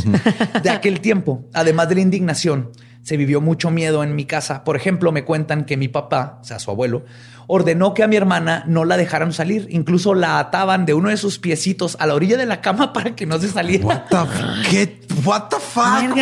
[0.63, 1.45] de aquel tiempo.
[1.53, 2.71] Además de la indignación,
[3.03, 4.63] se vivió mucho miedo en mi casa.
[4.63, 7.05] Por ejemplo, me cuentan que mi papá, o sea, su abuelo,
[7.47, 9.67] ordenó que a mi hermana no la dejaran salir.
[9.71, 13.15] Incluso la ataban de uno de sus piecitos a la orilla de la cama para
[13.15, 13.85] que no se saliera.
[13.85, 15.01] What the, ¿qué?
[15.25, 16.17] What the fuck?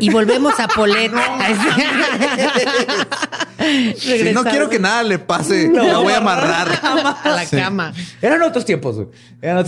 [0.00, 1.12] Y volvemos a Polet.
[3.96, 7.92] si no quiero que nada le pase, no, la voy a amarrar a la cama.
[8.20, 8.96] Eran otros tiempos.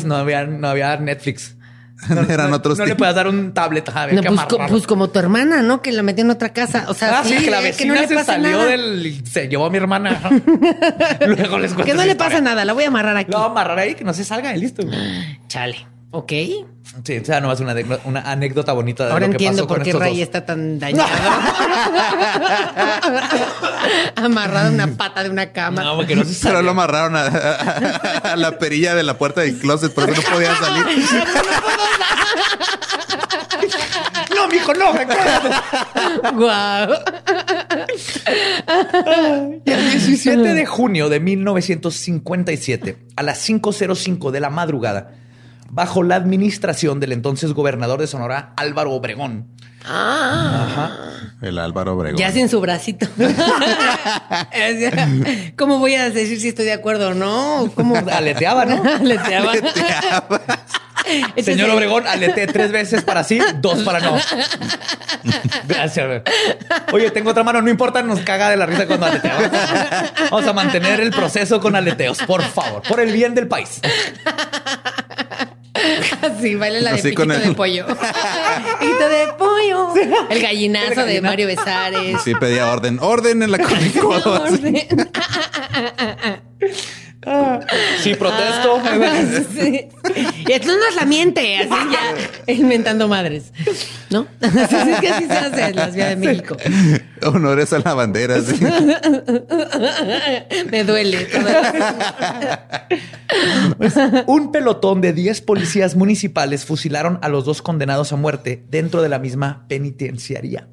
[0.05, 1.55] no, había, no había Netflix.
[2.09, 3.89] No, Eran otros no le puedas dar un tablet.
[4.13, 5.81] no, pues, pues, como tu hermana, ¿no?
[5.81, 6.87] Que la metió en otra casa.
[6.89, 9.23] O sea, ah, sí, que la vecina que no se salió del...
[9.27, 10.21] Se llevó a mi hermana.
[11.27, 12.65] Luego les cuento Que no le pasa nada.
[12.65, 13.31] La voy a amarrar aquí.
[13.31, 14.83] La voy a amarrar ahí, que no se salga y listo.
[15.49, 15.94] Chale.
[16.15, 16.33] Ok.
[17.03, 19.83] Sí, o sea, nomás una, una anécdota bonita de Ahora lo que entiendo pasó por
[19.83, 21.11] qué Ray está tan dañado.
[24.15, 25.83] Amarrado a una pata de una cama.
[25.83, 29.93] No, porque no se Pero lo amarraron a, la perilla de la puerta del closet,
[29.93, 30.87] por eso no podía salir.
[34.37, 35.49] no, mijo, no, recuérdate.
[36.33, 36.95] Guau.
[39.65, 45.24] El 17 de junio de 1957, a las 5.05 de la madrugada,
[45.71, 49.49] bajo la administración del entonces gobernador de Sonora, Álvaro Obregón.
[49.87, 50.91] Ah.
[51.43, 52.19] El Álvaro Obregón.
[52.19, 53.07] Ya sin su bracito.
[55.57, 57.71] ¿Cómo voy a decir si estoy de acuerdo o no?
[57.75, 57.97] ¿Cómo?
[57.97, 58.83] Aleteaba, ¿no?
[58.95, 59.53] Aleteaba.
[61.43, 64.17] Señor Obregón, alete tres veces para sí, dos para no.
[65.69, 66.23] Gracias.
[66.93, 69.51] Oye, tengo otra mano, no importa, nos caga de la risa cuando aleteamos.
[70.31, 73.83] Vamos a mantener el proceso con aleteos, por favor, por el bien del país.
[76.23, 77.87] Así, baila la de piquito de pollo.
[78.81, 79.95] piquito de pollo.
[80.31, 82.21] El gallinazo de Mario Besares.
[82.23, 82.99] Sí, pedía orden.
[83.01, 83.59] Orden en la
[84.05, 84.87] Orden.
[88.01, 88.81] Sí, protesto.
[89.55, 89.89] sí.
[90.47, 93.53] Y esto no es la miente, así ya inventando madres.
[94.11, 94.27] ¿No?
[94.41, 96.57] Así es que así se hace en la Ciudad de México.
[97.27, 98.61] Honores a la bandera, sí.
[100.71, 101.27] Me duele.
[104.27, 109.09] Un pelotón de 10 policías municipales fusilaron a los dos condenados a muerte dentro de
[109.09, 110.69] la misma penitenciaría.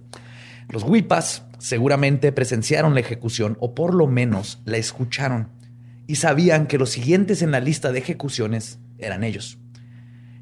[0.70, 5.61] Los huipas seguramente presenciaron la ejecución o por lo menos la escucharon
[6.12, 9.58] y sabían que los siguientes en la lista de ejecuciones eran ellos.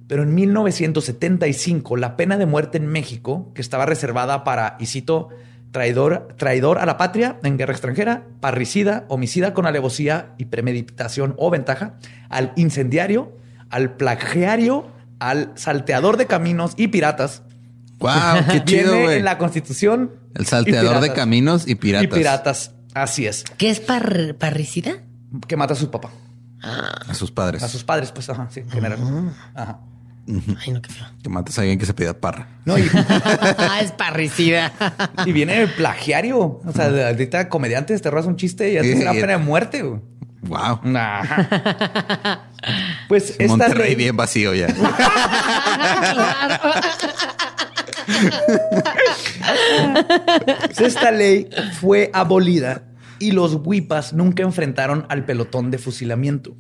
[0.08, 5.30] Pero en 1975 la pena de muerte en México, que estaba reservada para, y cito,
[5.70, 11.52] traidor, traidor a la patria en guerra extranjera, parricida, homicida con alevosía y premeditación o
[11.52, 12.00] ventaja,
[12.30, 13.38] al incendiario,
[13.70, 14.88] al plagiario,
[15.20, 17.44] al salteador de caminos y piratas.
[18.00, 18.12] ¡Wow!
[18.52, 20.14] ¡Qué chido, Viene en la Constitución.
[20.34, 22.06] El salteador de caminos y piratas.
[22.06, 22.72] Y piratas.
[22.96, 23.44] Así es.
[23.60, 25.04] ¿Qué es parricida?
[25.48, 26.10] Que mata a su papá.
[26.62, 27.64] A sus padres.
[27.64, 29.00] A sus padres, pues, ajá, sí, en general.
[29.56, 29.80] Ajá.
[30.28, 31.08] Ay, no, qué feo.
[31.24, 32.48] Que mates a alguien que se pida parra.
[32.66, 32.82] No, y,
[33.82, 34.72] es parricida.
[35.26, 36.62] y viene el plagiario.
[36.64, 39.82] O sea, ahorita comediantes te robas un chiste y ya te la pena de muerte.
[39.82, 40.02] Güey.
[40.42, 40.82] Wow.
[40.96, 42.50] Ajá.
[43.08, 44.68] Pues esta Monterrey bien vacío ya.
[50.68, 51.50] Pues esta ley
[51.80, 52.84] fue abolida
[53.20, 56.56] y los huipas nunca enfrentaron al pelotón de fusilamiento,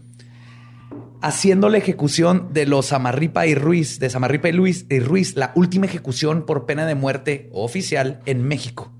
[1.22, 4.54] haciendo la ejecución de los Samarripa y Ruiz, de Samarripa y
[4.90, 8.92] y Ruiz, la última ejecución por pena de muerte oficial en México.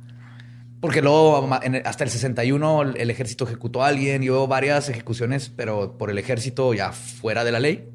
[0.80, 1.50] Porque luego,
[1.84, 6.18] hasta el 61, el ejército ejecutó a alguien y hubo varias ejecuciones, pero por el
[6.18, 7.90] ejército ya fuera de la ley.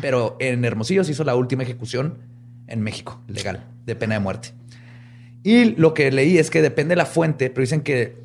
[0.00, 2.18] Pero en Hermosillo se hizo la última ejecución
[2.66, 4.48] en México, legal, de pena de muerte.
[5.44, 8.16] Y lo que leí es que depende de la fuente, pero dicen que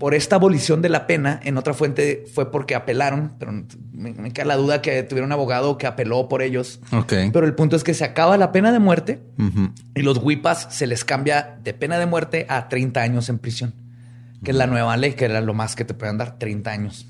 [0.00, 3.52] por esta abolición de la pena, en otra fuente fue porque apelaron, pero
[3.92, 6.80] me, queda la duda que tuviera un abogado que apeló por ellos.
[6.90, 7.12] Ok.
[7.30, 9.20] Pero el punto es que se acaba la pena de muerte
[9.94, 13.74] y los huipas se les cambia de pena de muerte a 30 años en prisión,
[14.42, 17.06] que es la nueva ley, que era lo más que te pueden dar, 30 años.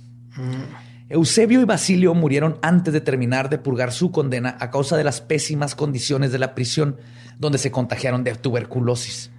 [1.09, 5.21] Eusebio y Basilio murieron antes de terminar de purgar su condena a causa de las
[5.21, 6.97] pésimas condiciones de la prisión,
[7.39, 9.31] donde se contagiaron de tuberculosis.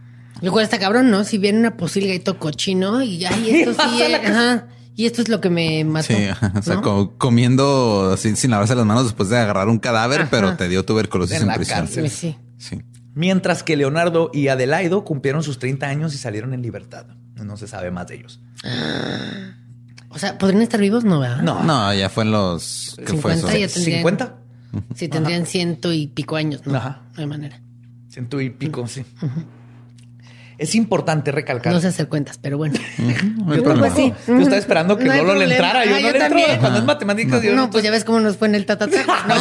[0.41, 1.23] Lo cual está cabrón, ¿no?
[1.23, 4.67] Si viene una posilga y todo cochino y ay, esto sí, ajá.
[4.95, 6.07] Y esto es lo que me mató.
[6.07, 6.81] Sí, o sea,
[7.17, 11.41] comiendo sin, sin, lavarse las manos después de agarrar un cadáver, pero te dio tuberculosis
[11.41, 11.87] en, en prisión.
[11.87, 12.09] Sí.
[12.09, 12.35] sí.
[12.57, 12.81] sí.
[13.13, 17.05] Mientras que Leonardo y Adelaido cumplieron sus 30 años y salieron en libertad.
[17.35, 18.39] No se sabe más de ellos.
[20.09, 21.03] O sea, ¿podrían estar vivos?
[21.03, 21.41] No, ¿verdad?
[21.41, 21.63] No.
[21.63, 22.97] No, ya fue en los...
[23.05, 23.47] ¿Qué fue eso?
[23.51, 24.33] Ya tendrían, ¿50?
[24.95, 26.75] Sí, tendrían ciento y pico años, ¿no?
[26.75, 27.01] Ajá.
[27.15, 27.61] No hay manera.
[28.09, 29.03] Ciento y pico, sí.
[30.61, 31.73] Es importante recalcar.
[31.73, 32.75] No sé hacer cuentas, pero bueno.
[33.47, 34.13] yo creo que sí.
[34.27, 35.83] Yo estaba esperando que Lolo le entrara.
[35.85, 36.45] Yo Ah, no yo le también.
[36.51, 36.59] entro.
[36.61, 38.91] Cuando es matemáticas, yo No, pues ya ves cómo nos fue en el tatatá.
[39.27, 39.35] No,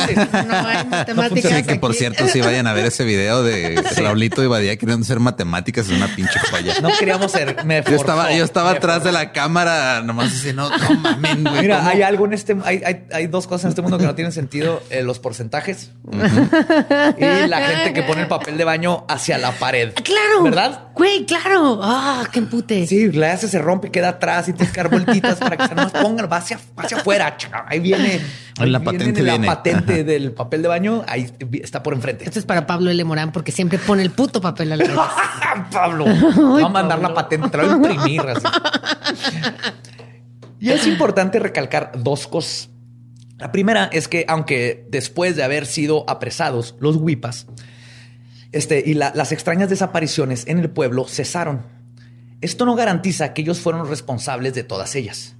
[0.44, 1.52] no hay matemáticas.
[1.52, 5.04] Sí, que por cierto, si vayan a ver ese video de Raulito y Badía queriendo
[5.04, 6.74] hacer matemáticas es una pinche joya.
[6.80, 7.64] no queríamos ser.
[7.66, 10.94] Me Yo estaba, forzó, yo estaba me atrás de la cámara, nomás así, no, no
[11.00, 11.60] mamen, güey.
[11.62, 11.90] Mira, ¿cómo?
[11.90, 14.32] hay algo en este, hay, hay, hay dos cosas en este mundo que no tienen
[14.32, 15.90] sentido: eh, los porcentajes
[17.18, 19.92] y la gente que pone el papel de baño hacia la pared.
[20.02, 20.42] Claro.
[20.42, 20.84] ¿Verdad?
[20.94, 21.80] Güey, claro.
[21.82, 22.86] Ah, qué empute.
[22.86, 25.74] Sí, la hace, se rompe, queda atrás y tienes que dar vueltitas para que se
[25.74, 27.36] nos pongan, va hacia, hacia afuera.
[27.66, 28.20] Ahí viene,
[28.58, 29.46] Ahí la viene patente la viene.
[29.46, 31.30] patente del papel de baño, ahí
[31.62, 32.24] está por enfrente.
[32.24, 33.04] Esto es para Pablo L.
[33.04, 34.96] Morán porque siempre pone el puto papel al revés.
[35.72, 38.20] Pablo, va a mandar la patente, te la voy a imprimir.
[38.22, 38.46] así.
[40.58, 42.68] Y es importante recalcar dos cosas.
[43.38, 47.46] La primera es que, aunque después de haber sido apresados, los huipas
[48.52, 51.62] este, y la- las extrañas desapariciones en el pueblo cesaron.
[52.40, 55.36] Esto no garantiza que ellos fueron responsables de todas ellas.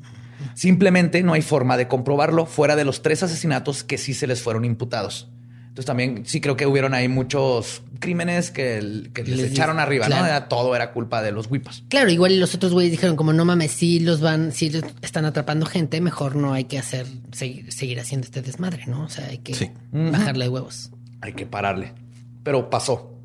[0.55, 4.43] Simplemente no hay forma de comprobarlo fuera de los tres asesinatos que sí se les
[4.43, 5.29] fueron imputados.
[5.69, 10.17] Entonces también sí creo que hubieron ahí muchos crímenes que, les, Les- echaron arriba, ¿no?
[10.27, 11.85] Era- todo era culpa de los huipas.
[11.89, 15.25] Claro, igual los otros güeyes dijeron como no mames, si los van, si los están
[15.27, 19.05] atrapando gente, mejor no hay que hacer, seguir, seguir haciendo este desmadre, ¿no?
[19.05, 19.71] O sea, hay que Sí.
[19.93, 20.91] bajarle de huevos.
[21.21, 21.93] Hay que pararle.
[22.43, 23.19] Pero pasó.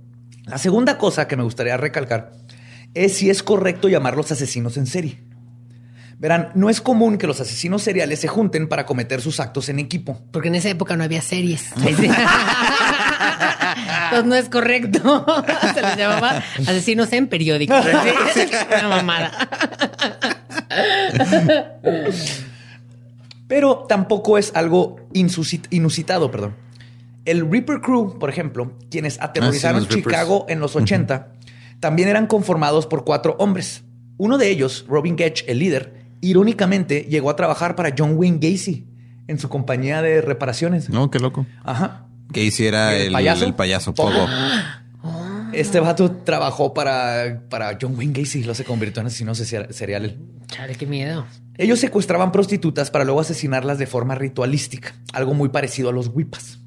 [0.45, 2.31] La segunda cosa que me gustaría recalcar
[2.93, 5.23] es si es correcto llamarlos asesinos en serie.
[6.17, 9.79] Verán, no es común que los asesinos seriales se junten para cometer sus actos en
[9.79, 10.21] equipo.
[10.31, 11.71] Porque en esa época no había series.
[14.05, 15.25] Entonces no es correcto.
[15.73, 17.85] Se les llamaba asesinos en periódicos.
[18.79, 19.31] Una mamada.
[23.47, 26.55] Pero tampoco es algo inusitado, perdón.
[27.25, 30.05] El Reaper Crew, por ejemplo, quienes aterrorizaron los Reapers.
[30.15, 31.33] Chicago en los 80,
[31.79, 33.83] también eran conformados por cuatro hombres.
[34.17, 38.87] Uno de ellos, Robin Getch, el líder, irónicamente llegó a trabajar para John Wayne Gacy
[39.27, 40.89] en su compañía de reparaciones.
[40.89, 41.45] No, qué loco.
[41.63, 42.05] Ajá.
[42.31, 43.45] Que hiciera ¿El el, payaso?
[43.45, 44.11] el payaso Pogo.
[44.11, 44.27] Pogo.
[45.53, 49.73] Este vato trabajó para, para John Wayne Gacy y lo se convirtió en asesino ser-
[49.73, 50.17] serial.
[50.47, 51.25] Chale, qué miedo.
[51.57, 56.59] Ellos secuestraban prostitutas para luego asesinarlas de forma ritualística, algo muy parecido a los Whipas.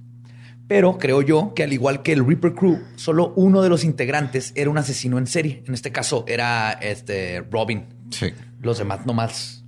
[0.69, 4.53] Pero creo yo que al igual que el Reaper Crew, solo uno de los integrantes
[4.55, 5.62] era un asesino en serie.
[5.66, 7.86] En este caso era este Robin.
[8.11, 8.32] Sí.
[8.61, 9.65] Los demás nomás.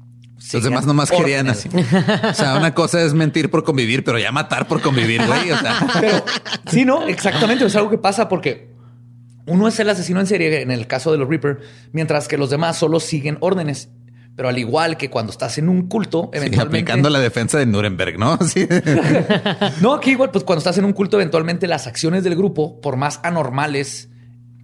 [0.53, 1.67] Los demás nomás querían órdenes.
[1.67, 2.29] así.
[2.29, 5.51] O sea, una cosa es mentir por convivir, pero ya matar por convivir, güey.
[5.51, 6.25] O sea, Pero
[6.71, 7.65] sí, no, exactamente.
[7.65, 8.71] Es algo que pasa porque
[9.47, 11.61] uno es el asesino en serie en el caso de los Reaper,
[11.93, 13.91] mientras que los demás solo siguen órdenes.
[14.37, 16.79] Pero al igual que cuando estás en un culto, sí, eventualmente.
[16.79, 18.39] aplicando la defensa de Nuremberg, ¿no?
[18.47, 18.67] Sí.
[19.81, 22.97] No, aquí igual, pues cuando estás en un culto, eventualmente las acciones del grupo, por
[22.97, 24.09] más anormales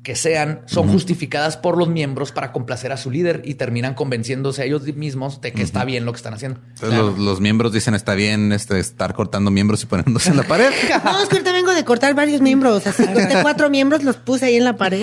[0.07, 4.63] que sean, son justificadas por los miembros para complacer a su líder y terminan convenciéndose
[4.63, 6.61] a ellos mismos de que está bien lo que están haciendo.
[6.75, 10.45] Entonces los, los miembros dicen está bien este, estar cortando miembros y poniéndose en la
[10.45, 10.71] pared.
[11.05, 12.87] No, es que ahorita vengo de cortar varios miembros.
[12.87, 15.03] Así corté cuatro miembros, los puse ahí en la pared.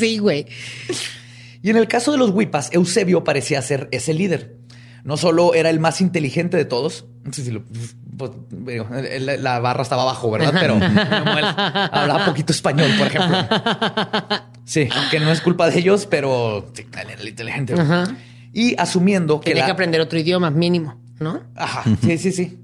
[0.00, 0.46] Sí, güey.
[1.62, 4.56] Y en el caso de los Wipas, Eusebio parecía ser ese líder.
[5.04, 7.64] No solo era el más inteligente de todos, no sé si lo-
[8.18, 8.86] pues, digo,
[9.38, 10.52] la barra estaba abajo, ¿verdad?
[10.60, 10.74] Pero
[11.38, 11.44] él
[11.92, 13.38] hablaba poquito español, por ejemplo.
[14.64, 17.74] Sí, que no es culpa de ellos, pero sí, él era el inteligente.
[17.80, 18.14] Ajá.
[18.52, 19.64] Y asumiendo que la...
[19.66, 21.40] que aprender otro idioma, mínimo, ¿no?
[21.56, 22.58] Ajá, sí, sí, sí.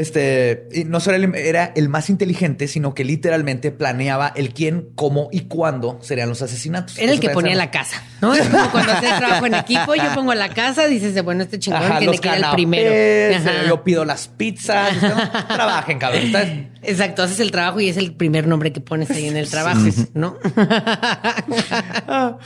[0.00, 5.28] Este, y no solo era el más inteligente, sino que literalmente planeaba el quién, cómo
[5.30, 6.96] y cuándo serían los asesinatos.
[6.96, 8.34] Era el Eso que ponía la casa, ¿no?
[8.34, 11.82] Es como cuando haces trabajo en equipo, yo pongo la casa, dices, bueno, este chingón
[11.82, 13.36] Ajá, tiene los que ir el canapés, primero.
[13.36, 13.68] Ajá.
[13.68, 15.02] Yo pido las pizzas.
[15.02, 15.30] ¿no?
[15.48, 16.32] Trabajen, cabrón.
[16.32, 16.48] ¿sabes?
[16.82, 19.80] Exacto, haces el trabajo y es el primer nombre que pones ahí en el trabajo,
[20.14, 20.38] ¿no?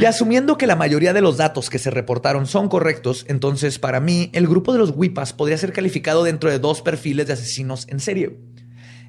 [0.00, 4.00] Y asumiendo que la mayoría de los datos que se reportaron son correctos, entonces para
[4.00, 7.86] mí el grupo de los Wipas podría ser calificado dentro de dos perfiles de asesinos
[7.88, 8.36] en serie.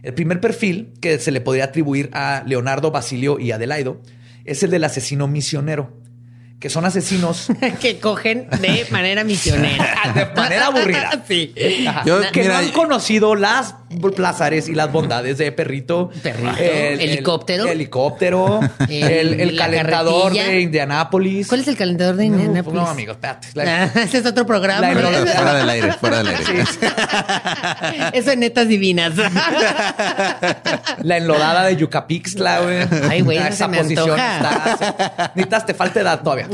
[0.04, 4.02] El primer perfil, que se le podría atribuir a Leonardo, Basilio y Adelaido,
[4.46, 5.94] es el del asesino misionero,
[6.60, 7.48] que son asesinos
[7.82, 9.96] que cogen de manera misionera.
[10.16, 11.24] de manera aburrida.
[11.28, 11.54] Sí.
[12.06, 13.76] Yo, que mira, no han conocido las
[14.16, 16.10] plazares y las bondades de Perrito.
[16.22, 17.68] Perrito, helicóptero.
[17.68, 18.60] helicóptero.
[18.90, 19.04] El-
[19.36, 20.48] el, el calentador carretilla.
[20.48, 21.48] de Indianápolis.
[21.48, 22.82] ¿Cuál es el calentador de No, Indianapolis?
[22.82, 23.48] No, amigo, espérate.
[23.54, 24.82] La- Ah, ese es otro programa.
[24.82, 24.94] La
[25.36, 26.64] fuera del aire, fuera del aire.
[28.14, 29.14] Eso en netas divinas.
[31.02, 32.78] La enlodada de Yucapixtla, güey.
[33.10, 34.36] Ay, güey, esa se me antoja.
[34.38, 35.32] está.
[35.36, 36.48] Necesitas, te falta edad todavía.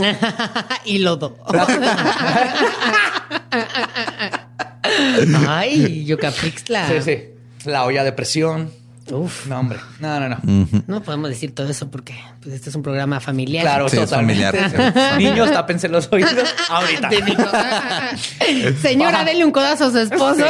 [0.86, 1.38] y lodo.
[5.48, 6.88] Ay, Yucapixtla.
[6.88, 7.24] Sí, sí.
[7.66, 8.72] La olla de presión.
[9.12, 9.48] Uf.
[9.48, 9.78] No, hombre.
[10.00, 10.68] No, no, no.
[10.88, 13.64] No podemos decir todo eso porque pues, este es un programa familiar.
[13.64, 14.46] Claro, Sí, es totalmente.
[14.52, 15.18] familiar.
[15.18, 16.32] Niños, tápense los oídos
[16.70, 17.10] ahorita.
[18.82, 20.46] Señora, dele un codazo a su esposo.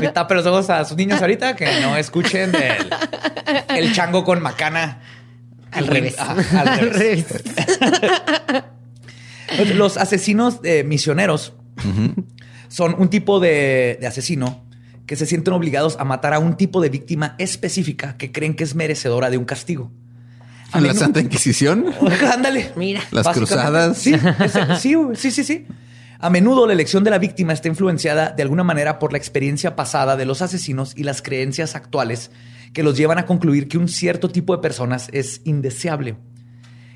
[0.00, 2.88] Le tape los ojos a sus niños ahorita que no escuchen del
[3.76, 5.00] el chango con macana.
[5.72, 6.16] Al revés.
[6.18, 7.26] Ajá, al revés.
[9.74, 11.52] Los asesinos eh, misioneros
[12.68, 14.64] son un tipo de, de asesino
[15.10, 18.62] que se sienten obligados a matar a un tipo de víctima específica que creen que
[18.62, 19.90] es merecedora de un castigo.
[20.70, 21.86] A En la Santa Inquisición.
[22.32, 22.70] Ándale.
[22.76, 23.00] Mira.
[23.10, 23.98] Las cruzadas.
[23.98, 24.14] Sí,
[24.78, 25.66] sí, sí, sí, sí.
[26.20, 29.74] A menudo la elección de la víctima está influenciada de alguna manera por la experiencia
[29.74, 32.30] pasada de los asesinos y las creencias actuales
[32.72, 36.18] que los llevan a concluir que un cierto tipo de personas es indeseable.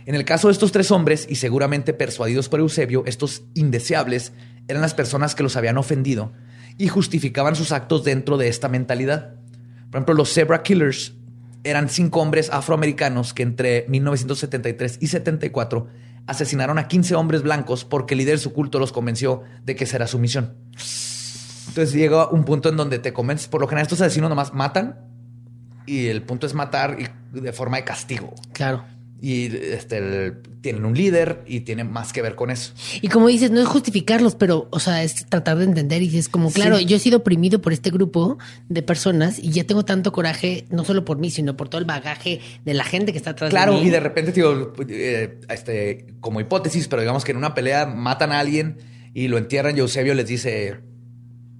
[0.06, 4.30] En el caso de estos tres hombres, y seguramente persuadidos por Eusebio, estos indeseables
[4.68, 6.32] eran las personas que los habían ofendido
[6.78, 9.34] y justificaban sus actos dentro de esta mentalidad.
[9.90, 11.14] Por ejemplo, los Zebra Killers
[11.62, 15.88] eran cinco hombres afroamericanos que entre 1973 y 74
[16.26, 19.84] asesinaron a 15 hombres blancos porque el líder de su culto los convenció de que
[19.84, 20.54] esa era su misión.
[21.68, 23.48] Entonces llega un punto en donde te convences.
[23.48, 24.98] Por lo general, estos asesinos nomás matan
[25.86, 28.34] y el punto es matar y de forma de castigo.
[28.52, 28.84] Claro.
[29.20, 32.72] Y este, el- tienen un líder y tienen más que ver con eso.
[33.02, 36.28] Y como dices, no es justificarlos, pero, o sea, es tratar de entender y dices
[36.28, 36.86] como, claro, Sí.
[36.86, 38.38] yo he sido oprimido por este grupo
[38.68, 41.84] de personas y ya tengo tanto coraje, no solo por mí, sino por todo el
[41.86, 43.86] bagaje de la gente que está atrás Claro, de mí.
[43.88, 48.32] y de repente, digo, eh, este, como hipótesis, pero digamos que en una pelea matan
[48.32, 48.78] a alguien
[49.12, 50.80] y lo entierran y Eusebio les dice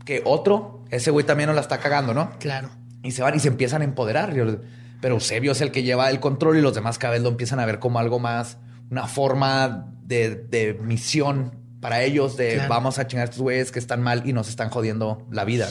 [0.07, 2.31] que otro, ese güey también nos la está cagando, ¿no?
[2.39, 2.71] Claro.
[3.03, 4.35] Y se van y se empiezan a empoderar.
[4.35, 4.61] Yo-
[5.05, 7.61] Pero Eusebio es el que lleva el control y los demás cada vez lo empiezan
[7.61, 8.57] a ver como algo más,
[8.91, 12.71] una forma de, de misión para ellos, de Claro.
[12.71, 15.69] vamos a chingar a estos güeyes que están mal y nos están jodiendo la vida.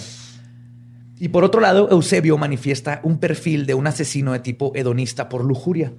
[1.17, 5.43] Y por otro lado, Eusebio manifiesta un perfil de un asesino de tipo hedonista por
[5.43, 5.93] lujuria,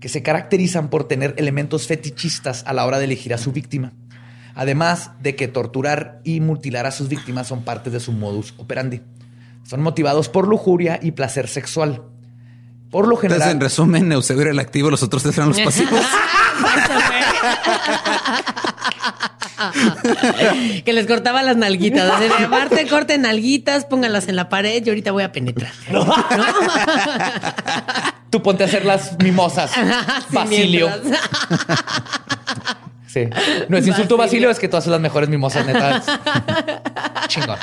[0.00, 3.92] que se caracterizan por tener elementos fetichistas a la hora de elegir a su víctima.
[4.56, 9.00] Además de que torturar y mutilar a sus víctimas son parte de su modus operandi.
[9.62, 12.10] Son motivados por lujuria y placer sexual.
[12.94, 15.60] Por lo Entonces, general, en resumen, Eusebio era el activo, los otros tres eran los
[15.64, 16.00] pasivos.
[20.84, 22.08] que les cortaba las nalguitas.
[22.08, 25.72] Así de, aparte, corten nalguitas, pónganlas en la pared y ahorita voy a penetrar.
[25.90, 26.06] ¿No?
[28.30, 29.72] tú ponte a hacer las mimosas.
[29.72, 29.80] Sí,
[30.30, 30.88] Basilio.
[31.02, 31.20] mientras-
[33.08, 33.28] Sí.
[33.68, 34.50] No es insulto, Basilio.
[34.50, 36.04] Es que tú haces las mejores mimosas, netas.
[37.28, 37.56] Chingón.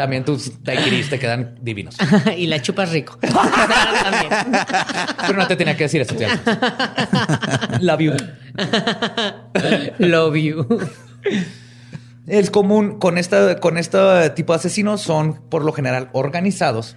[0.00, 1.94] También tus daiquiris te quedan divinos.
[2.38, 3.18] y la chupas rico.
[3.20, 3.34] Pero
[5.38, 6.40] no te tenía que decir eso, tía.
[7.82, 8.12] Love you.
[9.98, 10.66] Love you.
[12.26, 16.96] Es común con esta, con este tipo de asesinos son por lo general organizados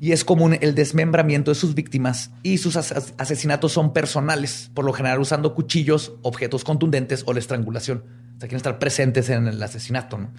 [0.00, 4.86] y es común el desmembramiento de sus víctimas y sus as- asesinatos son personales, por
[4.86, 7.98] lo general usando cuchillos, objetos contundentes o la estrangulación.
[7.98, 10.16] O sea, quieren estar presentes en el asesinato.
[10.16, 10.30] ¿no?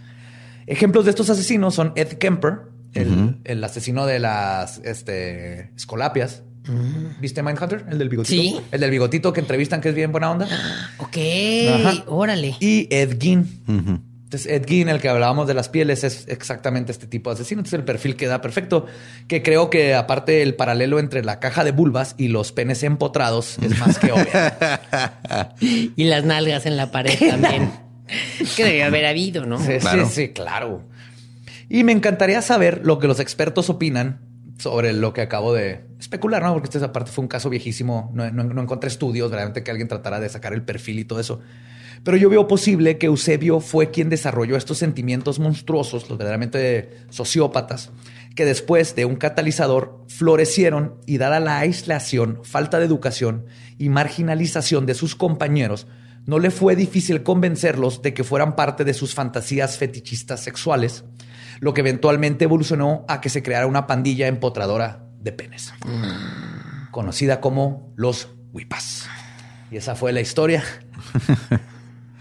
[0.70, 2.60] Ejemplos de estos asesinos son Ed Kemper,
[2.94, 6.44] el, el asesino de las este, escolapias.
[7.20, 7.86] ¿Viste Mindhunter?
[7.90, 8.40] El del bigotito.
[8.40, 8.62] Sí.
[8.72, 10.48] El del bigotito que entrevistan, que es bien buena onda.
[11.00, 11.18] Ok,
[11.88, 12.04] Ajá.
[12.06, 12.56] órale.
[12.60, 13.64] Y Ed Gein.
[13.68, 14.00] Ujú.
[14.26, 17.62] Entonces, Ed Gein, el que hablábamos de las pieles, es exactamente este tipo de asesino.
[17.62, 18.86] Entonces, el perfil queda perfecto.
[19.28, 23.58] Que creo que, aparte, el paralelo entre la caja de vulvas y los penes empotrados
[23.60, 24.28] es más que obvio.
[25.96, 27.72] Y las nalgas en la pared también.
[28.56, 29.60] que debe haber habido, ¿no?
[29.60, 30.06] Sí, Claro.
[30.08, 30.84] sí, sí, claro.
[31.70, 34.22] Y me encantaría saber lo que los expertos opinan
[34.58, 36.54] sobre lo que acabo de especular, ¿no?
[36.54, 38.12] Porque este aparte fue un caso viejísimo.
[38.14, 41.20] No, no- no encontré estudios, realmente que alguien tratara de sacar el perfil y todo
[41.20, 41.40] eso.
[42.04, 47.92] Pero yo veo posible que Eusebio fue quien desarrolló estos sentimientos monstruosos, los verdaderamente sociópatas,
[48.36, 53.46] que después de un catalizador florecieron y dada la aislación, falta de educación
[53.78, 55.88] y marginalización de sus compañeros,
[56.30, 61.04] no le fue difícil convencerlos de que fueran parte de sus fantasías fetichistas sexuales,
[61.60, 65.74] lo que eventualmente evolucionó a que se creara una pandilla empotradora de penes,
[66.92, 69.08] conocida como los Wipas.
[69.72, 70.64] Y esa fue la historia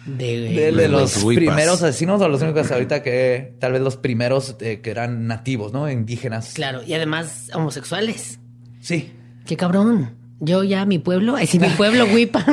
[0.06, 4.56] De, de, de los primeros asesinos o los únicos ahorita que tal vez los primeros
[4.60, 5.90] eh, que eran nativos, ¿no?
[5.90, 6.54] Indígenas.
[6.54, 8.40] Claro, y además homosexuales.
[8.80, 9.12] Sí.
[9.44, 10.16] Qué cabrón.
[10.40, 12.44] Yo ya mi pueblo, sí, mi pueblo Wipa.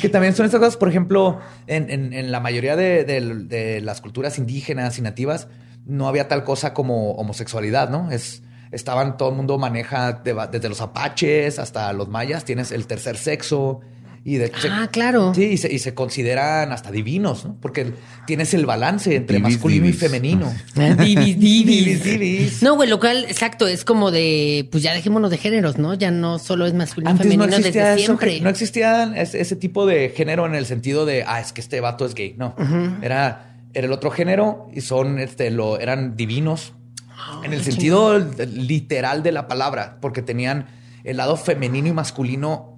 [0.00, 3.80] que también son estas cosas, por ejemplo, en, en- en la mayoría de, de- de
[3.80, 5.48] las culturas indígenas y nativas,
[5.86, 8.10] no había tal cosa como homosexualidad, ¿no?
[8.10, 8.42] Es,
[8.72, 13.16] estaban, todo el mundo maneja de- desde los apaches hasta los mayas, tienes el tercer
[13.16, 13.80] sexo,
[14.22, 15.32] Y de Ah, claro.
[15.34, 17.56] Sí, y se, y se consideran hasta divinos, ¿no?
[17.60, 17.94] Porque
[18.26, 19.96] tienes el balance entre Divis, masculino divis.
[19.96, 20.52] y femenino.
[20.76, 21.66] Ah, Divis, divis.
[21.66, 22.62] Divis, divis.
[22.62, 25.94] No, güey, lo cual, exacto, es como de, pues ya dejémonos de géneros, ¿no?
[25.94, 28.40] Ya no solo es masculino y Antes no femenino existía desde eso, siempre.
[28.42, 31.80] no existía ese, ese tipo de género en el sentido de, ah, es que este
[31.80, 32.34] vato es gay.
[32.36, 32.54] No,
[33.02, 36.74] era, era el otro género y son, este, lo, eran divinos
[37.22, 38.18] Ah, en el sentido
[38.54, 40.66] literal de la palabra, porque tenían
[41.04, 42.69] el lado femenino y masculino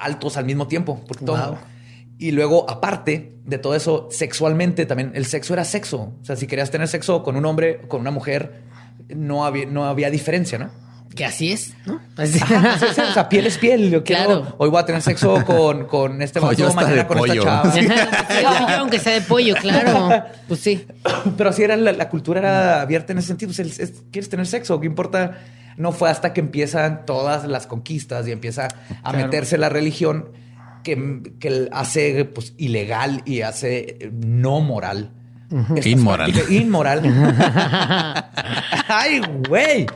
[0.00, 1.02] altos al mismo tiempo.
[1.06, 1.58] porque todo-.
[2.18, 6.14] Y luego, aparte de todo eso, sexualmente también, el sexo era sexo.
[6.20, 8.62] O sea, si querías tener sexo con un hombre, con una mujer,
[9.08, 10.70] no había, no había diferencia, ¿no?
[11.14, 12.00] Que así es, ¿no?
[12.16, 13.90] Así- Ajá, sí, o sea, piel es piel.
[13.90, 14.54] Yo quiero- Claro.
[14.58, 17.32] hoy voy a tener sexo con, con este vato, mañana de con pollo.
[17.40, 17.72] esta chava.
[18.28, 18.44] Sí,
[18.78, 20.24] aunque sea de pollo, claro.
[20.46, 20.86] Pues sí.
[21.36, 23.48] Pero así era la, la cultura era abierta en ese sentido.
[23.54, 24.78] Pues, el- es- ¿Quieres tener sexo?
[24.80, 25.38] ¿Qué importa?
[25.78, 28.66] No fue hasta que empiezan todas las conquistas y empieza
[29.02, 29.18] a Claro.
[29.26, 30.30] meterse la religión
[30.84, 35.12] que, que hace pues, ilegal y hace eh, no moral.
[35.84, 36.32] Inmoral.
[36.50, 37.02] Inmoral.
[38.88, 39.86] Ay, güey.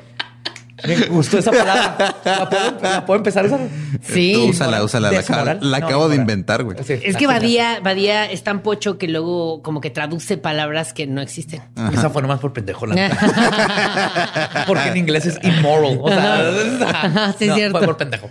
[0.86, 2.16] Me gustó esa palabra.
[2.24, 3.60] ¿La puedo, la puedo empezar a usar?
[4.02, 4.32] Sí.
[4.34, 5.10] Tú úsala, úsala.
[5.10, 5.58] La, Desmoral.
[5.60, 6.76] la No, acabo de inventar, güey.
[6.84, 7.26] Sí, Es que.
[7.26, 11.62] Badía, Badía es tan pocho que luego como que traduce palabras que no existen.
[11.92, 12.86] Esa fue nomás por pendejo.
[12.86, 14.64] la.
[14.66, 15.98] Porque en inglés es immoral.
[16.02, 17.78] O sea, Ajá, sí, es no, cierto.
[17.78, 18.28] Fue por pendejo.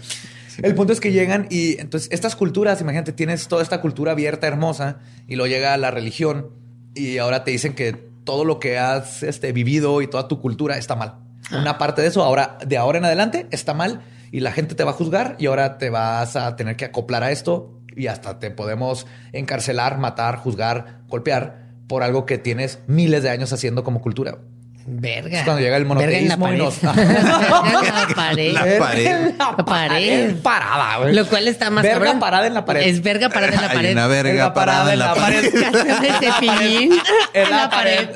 [0.61, 4.48] El punto es que llegan y entonces estas culturas, imagínate, tienes toda esta cultura abierta,
[4.48, 6.49] hermosa, y luego llega la religión
[6.94, 10.78] y ahora te dicen que todo lo que has este, vivido y toda tu cultura
[10.78, 11.15] está mal.
[11.51, 14.01] Una parte de eso, ahora, de ahora en adelante, está mal
[14.31, 17.23] y la gente te va a juzgar y ahora te vas a tener que acoplar
[17.23, 23.23] a esto y hasta te podemos encarcelar, matar, juzgar, golpear por algo que tienes miles
[23.23, 24.38] de años haciendo como cultura.
[24.86, 25.38] Verga.
[25.40, 26.64] Es cuando llega el Verga en la monoteísmo y pared.
[26.64, 28.53] nos- Verga en la pared.
[28.53, 29.32] La pared.
[29.38, 30.36] La La pared.
[30.41, 31.14] Parada, güey.
[31.16, 32.20] Lo cual está más Verga cabrón.
[32.20, 32.82] parada en la pared.
[32.88, 33.91] Es verga parada en la Hay pared.
[33.94, 35.52] una verga parada en la pared.
[35.62, 36.99] Canción de Cepillín
[37.34, 38.10] En la pared.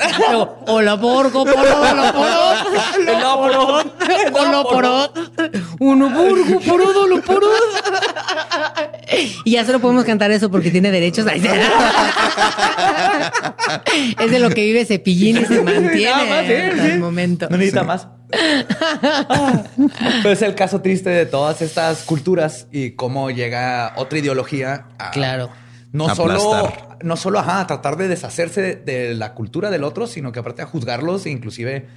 [0.67, 3.07] Hola porco, poro, hola porot.
[3.07, 3.93] Hola, porot.
[4.33, 5.19] Hola porot.
[5.79, 7.51] Uno burgo, porot, hola porot.
[9.43, 11.25] Y ya solo podemos cantar eso porque tiene derechos.
[14.19, 16.91] Es de lo que vive Cepillín y se mantiene más, sí, hasta sí.
[16.91, 17.47] el momento.
[17.49, 18.07] No necesita más.
[18.33, 19.63] Ah,
[20.23, 25.11] Pero es el caso triste de todas estas culturas y cómo llega otra ideología a
[25.11, 25.49] Claro.
[25.91, 30.07] no solo, no solo ajá, a tratar de deshacerse de, de la cultura del otro,
[30.07, 31.87] sino que aparte a juzgarlos e inclusive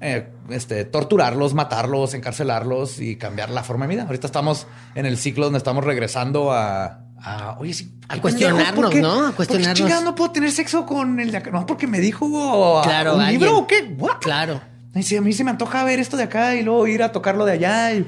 [0.00, 4.02] eh, este, torturarlos, matarlos, encarcelarlos y cambiar la forma de vida.
[4.04, 8.62] Ahorita estamos en el ciclo donde estamos regresando a, a, oye, sí, A qué cuestionarnos,
[8.64, 9.12] pendejos, ¿por qué- ¿no?
[9.12, 10.04] A por qué cuestionarnos.
[10.04, 11.50] no puedo tener sexo con el de acá?
[11.50, 13.40] No, porque me dijo Claro, un alguien.
[13.40, 13.94] libro o qué?
[13.98, 14.18] What?
[14.20, 14.60] Claro.
[14.94, 17.12] Ay, sí, a mí se me antoja ver esto de acá y luego ir a
[17.12, 17.92] tocarlo de allá.
[17.94, 18.06] Y,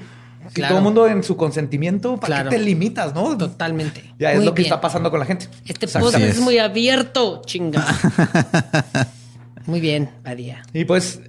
[0.49, 0.69] si Claro.
[0.73, 2.51] todo el mundo en su consentimiento, ¿para Claro.
[2.51, 3.37] qué te limitas, no?
[3.37, 4.15] Totalmente.
[4.19, 4.73] Ya es Muy lo que bien.
[4.73, 5.49] está pasando con la gente.
[5.67, 6.41] Este podcast es.
[6.41, 7.85] muy abierto, chinga.
[9.67, 10.63] muy bien, Badía.
[10.73, 11.21] Y pues,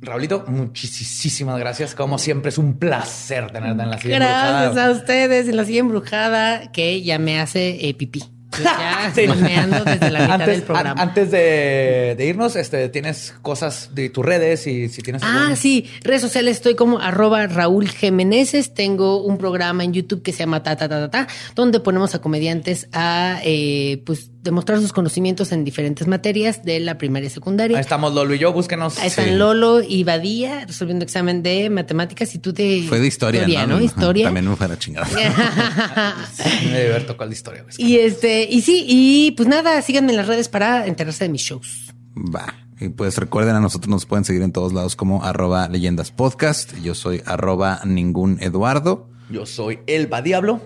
[0.00, 1.94] Raulito, muchísimas gracias.
[1.94, 4.14] Como siempre, es un placer tenerte en la silla.
[4.16, 4.86] Gracias embrujada.
[4.86, 8.22] a ustedes en la silla embrujada que ya me hace eh, pipí.
[8.62, 9.26] Ya Sí.
[9.26, 10.90] desde la mitad antes, del programa.
[10.92, 15.42] an- antes de, de irnos, este, tienes cosas de tus redes y si tienes Ah,
[15.42, 18.72] algún- sí, redes sociales estoy como arroba Raúl Jiménez.
[18.74, 22.14] Tengo un programa en YouTube que se llama Ta Ta Ta Ta, Ta, donde ponemos
[22.14, 27.30] a comediantes a eh, pues demostrar sus conocimientos en diferentes materias de la primaria y
[27.30, 27.76] secundaria.
[27.76, 28.98] Ahí estamos Lolo y yo, búsquenos.
[28.98, 29.30] Ahí están Sí.
[29.32, 33.80] Lolo y Badía resolviendo examen de matemáticas y tú de Fue de historia, ¿no?
[33.80, 34.24] Historia.
[34.24, 35.06] También me fue a la chingada.
[36.64, 37.64] Me debe haber tocado la historia.
[37.76, 41.42] y este, y sí, y pues nada, síganme en las redes para enterarse de mis
[41.42, 41.92] shows.
[42.16, 42.54] Va.
[42.80, 46.72] Y pues recuerden, a nosotros nos pueden seguir en todos lados como arroba leyendas podcast.
[46.82, 49.10] Yo soy arroba ningún Eduardo.
[49.30, 50.60] Yo soy Elba Diablo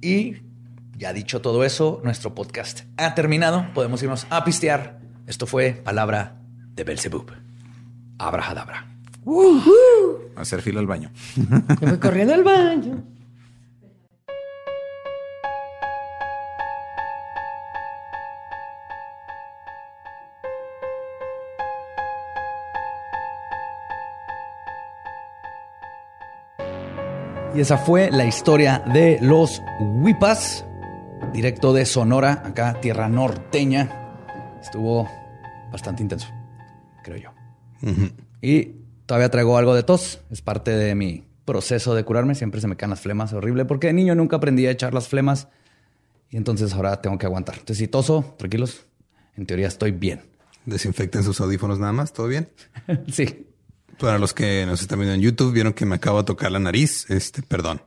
[0.00, 0.36] y
[0.98, 3.66] ya dicho todo eso, nuestro podcast ha terminado.
[3.72, 4.98] Podemos irnos a pistear.
[5.26, 6.40] Esto fue Palabra
[6.74, 7.30] de Belzebub.
[8.18, 8.86] Abrahadabra.
[10.36, 11.10] Hacer fila al baño.
[11.80, 13.04] Me voy corriendo al baño.
[27.54, 30.64] Y esa fue la historia de los Huipas,
[31.32, 34.58] directo de Sonora, acá, tierra norteña.
[34.60, 35.08] Estuvo
[35.70, 36.28] bastante intenso,
[37.02, 37.30] creo yo.
[38.40, 38.76] Y
[39.06, 42.34] todavía traigo algo de tos, es parte de mi proceso de curarme.
[42.34, 45.08] Siempre se me caen las flemas, horrible, porque de niño nunca aprendí a echar las
[45.08, 45.48] flemas
[46.30, 47.56] y entonces ahora tengo que aguantar.
[47.56, 48.86] Entonces, si toso, tranquilos,
[49.36, 50.22] en teoría estoy bien.
[50.66, 52.12] Desinfecten sus audífonos nada más.
[52.12, 52.48] ¿Todo bien?
[53.12, 53.46] sí.
[53.98, 56.58] Para los que nos están viendo en YouTube, vieron que me acabo de tocar la
[56.58, 57.10] nariz.
[57.10, 57.80] Este, perdón.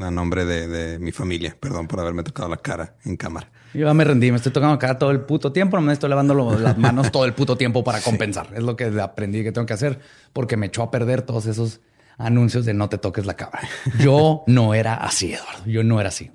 [0.00, 1.56] A nombre de, mi familia.
[1.58, 3.50] Perdón por haberme tocado la cara en cámara.
[3.74, 5.92] Yo ya me rendí, me estoy tocando la cara todo el puto tiempo, no me
[5.92, 8.50] estoy lavando las manos todo el puto tiempo para compensar.
[8.54, 10.00] Es lo que aprendí que tengo que hacer
[10.32, 11.80] porque me echó a perder todos esos
[12.16, 13.68] anuncios de no te toques la cámara.
[13.98, 15.64] Yo no era así, Eduardo.
[15.66, 16.30] Yo no era así.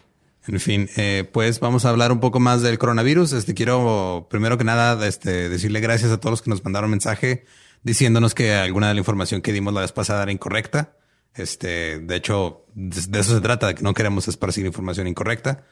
[0.47, 3.33] En fin, eh, pues vamos a hablar un poco más del coronavirus.
[3.33, 7.45] Este quiero primero que nada este, decirle gracias a todos los que nos mandaron mensaje
[7.83, 10.95] diciéndonos que alguna de la información que dimos la vez pasada era incorrecta.
[11.35, 15.63] Este, de hecho, de eso se trata, de que no queremos esparcir información incorrecta.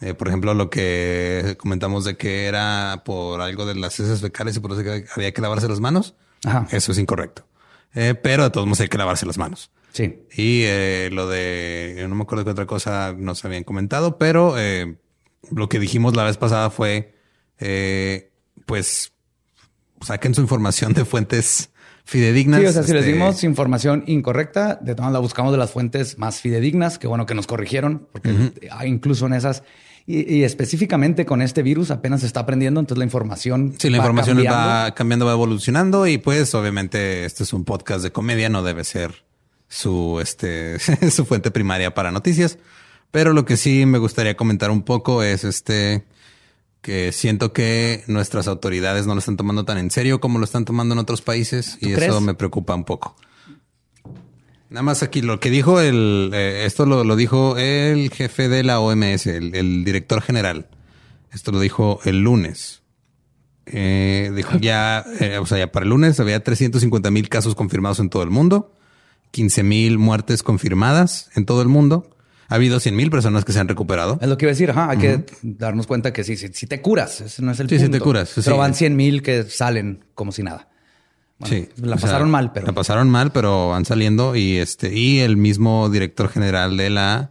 [0.00, 4.56] Eh, por ejemplo, lo que comentamos de que era por algo de las heces fecales
[4.56, 6.14] y por eso que había que lavarse las manos.
[6.70, 7.44] Eso es incorrecto.
[7.94, 9.72] Eh, pero de todos modos hay que lavarse las manos.
[9.92, 10.22] Sí.
[10.32, 14.54] Y eh, lo de, no me acuerdo qué otra cosa nos habían comentado, pero
[15.50, 17.16] lo que dijimos la vez pasada fue,
[18.66, 19.12] pues,
[20.00, 21.70] saquen su información de fuentes
[22.08, 22.60] fidedignas.
[22.60, 25.72] Sí, o sea, si les este, dimos información incorrecta, de todas la buscamos de las
[25.72, 28.34] fuentes más fidedignas, que bueno que nos corrigieron, porque
[28.86, 29.62] incluso en esas
[30.06, 33.74] y, específicamente con este virus apenas se está aprendiendo, entonces la información.
[33.76, 38.10] Sí, la información va cambiando, va evolucionando y pues obviamente este es un podcast de
[38.10, 39.26] comedia, no debe ser
[39.68, 40.78] su, este,
[41.10, 42.58] su fuente primaria para noticias.
[43.10, 46.06] Pero lo que sí me gustaría comentar un poco es este,
[46.82, 50.64] que siento que nuestras autoridades no lo están tomando tan en serio como lo están
[50.64, 53.16] tomando en otros países y eso me preocupa un poco.
[54.70, 58.80] Nada más aquí lo que dijo el, eh, esto lo, dijo el jefe de la
[58.80, 60.68] OMS, el, director general.
[61.32, 62.82] Esto lo dijo el lunes.
[63.66, 67.98] Eh, dijo ya, eh, o sea, ya para el lunes había 350 mil casos confirmados
[67.98, 68.74] en todo el mundo,
[69.30, 72.10] 15 mil muertes confirmadas en todo el mundo
[72.48, 74.18] ha habido 100 mil personas que se han recuperado.
[74.20, 74.70] Es lo que iba a decir.
[74.70, 77.76] Ajá, hay que darnos cuenta que sí, si te curas, ese no es el sí,
[77.76, 77.86] punto.
[77.86, 78.32] Sí, te curas.
[78.42, 80.68] Pero van 100 mil que salen como si nada.
[81.44, 85.36] sí, la pasaron mal, pero la pasaron mal, pero van saliendo y este y el
[85.36, 87.30] mismo director general de la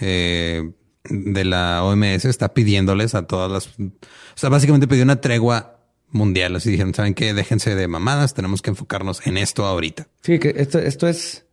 [0.00, 0.72] eh,
[1.08, 3.92] de la OMS está pidiéndoles a todas las, o
[4.34, 5.78] sea, básicamente pidió una tregua
[6.10, 6.56] mundial.
[6.56, 10.08] Así dijeron, saben qué, déjense de mamadas, tenemos que enfocarnos en esto ahorita.
[10.22, 11.45] Sí, que esto, esto es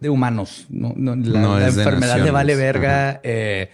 [0.00, 0.66] de humanos.
[0.68, 3.20] No, la, enfermedad le vale verga.
[3.22, 3.70] Eh,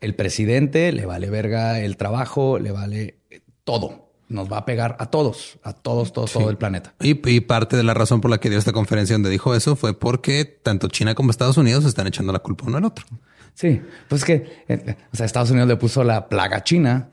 [0.00, 3.18] el presidente le vale verga el trabajo, le vale
[3.64, 4.06] todo.
[4.28, 6.94] Nos va a pegar a todos, a todos, todos, todo el planeta.
[7.00, 9.96] Y, parte de la razón por la que dio esta conferencia donde dijo eso fue
[9.96, 13.06] porque tanto China como Estados Unidos están echando la culpa uno al otro.
[13.54, 17.08] Sí, pues que, eh, o sea, Estados Unidos le puso la plaga china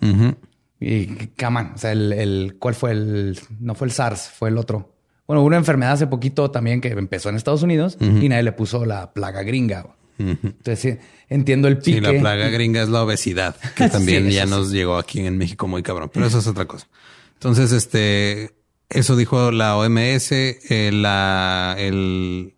[0.80, 1.06] y
[1.38, 1.74] caman.
[1.76, 3.40] O sea, el, el, ¿cuál fue el?
[3.60, 4.93] No fue el SARS, fue el otro.
[5.28, 8.86] Bueno, una enfermedad hace poquito también que empezó en Estados Unidos y nadie le puso
[8.86, 9.96] la plaga gringa.
[10.18, 11.98] Entonces entiendo el pique.
[11.98, 15.68] Sí, la plaga gringa es la obesidad, que también ya nos llegó aquí en México
[15.68, 16.88] muy cabrón, pero eso es otra cosa.
[17.34, 18.52] Entonces, este,
[18.90, 22.54] eso dijo la OMS, eh, la, el,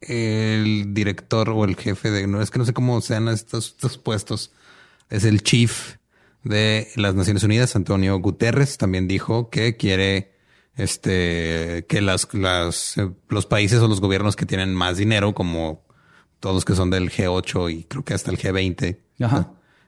[0.00, 3.98] el director o el jefe de, no es que no sé cómo sean estos, estos
[3.98, 4.52] puestos,
[5.10, 5.98] es el chief
[6.42, 10.31] de las Naciones Unidas, Antonio Guterres, también dijo que quiere
[10.76, 15.84] este, que las, las, eh, los países o los gobiernos que tienen más dinero, como
[16.40, 18.98] todos que son del G8 y creo que hasta el G20,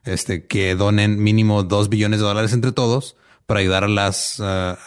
[0.05, 3.17] este, que donen mínimo dos billones de dólares entre todos
[3.47, 4.37] para ayudar a las,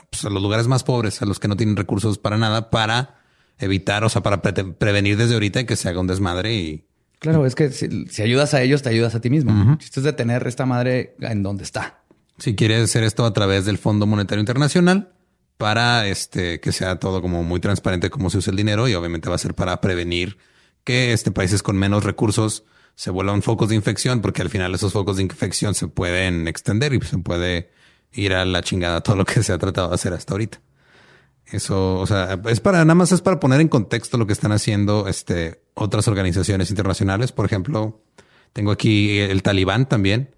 [0.10, 3.20] pues, a los lugares más pobres, a los que no tienen recursos para nada, para
[3.60, 6.88] evitar, o sea, para prevenir desde ahorita que se haga un desmadre y
[7.20, 9.78] Claro, es que si, ayudas a ellos, te ayudas a ti mismo.
[9.82, 12.02] Esto es de tener esta madre en donde está.
[12.38, 15.14] Si quieres hacer esto a través del Fondo Monetario Internacional,
[15.58, 19.30] para este que sea todo como muy transparente cómo se usa el dinero y obviamente
[19.30, 20.38] va a ser para prevenir
[20.84, 22.64] que este países con menos recursos
[22.96, 26.94] se vuelvan focos de infección porque al final esos focos de infección se pueden extender
[26.94, 27.72] y se puede
[28.14, 30.62] ir a la chingada todo lo que se ha tratado de hacer hasta ahorita.
[31.46, 34.52] Eso, o sea, es para nada más es para poner en contexto lo que están
[34.52, 37.32] haciendo este otras organizaciones internacionales.
[37.32, 38.02] Por ejemplo,
[38.52, 40.36] tengo aquí el Talibán también.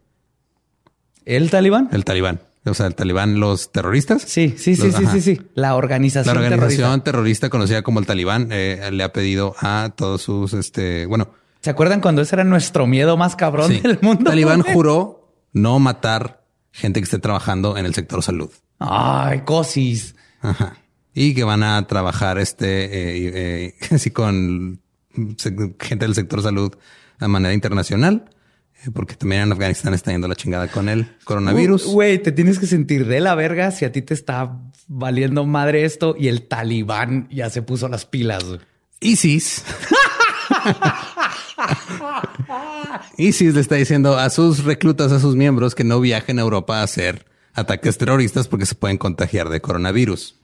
[1.25, 1.89] ¿El Talibán?
[1.91, 2.41] El Talibán.
[2.69, 4.23] O sea, el talibán, los terroristas.
[4.23, 5.41] Sí, sí, sí, sí, sí, sí.
[5.55, 6.35] La organización.
[6.35, 11.05] La organización terrorista, conocida como el talibán eh, le ha pedido a todos sus, este,
[11.05, 11.29] bueno.
[11.61, 14.21] ¿Se acuerdan cuando ese era nuestro miedo más cabrón del mundo?
[14.21, 18.49] El talibán juró no matar gente que esté trabajando en el sector salud.
[18.79, 20.15] Ay, cosis.
[20.41, 20.77] Ajá.
[21.13, 24.79] Y que van a trabajar este, eh, eh, así con
[25.79, 26.73] gente del sector salud
[27.19, 28.29] de manera internacional
[28.93, 31.85] porque también en Afganistán está yendo la chingada con el coronavirus.
[31.85, 34.57] Güey, te tienes que sentir de la verga si a ti te está
[34.87, 38.43] valiendo madre esto y el talibán ya se puso las pilas.
[39.01, 39.63] ISIS.
[43.17, 46.79] ISIS le está diciendo a sus reclutas, a sus miembros que no viajen a Europa
[46.79, 50.38] a hacer ataques terroristas porque se pueden contagiar de coronavirus.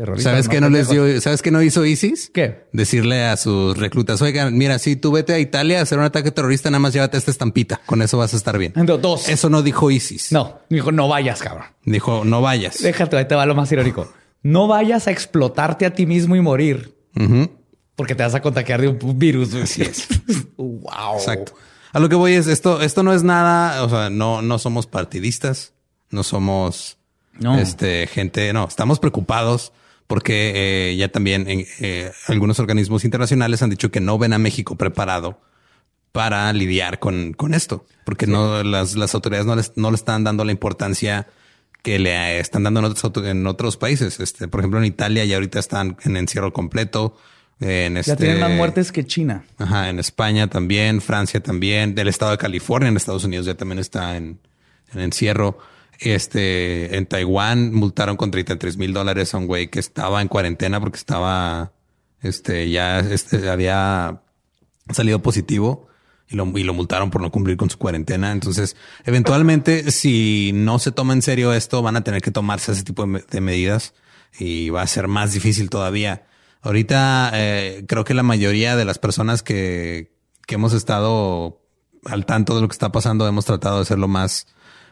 [0.00, 0.30] Terrorista.
[0.30, 1.20] ¿Sabes qué no les dio?
[1.20, 2.30] ¿Sabes qué no hizo ISIS?
[2.32, 2.64] ¿Qué?
[2.72, 6.30] Decirle a sus reclutas, oigan, mira, si tú vete a Italia a hacer un ataque
[6.30, 7.82] terrorista, nada más llévate esta estampita.
[7.84, 8.72] Con eso vas a estar bien.
[8.74, 9.28] Dos.
[9.28, 10.32] Eso no dijo ISIS.
[10.32, 11.66] No, dijo, no vayas, cabrón.
[11.84, 12.82] Dijo, no vayas.
[12.82, 14.10] Déjate, ahí te va lo más irónico.
[14.42, 16.96] No vayas a explotarte a ti mismo y morir.
[17.94, 19.54] Porque te vas a contagiar de un virus.
[19.54, 20.08] Así es.
[20.56, 21.16] wow.
[21.18, 21.52] Exacto.
[21.92, 24.86] A lo que voy es esto, esto no es nada, o sea, no, no somos
[24.86, 25.74] partidistas,
[26.10, 26.96] no somos
[27.38, 27.58] No.
[27.58, 29.72] este gente, no, estamos preocupados
[30.10, 34.74] porque eh, ya también eh, algunos organismos internacionales han dicho que no ven a México
[34.74, 35.40] preparado
[36.10, 40.24] para lidiar con, con esto, porque no las, las autoridades no, les, no le están
[40.24, 41.28] dando la importancia
[41.82, 44.18] que le están dando en otros, en otros países.
[44.18, 47.16] Este, por ejemplo, en Italia ya ahorita están en encierro completo.
[47.60, 49.44] En Ya este, tienen más muertes que China.
[49.58, 53.78] Ajá, en España también, Francia también, del estado de California, en Estados Unidos ya también
[53.78, 54.40] está en,
[54.92, 55.58] en encierro.
[56.00, 60.80] Este, en Taiwán multaron con 33 mil dólares a un güey que estaba en cuarentena
[60.80, 61.72] porque estaba,
[62.22, 64.22] este, ya este, había
[64.90, 65.88] salido positivo
[66.28, 68.32] y lo, y lo multaron por no cumplir con su cuarentena.
[68.32, 72.82] Entonces, eventualmente, si no se toma en serio esto, van a tener que tomarse ese
[72.84, 73.92] tipo de, me- de medidas
[74.38, 76.26] y va a ser más difícil todavía.
[76.62, 80.14] Ahorita, eh, creo que la mayoría de las personas que,
[80.46, 81.60] que hemos estado
[82.06, 84.46] al tanto de lo que está pasando, hemos tratado de ser lo más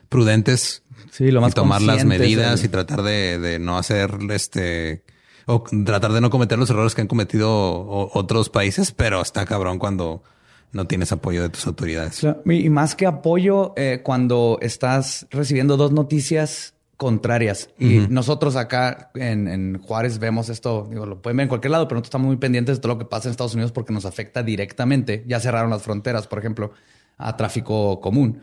[0.08, 0.82] prudentes
[1.18, 5.02] Sí, lo más y tomar las medidas del- y tratar de, de no hacer este
[5.46, 9.80] o tratar de no cometer los errores que han cometido otros países, pero está cabrón
[9.80, 10.22] cuando
[10.70, 12.24] no tienes apoyo de tus autoridades.
[12.44, 17.70] Y más que apoyo, eh, cuando estás recibiendo dos noticias contrarias.
[17.78, 21.88] Y nosotros acá en, en Juárez vemos esto, digo, lo pueden ver en cualquier lado,
[21.88, 24.04] pero nosotros estamos muy pendientes de todo lo que pasa en Estados Unidos porque nos
[24.04, 25.24] afecta directamente.
[25.26, 26.72] Ya cerraron las fronteras, por ejemplo,
[27.16, 28.42] a tráfico común.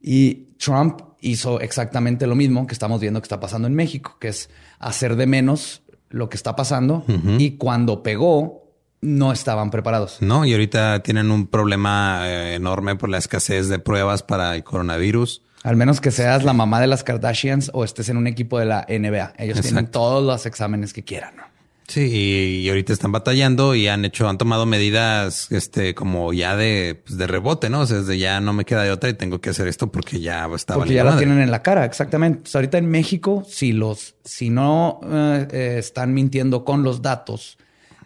[0.00, 4.28] Y Trump hizo exactamente lo mismo que estamos viendo que está pasando en México, que
[4.28, 7.04] es hacer de menos lo que está pasando.
[7.38, 8.62] Y cuando pegó,
[9.00, 10.18] no estaban preparados.
[10.20, 14.62] No, y ahorita tienen un problema eh, enorme por la escasez de pruebas para el
[14.64, 15.42] coronavirus.
[15.62, 18.66] Al menos que seas la mamá de las Kardashians o estés en un equipo de
[18.66, 19.34] la NBA.
[19.38, 21.36] Ellos tienen todos los exámenes que quieran.
[21.36, 21.51] ¿no?
[21.92, 26.56] Sí, y, y ahorita están batallando y han hecho, han tomado medidas, este, como ya
[26.56, 27.80] de, pues, de rebote, ¿no?
[27.80, 30.18] O sea, desde ya no me queda de otra y tengo que hacer esto porque
[30.18, 31.26] ya está Porque ya la madre.
[31.26, 32.38] tienen en la cara, exactamente.
[32.44, 37.58] Pues ahorita en México, si los, si no eh, eh, están mintiendo con los datos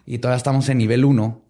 [0.05, 1.41] y todavía estamos en nivel 1,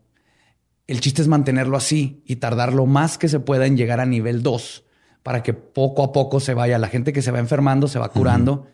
[0.85, 4.05] el chiste es mantenerlo así y tardar lo más que se pueda en llegar a
[4.05, 4.83] nivel 2
[5.23, 6.77] para que poco a poco se vaya.
[6.77, 8.67] La gente que se va enfermando se va curando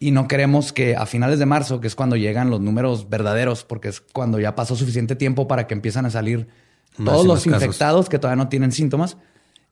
[0.00, 3.64] y no queremos que a finales de marzo, que es cuando llegan los números verdaderos,
[3.64, 6.48] porque es cuando ya pasó suficiente tiempo para que empiezan a salir
[6.96, 7.62] Más todos los casos.
[7.64, 9.16] infectados que todavía no tienen síntomas,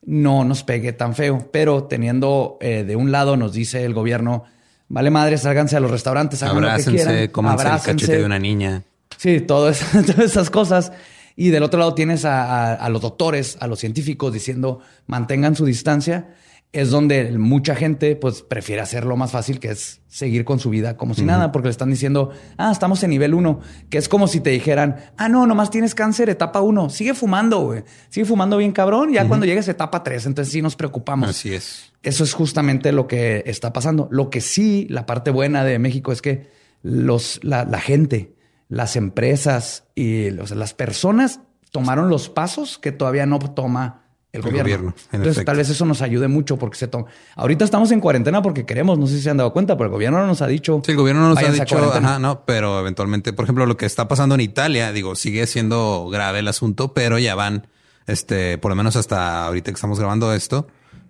[0.04, 1.48] no nos pegue tan feo.
[1.52, 4.44] Pero teniendo eh, de un lado nos dice el gobierno,
[4.88, 7.92] vale madre, sálganse a los restaurantes, hagan lo que Abrácense, quieran, cómanse el abrácense.
[8.06, 8.82] cachete de una niña.
[9.16, 10.92] Sí, todo eso- todas esas cosas.
[11.38, 15.54] Y del otro lado tienes a, a- a los doctores, a los científicos diciendo mantengan
[15.54, 16.34] su distancia.
[16.72, 20.96] Es donde mucha gente pues prefiere hacerlo más fácil, que es seguir con su vida
[20.96, 24.28] como si nada, porque le están diciendo, ah, estamos en nivel uno, que es como
[24.28, 28.58] si te dijeran, ah, no, nomás tienes cáncer, etapa uno, sigue fumando, güey, sigue fumando
[28.58, 31.30] bien cabrón, ya cuando llegues a etapa tres, entonces sí nos preocupamos.
[31.30, 31.92] Así es.
[32.02, 34.08] Eso es justamente lo que está pasando.
[34.10, 36.50] Lo que sí, la parte buena de México es que
[36.82, 38.36] los, la, la gente,
[38.68, 41.40] las empresas y las personas
[41.72, 44.05] tomaron los pasos que todavía no toma
[44.36, 44.62] el, El gobierno.
[44.62, 45.44] gobierno, en Entonces, efecto.
[45.50, 47.06] tal vez eso nos ayude mucho porque se toma.
[47.34, 49.92] Ahorita estamos en cuarentena porque queremos, no sé si se han dado cuenta, pero el
[49.92, 50.80] gobierno no nos ha dicho.
[50.84, 52.08] Sí, el gobierno no nos ha "Váyanse a dicho, cuarentena".
[52.10, 56.08] ajá, no, pero eventualmente, por ejemplo, lo que está pasando en Italia, digo, sigue siendo
[56.10, 57.66] grave el asunto, pero ya van,
[58.06, 60.66] este, por lo menos hasta ahorita que estamos grabando esto,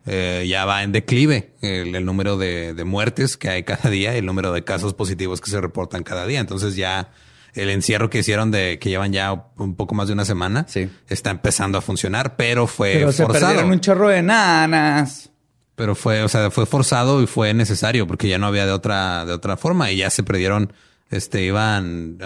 [0.06, 4.14] eh, ya va en declive el, el número de, de muertes que hay cada día
[4.14, 6.38] y el número de casos positivos que se reportan cada día.
[6.40, 7.10] Entonces ya
[7.56, 10.88] el encierro que hicieron de que llevan ya un poco más de una semana Sí.
[11.08, 13.46] está empezando a funcionar, pero fue Pero se forzado.
[13.46, 15.30] perdieron un chorro de nanas.
[15.74, 19.26] Pero fue, o sea, fue forzado y fue necesario porque ya no había de otra,
[19.26, 20.72] de otra forma y ya se perdieron,
[21.10, 22.16] este, iban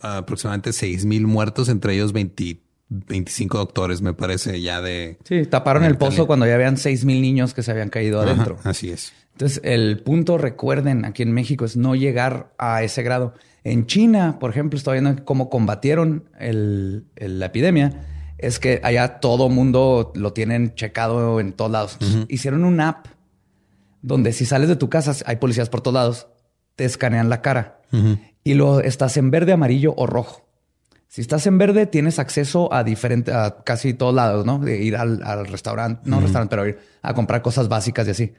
[0.00, 2.60] a aproximadamente seis mil muertos, entre ellos 20
[2.90, 5.18] 25 doctores, me parece, ya de...
[5.24, 8.18] Sí, taparon de el pozo cuando ya habían seis mil niños que se habían caído
[8.22, 8.58] Ajá, adentro.
[8.64, 9.12] así es.
[9.32, 13.34] Entonces, el punto, recuerden, aquí en México es no llegar a ese grado.
[13.64, 18.04] En China, por ejemplo, estoy viendo cómo combatieron el- el- la epidemia.
[18.38, 21.98] Es que allá todo mundo lo tienen checado en todos lados.
[22.28, 23.06] Hicieron una app
[24.00, 26.28] donde si sales de tu casa, hay policías por todos lados,
[26.76, 27.80] te escanean la cara
[28.44, 30.46] y lo estás en verde, amarillo o rojo.
[31.08, 34.58] Si estás en verde, tienes acceso a diferentes, a casi todos lados, ¿no?
[34.58, 38.32] De ir al, al restaurante, no restaurante, pero ir a comprar cosas básicas y así.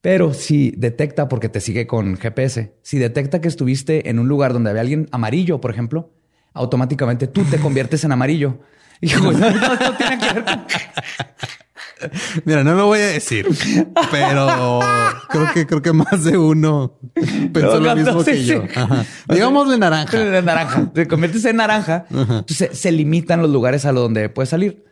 [0.00, 4.52] Pero si detecta, porque te sigue con GPS, si detecta que estuviste en un lugar
[4.52, 6.12] donde había alguien amarillo, por ejemplo,
[6.52, 8.58] automáticamente tú te conviertes en amarillo.
[8.98, 10.64] Y no, tiene que ver con...
[12.44, 13.46] Mira, no lo voy a decir,
[14.10, 14.80] pero
[15.28, 16.98] creo que creo que más de uno
[17.52, 18.62] pensó lo mismo que yo.
[19.28, 20.18] Digamos de naranja.
[20.26, 20.90] De naranja.
[20.92, 22.06] Te conviertes en naranja.
[22.10, 24.84] Entonces se, limitan los lugares a donde puedes salir.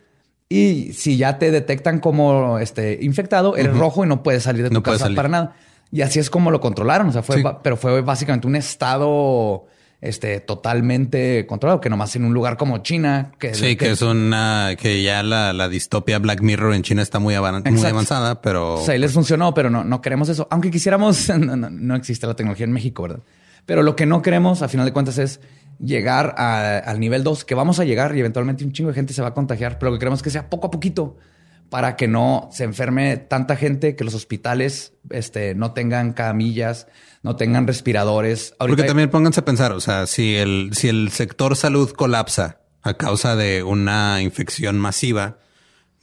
[0.49, 4.69] Y si ya te detectan como este infectado, eres rojo y no puedes salir de
[4.69, 5.55] tu casa para nada.
[5.91, 7.07] Y así es como lo controlaron.
[7.09, 9.65] O sea, fue, pero fue básicamente un estado
[10.01, 13.31] este, totalmente controlado, que nomás en un lugar como China.
[13.39, 17.33] Que, sí, que, es una, que ya la, distopia Black Mirror en China está muy,
[17.35, 18.75] avanzada, pero...
[18.75, 20.47] O sea, les funcionó, pero no, no queremos eso.
[20.51, 23.19] Aunque quisiéramos, no, existe la tecnología en México, ¿verdad?
[23.65, 25.39] Pero lo que no queremos, a final de cuentas, es
[25.79, 29.21] llegar al nivel 2, que vamos a llegar y eventualmente un chingo de gente se
[29.21, 31.17] va a contagiar, pero lo que queremos es que sea poco a poquito
[31.69, 36.87] para que no se enferme tanta gente, que los hospitales este, no tengan camillas,
[37.23, 38.53] no tengan respiradores.
[38.59, 42.93] Porque también pónganse a pensar, o sea, si el, si el sector salud colapsa a
[42.93, 45.39] causa de una infección masiva,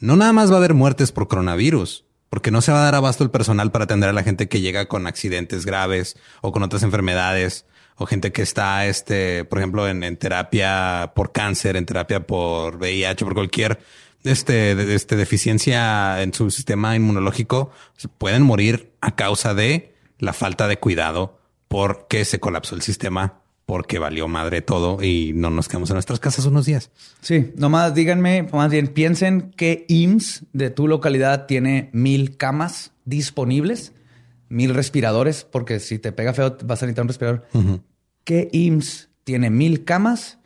[0.01, 2.97] no nada más va a haber muertes por coronavirus, porque no se va a dar
[2.97, 6.63] abasto el personal para atender a la gente que llega con accidentes graves o con
[6.63, 7.67] otras enfermedades
[8.03, 12.77] o gente que está, este, por ejemplo, en, en terapia por cáncer, en terapia por
[12.77, 13.79] VIH, por cualquier
[14.25, 17.71] este, este, deficiencia en su sistema inmunológico
[18.19, 21.39] pueden morir a causa de la falta de cuidado
[21.69, 26.21] porque se colapsó el sistema, porque valió madre todo y no nos quedamos en nuestras
[26.21, 26.91] casas unos días.
[27.21, 33.93] Sí, nomás díganme, más bien piensen que IMSS de tu localidad tiene mil camas disponibles,
[34.49, 37.47] mil respiradores, porque si te pega feo vas a necesitar un respirador.
[38.25, 40.39] ¿Qué IMSS tiene mil camas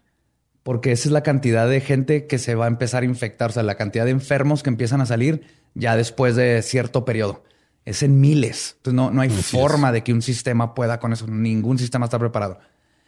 [0.62, 3.52] porque esa es la cantidad de gente que se va a empezar a infectar, o
[3.52, 5.42] sea, la cantidad de enfermos que empiezan a salir
[5.74, 7.44] ya después de cierto periodo.
[7.84, 8.74] Es en miles.
[8.78, 11.28] Entonces no, no hay forma de que un sistema pueda con eso.
[11.28, 12.58] Ningún sistema está preparado.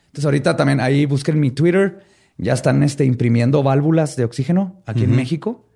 [0.07, 2.05] Entonces ahorita también ahí busquen mi Twitter.
[2.37, 5.68] Ya están este, imprimiendo válvulas de oxígeno aquí en México,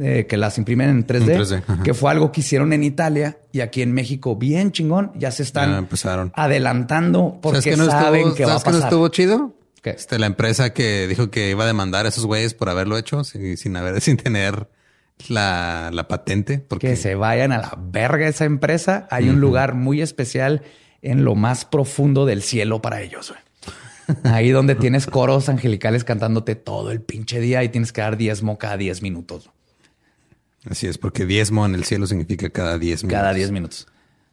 [0.00, 3.82] eh, que las imprimen en 3D, que fue algo que hicieron en Italia y aquí
[3.82, 5.12] en México bien chingón.
[5.16, 5.88] Ya se están
[6.34, 8.72] adelantando porque saben que va a pasar.
[8.72, 9.58] que no estuvo chido?
[9.84, 13.24] Este, la empresa que dijo que iba a demandar a esos güeyes por haberlo hecho
[13.24, 14.68] sin, haber, sin tener
[15.28, 16.58] la, patente.
[16.58, 16.88] Porque...
[16.88, 19.06] Que se vayan a la verga esa empresa.
[19.10, 20.62] Hay un lugar muy especial
[21.02, 23.34] en lo más profundo del cielo para ellos.
[24.24, 28.58] Ahí donde tienes coros angelicales cantándote todo el pinche día y tienes que dar diezmo
[28.58, 29.50] cada diez minutos.
[30.68, 33.20] Así es, porque diezmo en el cielo significa cada diez minutos.
[33.20, 33.86] Cada diez minutos.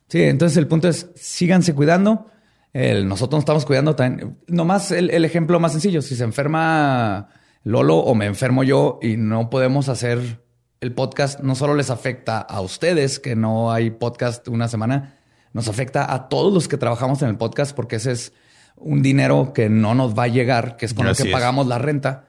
[0.07, 2.29] Sí, entonces el punto es síganse cuidando
[2.75, 4.37] nosotros nos estamos cuidando también.
[4.47, 6.01] Nomás el, el ejemplo más sencillo.
[6.01, 7.29] Si se enferma
[7.63, 10.41] Lolo o me enfermo yo y no podemos hacer
[10.81, 15.17] el podcast, no solo les afecta a ustedes que no hay podcast una semana,
[15.53, 18.33] nos afecta a todos los que trabajamos en el podcast porque ese es
[18.75, 21.77] un dinero que no nos va a llegar, que es con lo que pagamos la
[21.77, 22.27] renta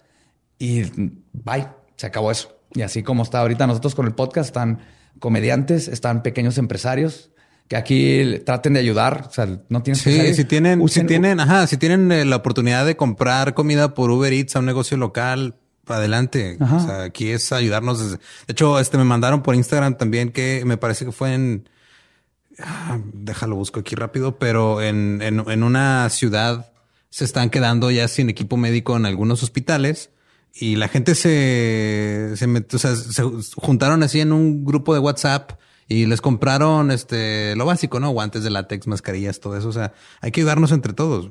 [0.61, 0.85] y
[1.33, 1.67] bye,
[1.97, 2.56] se acabó eso.
[2.77, 4.81] Y así como está ahorita nosotros con el podcast, están
[5.19, 7.31] comediantes, están pequeños empresarios,
[7.69, 9.27] que aquí traten de ayudar.
[9.29, 12.37] O sea, no tienes sí, que si tienen, si tienen, ajá, si tienen eh, la
[12.37, 16.59] oportunidad de comprar comida por Uber Eats a un negocio local, adelante.
[16.61, 18.13] O sea, aquí es ayudarnos.
[18.13, 21.69] De hecho, este me mandaron por Instagram también que me parece que fue en,
[22.61, 26.73] ah, déjalo busco aquí rápido, pero en, en, en una ciudad
[27.09, 30.11] se están quedando ya sin equipo médico en algunos hospitales
[30.59, 33.23] y la gente se, se, o sea, se
[33.57, 35.53] juntaron así en un grupo de WhatsApp
[35.87, 38.11] y les compraron este lo básico, ¿no?
[38.11, 39.69] Guantes de látex, mascarillas, todo eso.
[39.69, 41.31] O sea, hay que ayudarnos entre todos.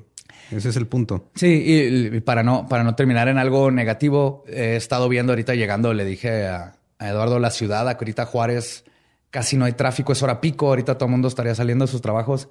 [0.52, 1.32] Ese es el punto.
[1.34, 5.94] Sí, y, para no, para no terminar en algo negativo, he estado viendo ahorita llegando,
[5.94, 8.86] le dije a, Eduardo la ciudad, a ahorita Juárez,
[9.32, 12.02] casi no hay tráfico, es hora pico, ahorita todo el mundo estaría saliendo de sus
[12.02, 12.48] trabajos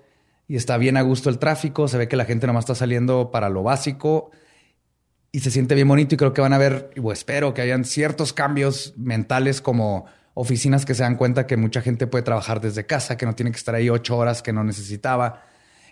[0.48, 3.30] y está bien a gusto el tráfico, se ve que la gente nomás está saliendo
[3.30, 4.30] para lo básico
[5.34, 7.84] y se siente bien bonito y creo que van a ver, o espero que hayan
[7.84, 12.86] ciertos cambios mentales como oficinas que se dan cuenta que mucha gente puede trabajar desde
[12.86, 15.42] casa, que no tiene que estar ahí ocho horas que no necesitaba.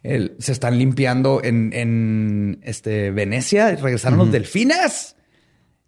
[0.05, 5.17] se están limpiando en, este, Venecia, regresaron los delfines.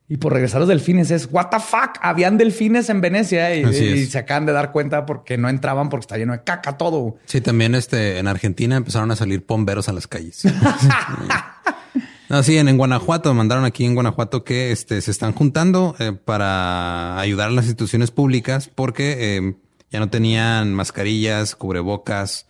[0.09, 4.18] Y por regresar los delfines es, what the fuck, habían delfines en Venecia y, se
[4.18, 7.18] acaban de dar cuenta porque no entraban porque está lleno de caca todo.
[7.26, 10.43] Sí, también este, en Argentina empezaron a salir pomberos a las calles.
[12.28, 17.18] No, sí, en, Guanajuato, mandaron aquí en Guanajuato que este, se están juntando eh, para
[17.18, 19.55] ayudar a las instituciones públicas porque eh,
[19.90, 22.46] ya no tenían mascarillas, cubrebocas,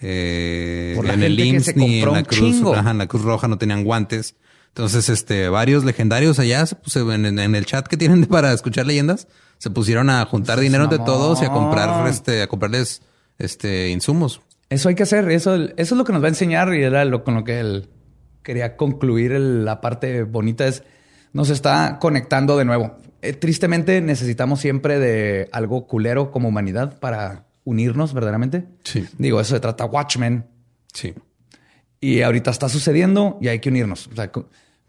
[0.00, 4.36] eh, en el IMSS ni en la, Cruz, en la Cruz Roja no tenían guantes.
[4.68, 9.28] Entonces, este, varios legendarios allá se en, el chat que tienen para escuchar leyendas,
[9.58, 13.02] se pusieron a juntar dinero de todos y a comprar, este, a comprarles
[13.38, 14.40] este, insumos.
[14.70, 17.04] Eso hay que hacer, eso, eso es lo que nos va a enseñar y era
[17.04, 17.88] lo con lo que él
[18.48, 20.82] quería concluir la parte bonita es
[21.34, 22.96] nos está conectando de nuevo.
[23.20, 28.64] Eh, tristemente necesitamos siempre de algo culero como humanidad para unirnos verdaderamente.
[28.84, 29.06] Sí.
[29.18, 30.46] Digo, eso se trata Watchmen.
[30.94, 31.12] Sí.
[32.00, 34.06] Y ahorita está sucediendo y hay que unirnos.
[34.06, 34.32] O sea,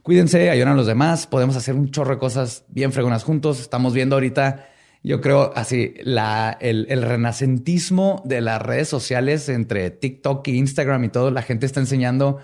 [0.01, 1.27] cuídense, ayuden a los demás.
[1.27, 3.59] Podemos hacer un chorro de cosas bien fregonas juntos.
[3.59, 4.69] Estamos viendo ahorita,
[5.03, 11.03] yo creo, así, la, el, el renacentismo de las redes sociales entre TikTok e Instagram
[11.03, 11.29] y todo.
[11.29, 12.39] La gente está enseñando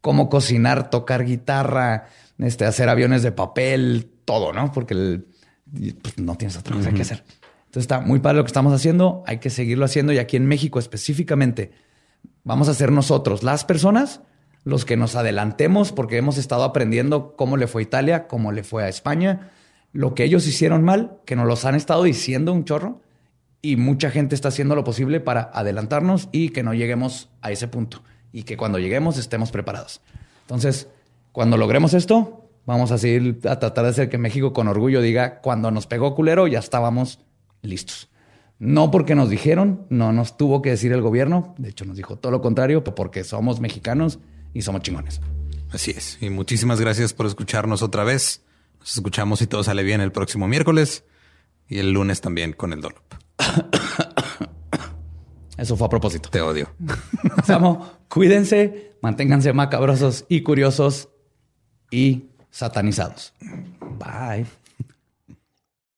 [0.00, 2.06] cómo cocinar, tocar guitarra,
[2.38, 4.72] este, hacer aviones de papel, todo, ¿no?
[4.72, 5.22] Porque
[6.02, 7.24] pues, no tienes otra cosa que hacer.
[7.66, 10.46] Entonces está muy padre lo que estamos haciendo, hay que seguirlo haciendo y aquí en
[10.46, 11.72] México específicamente
[12.42, 14.22] vamos a ser nosotros, las personas,
[14.64, 18.64] los que nos adelantemos porque hemos estado aprendiendo cómo le fue a Italia, cómo le
[18.64, 19.50] fue a España,
[19.92, 23.02] lo que ellos hicieron mal, que nos los han estado diciendo un chorro
[23.60, 27.68] y mucha gente está haciendo lo posible para adelantarnos y que no lleguemos a ese
[27.68, 28.02] punto
[28.32, 30.00] y que cuando lleguemos estemos preparados.
[30.42, 30.88] Entonces,
[31.32, 35.40] cuando logremos esto, vamos a seguir a tratar de hacer que México con orgullo diga,
[35.40, 37.20] cuando nos pegó culero ya estábamos
[37.62, 38.08] listos.
[38.58, 42.16] No porque nos dijeron, no nos tuvo que decir el gobierno, de hecho nos dijo
[42.16, 44.18] todo lo contrario, porque somos mexicanos
[44.52, 45.20] y somos chingones.
[45.70, 46.18] Así es.
[46.20, 48.42] Y muchísimas gracias por escucharnos otra vez.
[48.80, 51.04] Nos escuchamos y todo sale bien el próximo miércoles
[51.68, 53.14] y el lunes también con el Dolop.
[55.58, 56.30] Eso fue a propósito.
[56.30, 56.70] Te odio.
[57.44, 61.08] Samo, cuídense, manténganse macabrosos y curiosos
[61.90, 63.34] y satanizados.
[63.98, 64.46] Bye.